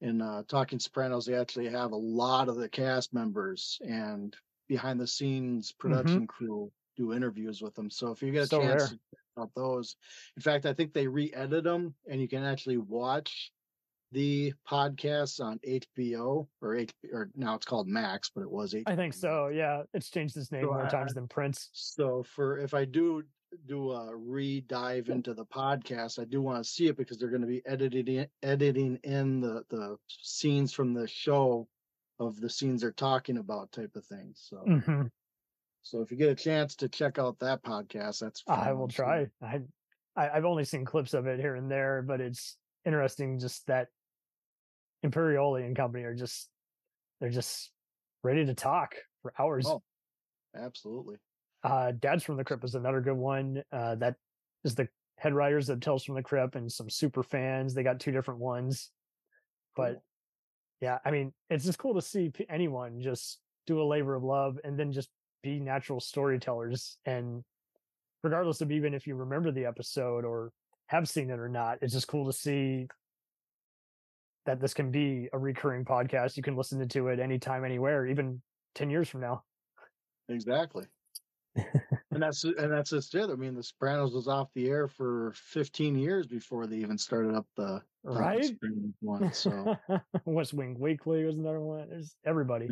[0.00, 4.36] in uh, Talking Sopranos, they actually have a lot of the cast members and
[4.68, 7.90] behind the scenes production crew do interviews with them.
[7.90, 8.98] So if you get a So chance rare.
[9.36, 9.96] To check out those,
[10.36, 13.52] in fact, I think they re-edit them, and you can actually watch
[14.12, 18.82] the podcasts on HBO or H or now it's called Max, but it was HBO.
[18.86, 19.48] I think so.
[19.48, 21.70] Yeah, it's changed its name So more I- times than Prince.
[21.72, 23.24] So for if I do
[23.66, 27.40] do a re-dive into the podcast, I do want to see it because they're going
[27.42, 31.66] to be editing editing in the the scenes from the show
[32.20, 34.32] of the scenes they're talking about type of thing.
[34.34, 35.10] So Mhm.
[35.86, 39.28] So if you get a chance to check out that podcast, that's I will try.
[39.40, 39.60] I,
[40.16, 43.86] I I've only seen clips of it here and there, but it's interesting just that
[45.04, 46.48] Imperioli and company are just
[47.20, 47.70] they're just
[48.24, 49.64] ready to talk for hours.
[49.68, 49.80] Oh,
[50.60, 51.18] absolutely.
[51.62, 53.62] Uh, Dads from the Crypt is another good one.
[53.70, 54.16] Uh, that
[54.64, 54.88] is the
[55.18, 57.74] head writers of Tales from the Crypt and some super fans.
[57.74, 58.90] They got two different ones,
[59.76, 60.00] but
[60.80, 63.38] yeah, I mean, it's just cool to see anyone just
[63.68, 65.10] do a labor of love and then just
[65.46, 66.98] be natural storytellers.
[67.06, 67.44] And
[68.22, 70.50] regardless of even if you remember the episode or
[70.88, 72.88] have seen it or not, it's just cool to see
[74.44, 76.36] that this can be a recurring podcast.
[76.36, 78.42] You can listen to it anytime, anywhere, even
[78.74, 79.44] 10 years from now.
[80.28, 80.84] Exactly.
[82.10, 83.30] and that's and that's just it.
[83.30, 87.34] I mean, The Sopranos was off the air for 15 years before they even started
[87.34, 88.50] up the the Right?
[89.00, 89.32] One.
[89.32, 89.74] So,
[90.26, 91.88] West Wing Weekly was another one.
[91.88, 92.68] There's everybody.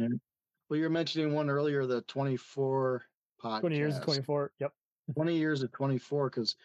[0.74, 3.04] Well, you're mentioning one earlier, the 24
[3.40, 3.60] podcast.
[3.60, 4.50] 20 years of 24.
[4.58, 4.72] Yep.
[5.14, 6.56] 20 years of 24 because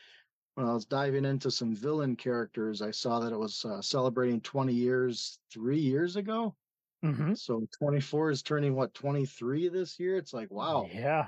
[0.56, 4.42] when I was diving into some villain characters, I saw that it was uh, celebrating
[4.42, 6.56] 20 years three years ago.
[7.06, 7.36] Mm-hmm.
[7.36, 10.18] So 24 is turning what 23 this year.
[10.18, 11.28] It's like wow, Yeah.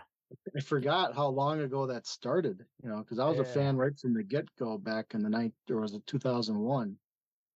[0.58, 2.66] I forgot how long ago that started.
[2.82, 5.30] You know, because I was a fan right from the get go back in the
[5.30, 6.96] night, or was it 2001?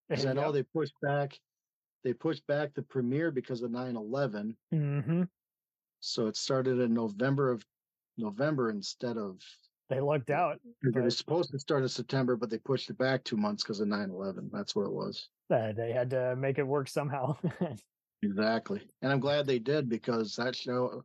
[0.08, 1.40] Because I know they pushed back,
[2.06, 4.56] they pushed back the premiere because of 9/11.
[4.74, 5.24] Mm-hmm.
[6.00, 7.66] So it started in November of
[8.18, 9.42] November instead of
[9.90, 10.60] They lucked out.
[10.84, 13.82] It was supposed to start in September, but they pushed it back two months because
[13.82, 14.50] of 9 11.
[14.54, 15.28] That's what it was.
[15.52, 17.36] Uh, they had to make it work somehow.
[18.24, 18.82] Exactly.
[19.04, 21.04] And I'm glad they did because that show,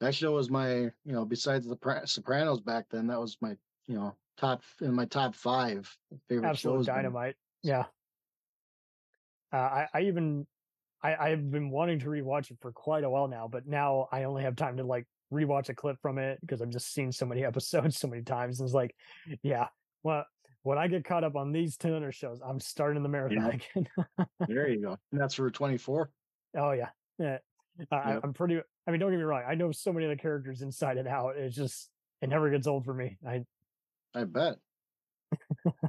[0.00, 3.56] that show was my, you know, besides the Sopranos back then, that was my,
[3.88, 5.90] you know, top in my top five
[6.28, 6.86] favorite Absolute shows.
[6.86, 7.34] dynamite.
[7.64, 7.86] Yeah.
[9.54, 10.46] Uh, I, I even
[11.00, 14.24] I, I've been wanting to rewatch it for quite a while now, but now I
[14.24, 17.24] only have time to like rewatch a clip from it because I've just seen so
[17.24, 18.58] many episodes so many times.
[18.58, 18.94] And it's like,
[19.42, 19.68] yeah,
[20.02, 20.24] well,
[20.62, 23.88] when I get caught up on these 10 other shows, I'm starting the marathon again.
[24.48, 24.96] There you go.
[25.12, 26.10] And that's for 24.
[26.56, 27.38] Oh yeah, yeah.
[27.92, 28.20] I- Yep.
[28.24, 28.60] I'm pretty.
[28.86, 29.42] I mean, don't get me wrong.
[29.48, 31.36] I know so many of the characters inside and out.
[31.36, 31.90] It's just
[32.22, 33.18] it never gets old for me.
[33.26, 33.44] I
[34.14, 34.56] I bet.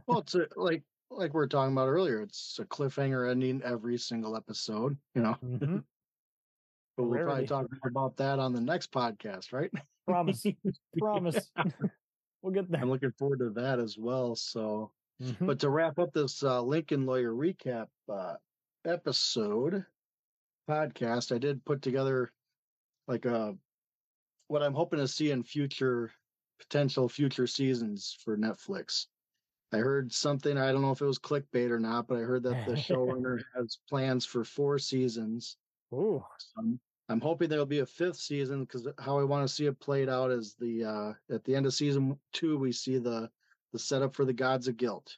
[0.08, 3.98] well, it's a, like, like we are talking about earlier, it's a cliffhanger ending every
[3.98, 5.36] single episode, you know.
[5.44, 5.84] Mhm.
[6.98, 9.72] but we'll probably talk about that on the next podcast, right?
[10.08, 10.46] promise,
[10.98, 11.52] promise.
[12.42, 12.82] we'll get there.
[12.82, 14.36] I'm looking forward to that as well.
[14.36, 14.92] So,
[15.22, 15.46] Mhm.
[15.48, 18.36] but to wrap up this uh, Lincoln Lawyer recap uh,
[18.86, 19.86] episode
[20.70, 22.32] podcast, I did put together
[23.08, 23.58] like a
[24.48, 26.12] what I'm hoping to see in future
[26.60, 29.08] potential future seasons for Netflix.
[29.72, 32.44] I heard something, I don't know if it was clickbait or not, but I heard
[32.44, 35.58] that the showrunner has plans for four seasons.
[35.94, 36.24] Ooh.
[37.10, 40.10] I'm, hoping there'll be a fifth season because how I want to see it played
[40.10, 43.30] out is the uh at the end of season two we see the
[43.72, 45.18] the setup for the gods of guilt.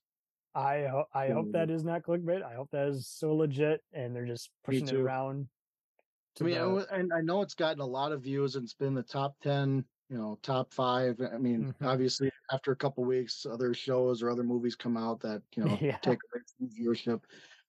[0.53, 2.43] I ho- I hope that is not clickbait.
[2.43, 5.47] I hope that is so legit, and they're just pushing it around.
[6.41, 8.73] I mean, the- I and I know it's gotten a lot of views and it's
[8.73, 11.19] been the top 10, you know, top five.
[11.21, 11.85] I mean, Mm-hmm.
[11.85, 15.77] obviously, after a couple weeks, other shows or other movies come out that, you know,
[15.81, 15.97] Yeah.
[16.01, 17.23] take away from viewership.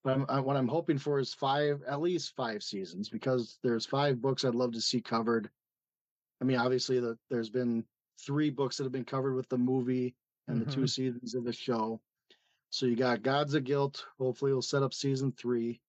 [0.04, 3.86] But I'm, I, what I'm hoping for is five, at least five seasons, because there's
[3.86, 5.50] five books I'd love to see covered.
[6.40, 7.86] I mean, obviously, the, there's been
[8.20, 10.16] three books that have been covered with the movie
[10.46, 10.88] and the two Mhm.
[10.88, 12.02] seasons of the show.
[12.70, 14.06] So you got Gods of Guilt.
[14.18, 15.82] Hopefully, we'll set up season three.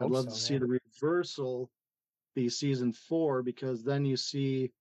[0.00, 1.72] I'd love so, to see the reversal
[2.34, 4.72] be season four because then you see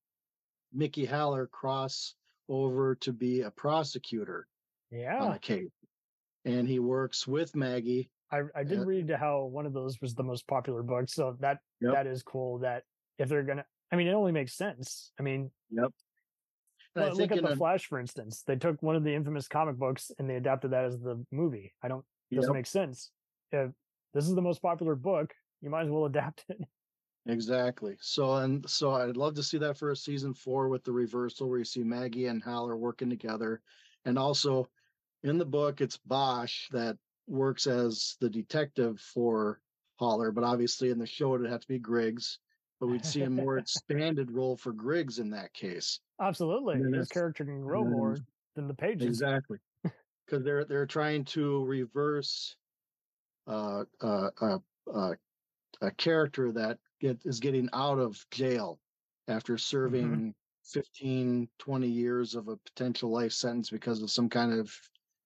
[0.73, 2.15] Mickey Haller cross
[2.47, 4.47] over to be a prosecutor
[4.91, 5.69] on yeah, a case.
[6.45, 8.09] And he works with Maggie.
[8.31, 8.85] I I did Yeah.
[8.85, 11.93] read how one of those was the most popular book, so that Yep.
[11.93, 12.59] that is cool.
[12.59, 12.83] That
[13.17, 15.11] if they're gonna, I mean, it only makes sense.
[15.19, 15.91] I mean, Yep.
[16.95, 18.41] Well, look at the a- Flash, for instance.
[18.43, 21.73] They took one of the infamous comic books and they adapted that as the movie.
[21.83, 22.55] I don't doesn't Yep.
[22.59, 23.11] make sense.
[23.51, 23.71] If
[24.13, 26.59] this is the most popular book, you might as well adapt it.
[27.25, 27.97] Exactly.
[28.01, 31.49] So and so I'd love to see that for a season four with the reversal
[31.49, 33.61] where you see Maggie and Haller working together.
[34.05, 34.69] And also
[35.23, 36.97] in the book it's Bosch that
[37.27, 39.61] works as the detective for
[39.97, 42.39] Haller, but obviously in the show it'd have to be Griggs.
[42.79, 45.99] But we'd see a more expanded role for Griggs in that case.
[46.21, 48.17] Absolutely, And his character can grow more
[48.55, 49.07] than the pages.
[49.07, 49.59] Exactly.
[50.25, 52.55] Because they're they're trying to reverse
[53.47, 54.59] uh, uh, uh,
[54.93, 55.13] uh,
[55.81, 58.79] a character that get, is getting out of jail
[59.27, 60.33] after serving
[60.65, 64.71] 15, 20 years of a potential life sentence because of some kind of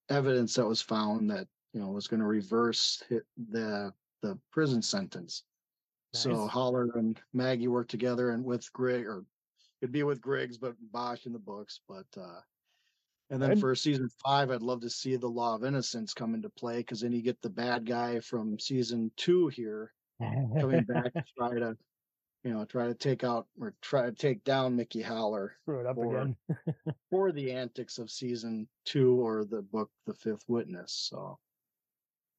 [0.10, 3.91] evidence that was found that you know was going to reverse hit the
[4.22, 5.44] the prison sentence.
[6.14, 9.26] So Haller and Maggie work together and with Greg or
[9.82, 11.80] it'd be with Griggs, but Bosch in the books.
[11.88, 12.40] But uh
[13.30, 16.50] and then for season five, I'd love to see the Law of Innocence come into
[16.50, 19.91] play because then you get the bad guy from season two here
[20.60, 21.78] coming back to try to
[22.44, 25.86] you know, try to take out or try to take down Mickey Haller Screw it
[25.86, 26.36] up for, again.
[27.10, 30.94] for the antics of season two or the book The Fifth Witness.
[31.10, 31.40] So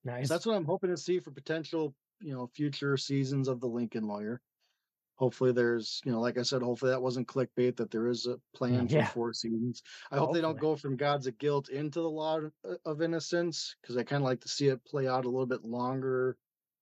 [0.05, 0.28] Nice.
[0.28, 4.06] that's what I'm hoping to see for potential, you know, future seasons of the Lincoln
[4.06, 4.43] Lawyer.
[5.16, 7.77] Hopefully, there's, you know, like I said, hopefully that wasn't clickbait.
[7.77, 9.06] That there is a uh, plan Yeah.
[9.06, 9.81] for four seasons.
[10.11, 13.01] I hope they don't go from Gods of Guilt into the Law of- uh, of
[13.01, 16.36] Innocence because I kind of like to see it play out a little bit longer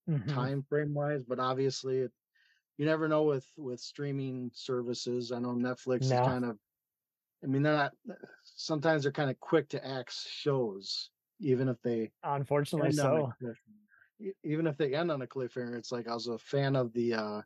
[0.09, 0.29] Mhm.
[0.29, 1.25] time frame wise.
[1.25, 2.13] But obviously, it,
[2.79, 5.33] you never know with with streaming services.
[5.33, 6.17] I know Netflix No.
[6.17, 6.59] is kind of.
[7.45, 7.95] I mean, they're not.
[8.45, 11.11] Sometimes they're kind of quick to axe shows,
[11.41, 14.33] even if they Unfortunately, end on a so.
[14.45, 17.15] Even if they end on a cliffhanger, it's like I was a fan of the
[17.15, 17.43] uh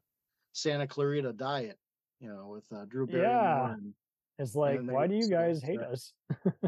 [0.53, 1.78] Santa Clarita Diet,
[2.20, 3.69] you know, with uh, Drew Barrymore.
[3.69, 3.73] Yeah.
[3.73, 3.95] And,
[4.39, 5.93] It's like, why do you guys hate upset.
[5.93, 6.12] us?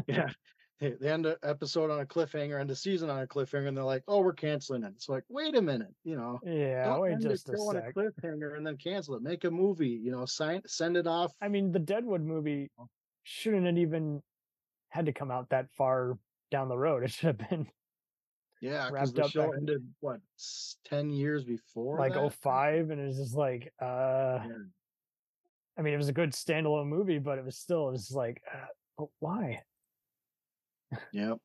[0.07, 0.29] yeah,
[0.79, 3.75] they, they end an episode on a cliffhanger, end a season on a cliffhanger, and
[3.75, 7.19] they're like, "Oh, we're canceling it." It's like, wait a minute, you know, Yeah, wait
[7.19, 9.21] just a show on a cliffhanger and then cancel it.
[9.21, 11.33] Make a movie, you know, sign send it off.
[11.41, 12.71] I mean, the Deadwood movie
[13.23, 14.21] shouldn't have even
[14.89, 16.17] had to come out that far
[16.49, 17.03] down the road.
[17.09, 17.71] It should have been
[18.61, 20.21] Yeah, because the show ended what
[20.83, 22.33] ten years before, like that?
[22.33, 24.39] 05 and it's just like uh
[25.77, 28.43] I mean, it was a good standalone movie, but it was still, it was like,
[28.53, 28.65] uh,
[28.97, 29.63] but why?
[31.11, 31.39] Yep.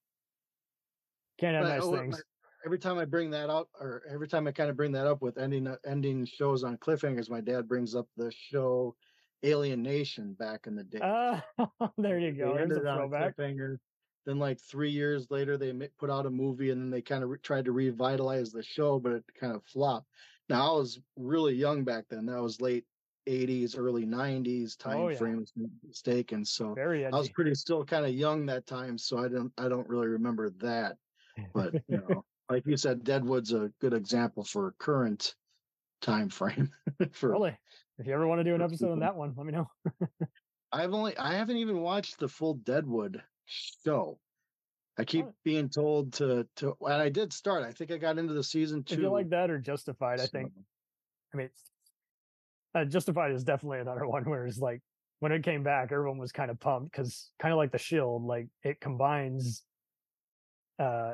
[1.39, 2.23] Can't have But, nice oh, things.
[2.65, 5.21] every time I bring that up, or every time I kind of bring that up
[5.23, 8.97] with ending uh, ending shows on cliffhangers, my dad brings up the show
[9.43, 11.01] Alien Nation back in the day.
[11.01, 11.41] Uh,
[11.99, 12.55] there you They go.
[12.55, 13.37] There's a ended throwback.
[13.37, 13.79] cliffhanger.
[14.27, 17.31] Then, like three years later, they put out a movie, and then they kind of
[17.31, 20.09] re- tried to revitalize the show, but it kind of flopped.
[20.49, 22.27] Now, I was really young back then.
[22.27, 22.87] That was late
[23.27, 25.17] '80s, early '90s time Oh, yeah.
[25.17, 26.45] frame, if I'm mistaken.
[26.45, 29.89] So I was pretty still kind of young that time, so I don't I don't
[29.89, 30.97] really remember that.
[31.53, 35.35] But you know, like you said, Deadwood's a good example for current
[36.01, 36.71] time frame.
[37.13, 37.59] for Totally.
[37.99, 39.71] If you ever want to do an episode on that one, let me know.
[40.73, 44.19] I've only I haven't even watched the full Deadwood show.
[44.99, 47.65] I keep being told to to and I did start.
[47.65, 48.95] I think I got into the season two.
[48.95, 50.53] If you like that or Justified, I think.
[51.33, 51.63] I mean, it's,
[52.75, 54.81] uh, Justified is definitely another one where it's like
[55.21, 58.25] when it came back, everyone was kind of pumped because kind of like the Shield,
[58.25, 59.63] like it combines
[60.79, 61.13] uh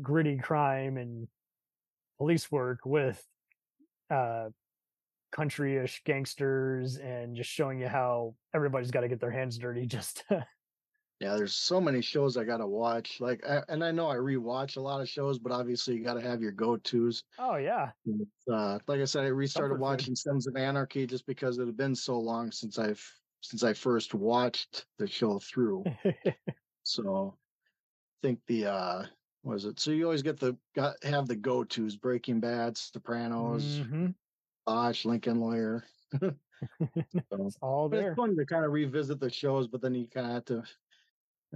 [0.00, 1.26] gritty crime and
[2.18, 3.20] police work with
[4.10, 4.48] uh
[5.32, 10.22] country-ish gangsters and just showing you how everybody's got to get their hands dirty just
[10.28, 10.46] to
[11.20, 13.20] Yeah, there's so many shows I gotta watch.
[13.20, 16.20] Like, I, and I know I rewatch a lot of shows, but obviously you gotta
[16.20, 17.24] have your go-tos.
[17.38, 17.92] oh yeah
[18.50, 19.80] Uh, like I said, I restarted food.
[19.80, 23.02] watching Sons of Anarchy just because it had been so long since I've
[23.40, 25.84] since I first watched the show through.
[26.82, 27.38] so,
[28.22, 29.06] I think the uh,
[29.44, 29.80] was it?
[29.80, 34.14] So you always get the got have the go-tos: Breaking Bad, Sopranos, Mhm.
[34.66, 35.84] Bosch, Lincoln Lawyer.
[37.32, 40.08] So, it's all there it's fun to kind of revisit the shows, but then you
[40.08, 40.64] kind of have to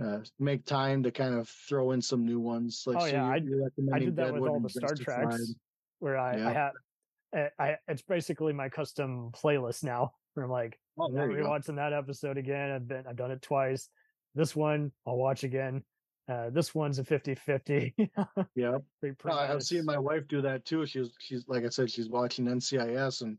[0.03, 2.85] uh, make time to kind of throw in some new ones.
[2.87, 5.25] Like, oh so yeah, you're, I, I did that with all the Star Justified.
[5.25, 5.55] Treks,
[5.99, 6.49] where I, Yeah.
[6.49, 10.12] I had, I, I it's basically my custom playlist now.
[10.35, 12.70] Where I'm like, Oh, I'm there you watching that episode again.
[12.70, 13.89] I've been, I've done it twice.
[14.35, 15.83] This one I'll watch again.
[16.29, 17.93] Uh, this one's a 50-50.
[18.55, 18.79] Yeah.
[19.03, 20.87] No, I've seen my wife do that too.
[20.87, 23.39] She's she's like I said, she's watching NCIS and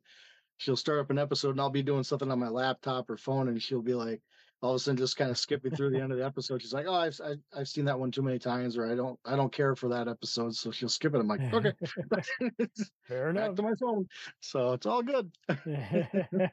[0.58, 3.48] she'll start up an episode and I'll be doing something on my laptop or phone
[3.48, 4.22] and she'll be like
[4.62, 6.62] all of a sudden just kind of skipping through the end of the episode.
[6.62, 9.20] She's like, Oh, I've I, I've seen that one too many times or I don't
[9.26, 10.56] I don't care for that episode.
[10.56, 11.20] So she'll skip it.
[11.20, 11.74] I'm like, okay.
[13.08, 14.08] Fair enough." Back to my phone.
[14.42, 15.32] So it's all good.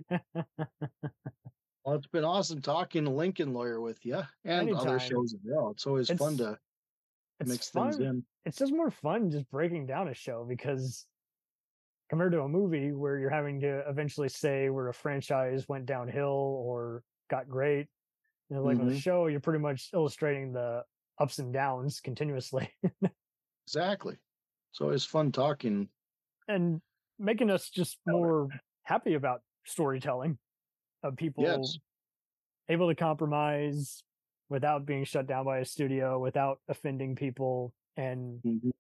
[1.87, 5.71] Well, it's been awesome talking Lincoln Lawyer with you and other shows as well.
[5.71, 6.59] It's always fun to
[7.39, 7.93] it's mix fun.
[7.93, 8.25] things in.
[8.45, 11.07] It's just more fun just breaking down a show because
[12.11, 16.61] compared to a movie where you're having to eventually say where a franchise went downhill
[16.65, 17.87] or got great.
[18.51, 18.95] You know, like with a Mhm.
[18.95, 20.85] show, you're pretty much illustrating the
[21.19, 22.73] ups and downs continuously
[23.67, 24.19] Exactly.
[24.73, 25.91] It's always fun talking.
[26.49, 26.81] and
[27.19, 28.49] making us just more
[28.85, 30.39] happy about storytelling
[31.03, 31.79] of people Yes.
[32.69, 34.05] able to compromise
[34.51, 38.71] without being shut down by a studio, without offending people, and Mhm.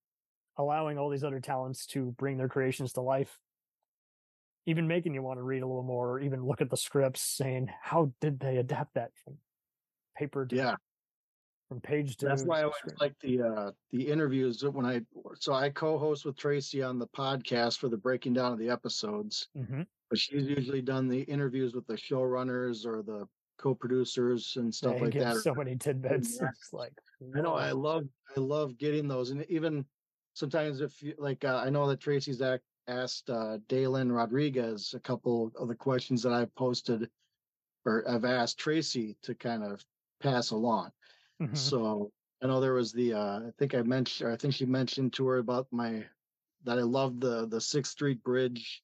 [0.56, 3.38] allowing all these other talents to bring their creations to life.
[4.66, 7.20] Even making you want to read a little more, or even look at the scripts,
[7.22, 9.38] saying, "How did they adapt that from
[10.16, 10.76] paper to Yeah.
[11.68, 14.86] from page to?" That's why I always screen?" like the uh the interviews that when
[14.86, 15.02] I
[15.40, 19.48] so I co-host with Tracy on the podcast for the breaking down of the episodes,
[19.56, 19.86] Mhm.
[20.10, 23.28] but she's usually done the interviews with the showrunners or the
[23.58, 25.36] co-producers and stuff They like that.
[25.36, 26.38] so many tidbits.
[26.40, 26.50] Yeah.
[26.50, 26.92] It's like
[27.34, 29.86] I know I love I love getting those, and even
[30.34, 35.00] sometimes if you like uh, I know that Tracy's act asked uh, Dailyn Rodriguez a
[35.00, 37.10] couple of the questions that I've posted
[37.84, 39.84] or I've asked Tracy to kind of
[40.30, 40.90] pass along.
[41.40, 41.56] Mhm.
[41.56, 42.10] So
[42.42, 45.12] I know there was the uh, I think I mentioned or I think she mentioned
[45.14, 46.04] to her about my
[46.64, 48.82] that I loved the the Sixth Street Bridge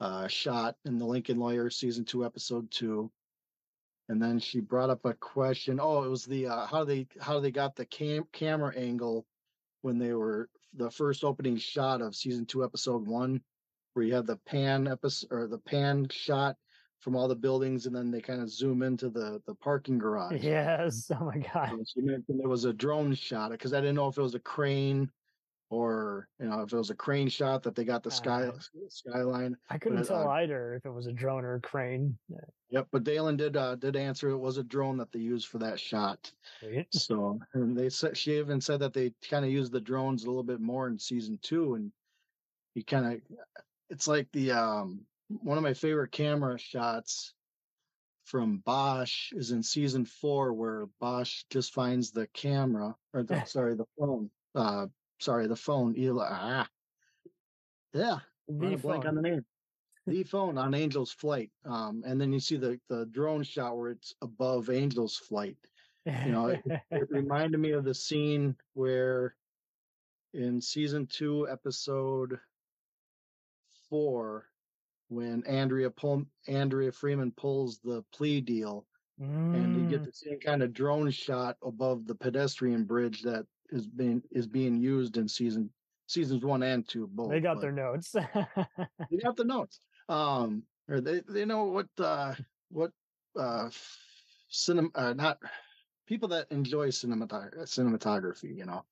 [0.00, 3.10] uh, shot in the Lincoln Lawyer season two episode two.
[4.08, 5.80] And then she brought up a question.
[5.80, 8.74] Oh, it was the uh, how do they how do they got the cam camera
[8.76, 9.26] angle
[9.82, 13.40] when they were the first opening shot of season two, episode one,
[13.92, 16.56] where you have the pan episode or the pan shot
[17.04, 20.42] from all the buildings, and then they kind of zoom into the the parking garage.
[20.42, 21.10] Yes.
[21.20, 21.70] Oh my god.
[21.86, 24.40] She mentioned it was a drone shot because I didn't know if it was a
[24.40, 25.12] crane
[25.68, 28.50] or you know if it was a crane shot that they got the sky
[28.88, 29.56] skyline.
[29.68, 32.18] I couldn't But, tell uh, either if it was a drone or a crane.
[32.70, 35.58] Yep, but Dailyn did uh, did answer it was a drone that they used for
[35.58, 36.32] that shot.
[36.90, 40.28] So and they said she even said that they kind of used the drones a
[40.28, 41.92] little bit more in season two, and
[42.74, 43.38] you kind of
[43.90, 47.32] it's like the um one of my favorite camera shots
[48.24, 53.74] from Bosch is in season four where Bosch just finds the camera or the, sorry
[53.74, 54.86] the phone uh
[55.20, 56.68] sorry the phone Eli ah.
[57.92, 58.18] Yeah
[58.48, 59.14] The blank on phone.
[59.14, 59.44] the name.
[60.06, 63.90] The phone on Angel's flight um and then you see the the drone shot where
[63.90, 65.56] it's above Angel's flight.
[66.06, 69.34] You know it, it reminded me of the scene where
[70.32, 72.38] in season two episode
[73.88, 74.46] four
[75.14, 78.86] when andrea pull andrea freeman pulls the plea deal
[79.52, 83.46] and you get Mm, the same kind of drone shot above the pedestrian bridge that
[83.70, 85.72] is being is being used in season
[86.06, 88.14] seasons one and two both they got their notes.
[89.10, 89.80] they got the notes.
[90.08, 92.34] Um or they they know what uh
[92.68, 92.92] what
[93.36, 93.70] uh
[94.48, 95.38] cinema uh, not
[96.06, 98.84] people that enjoy cinematog- cinematography you know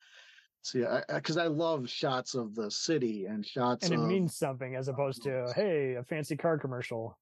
[0.62, 4.36] see i because I, love shots of the city and shots and it of means
[4.36, 7.16] something as opposed to hey, a fancy car commercial.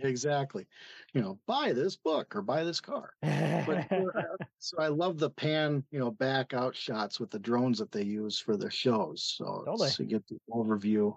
[0.00, 0.66] exactly
[1.14, 4.10] you know buy this book or buy this car but you
[4.58, 8.04] so i love the pan you know back out shots with the drones that they
[8.04, 9.90] use for the shows so Totally.
[9.90, 11.16] to get the overview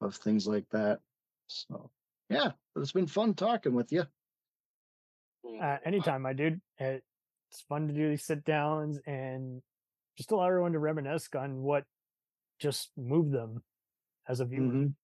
[0.00, 0.98] of things like that
[1.46, 1.90] so
[2.30, 4.04] yeah but it's been fun talking with you
[5.60, 6.60] uh, anytime, my dude.
[6.78, 7.02] It,
[7.50, 9.62] it's fun to do these sit downs and
[10.16, 11.84] just allow everyone to reminisce on what
[12.58, 13.62] just moved them
[14.28, 14.72] as a viewer.
[14.72, 14.94] Mhm.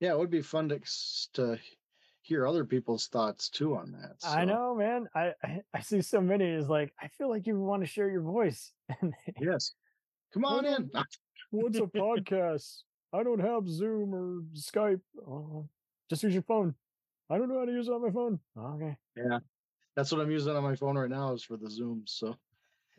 [0.00, 0.80] yeah it would be fun to
[1.34, 1.58] to
[2.22, 5.08] hear other people's thoughts too on that I know, man.
[5.14, 6.44] I, I I see so many.
[6.44, 8.72] Is like I feel like you want to share your voice.
[9.00, 9.74] And yes
[10.32, 10.90] come on in
[11.50, 12.82] What's a podcast?
[13.14, 15.00] I don't have Zoom or Skype.
[15.26, 15.66] Oh,
[16.10, 16.74] just use your phone.
[17.30, 18.38] I don't know how to use it on my phone.
[18.56, 19.38] Okay, yeah
[19.96, 22.36] that's what i'm using on my phone right now is for the zoom so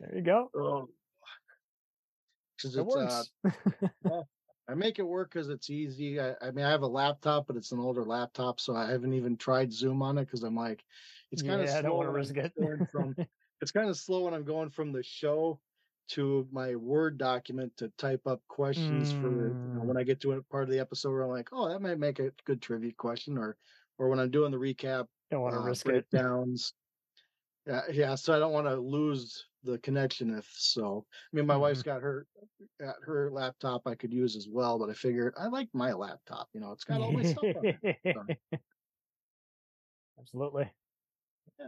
[0.00, 0.52] there you go.
[2.60, 3.32] 'cause It it's, uh, works.
[4.04, 4.22] Yeah,
[4.68, 6.20] I make it work because it's easy.
[6.20, 9.14] I, I mean, I have a laptop, but it's an older laptop, so I haven't
[9.14, 10.84] even tried Zoom on it because I'm like,
[11.32, 11.90] it's kind of Yeah, I slow.
[11.90, 12.54] don't wanna when risk I'm it.
[12.58, 13.16] going from,
[13.62, 15.62] it's kind of slow when I'm going from the show
[16.10, 19.86] to my Word document to type up questions for you know, Mm.
[19.86, 21.98] when I get to a part of the episode where I'm like, oh, that might
[22.00, 23.58] make a good trivia question, or
[23.98, 26.08] or when I'm doing the recap Don't want to uh, risk it.
[26.10, 26.74] Downs.
[27.66, 28.14] Yeah, yeah.
[28.14, 30.34] So I don't want to lose the connection.
[30.36, 31.90] If so, I mean, my wife's Mm-hmm.
[31.90, 32.26] got her
[32.80, 36.48] at her laptop I could use as well, but I figured I like my laptop.
[36.52, 37.98] You know, it's got all my stuff on it.
[38.14, 38.58] So,
[40.18, 40.70] Absolutely.
[41.58, 41.66] Yeah.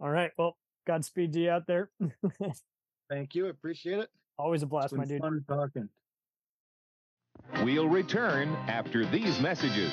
[0.00, 0.30] All right.
[0.36, 0.56] Well,
[0.86, 1.90] Godspeed to you out there.
[3.10, 3.46] Thank you.
[3.46, 4.08] I appreciate it.
[4.38, 5.20] Always a It's blast, been my dude.
[5.20, 5.88] fun talking.
[7.64, 9.92] We'll return after these messages.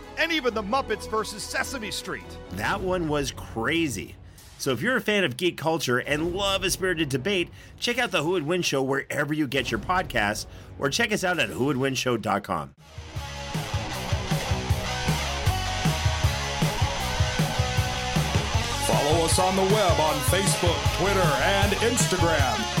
[0.17, 2.23] and even the Muppets versus Sesame Street.
[2.51, 4.15] That one was crazy.
[4.57, 8.11] So if you're a fan of geek culture and love a spirited debate, check out
[8.11, 10.45] the Who Would Win Show wherever you get your podcasts,
[10.77, 12.75] or check us out at whowouldwinshow.com.
[18.85, 22.80] Follow us on the web on Facebook, Twitter, and Instagram.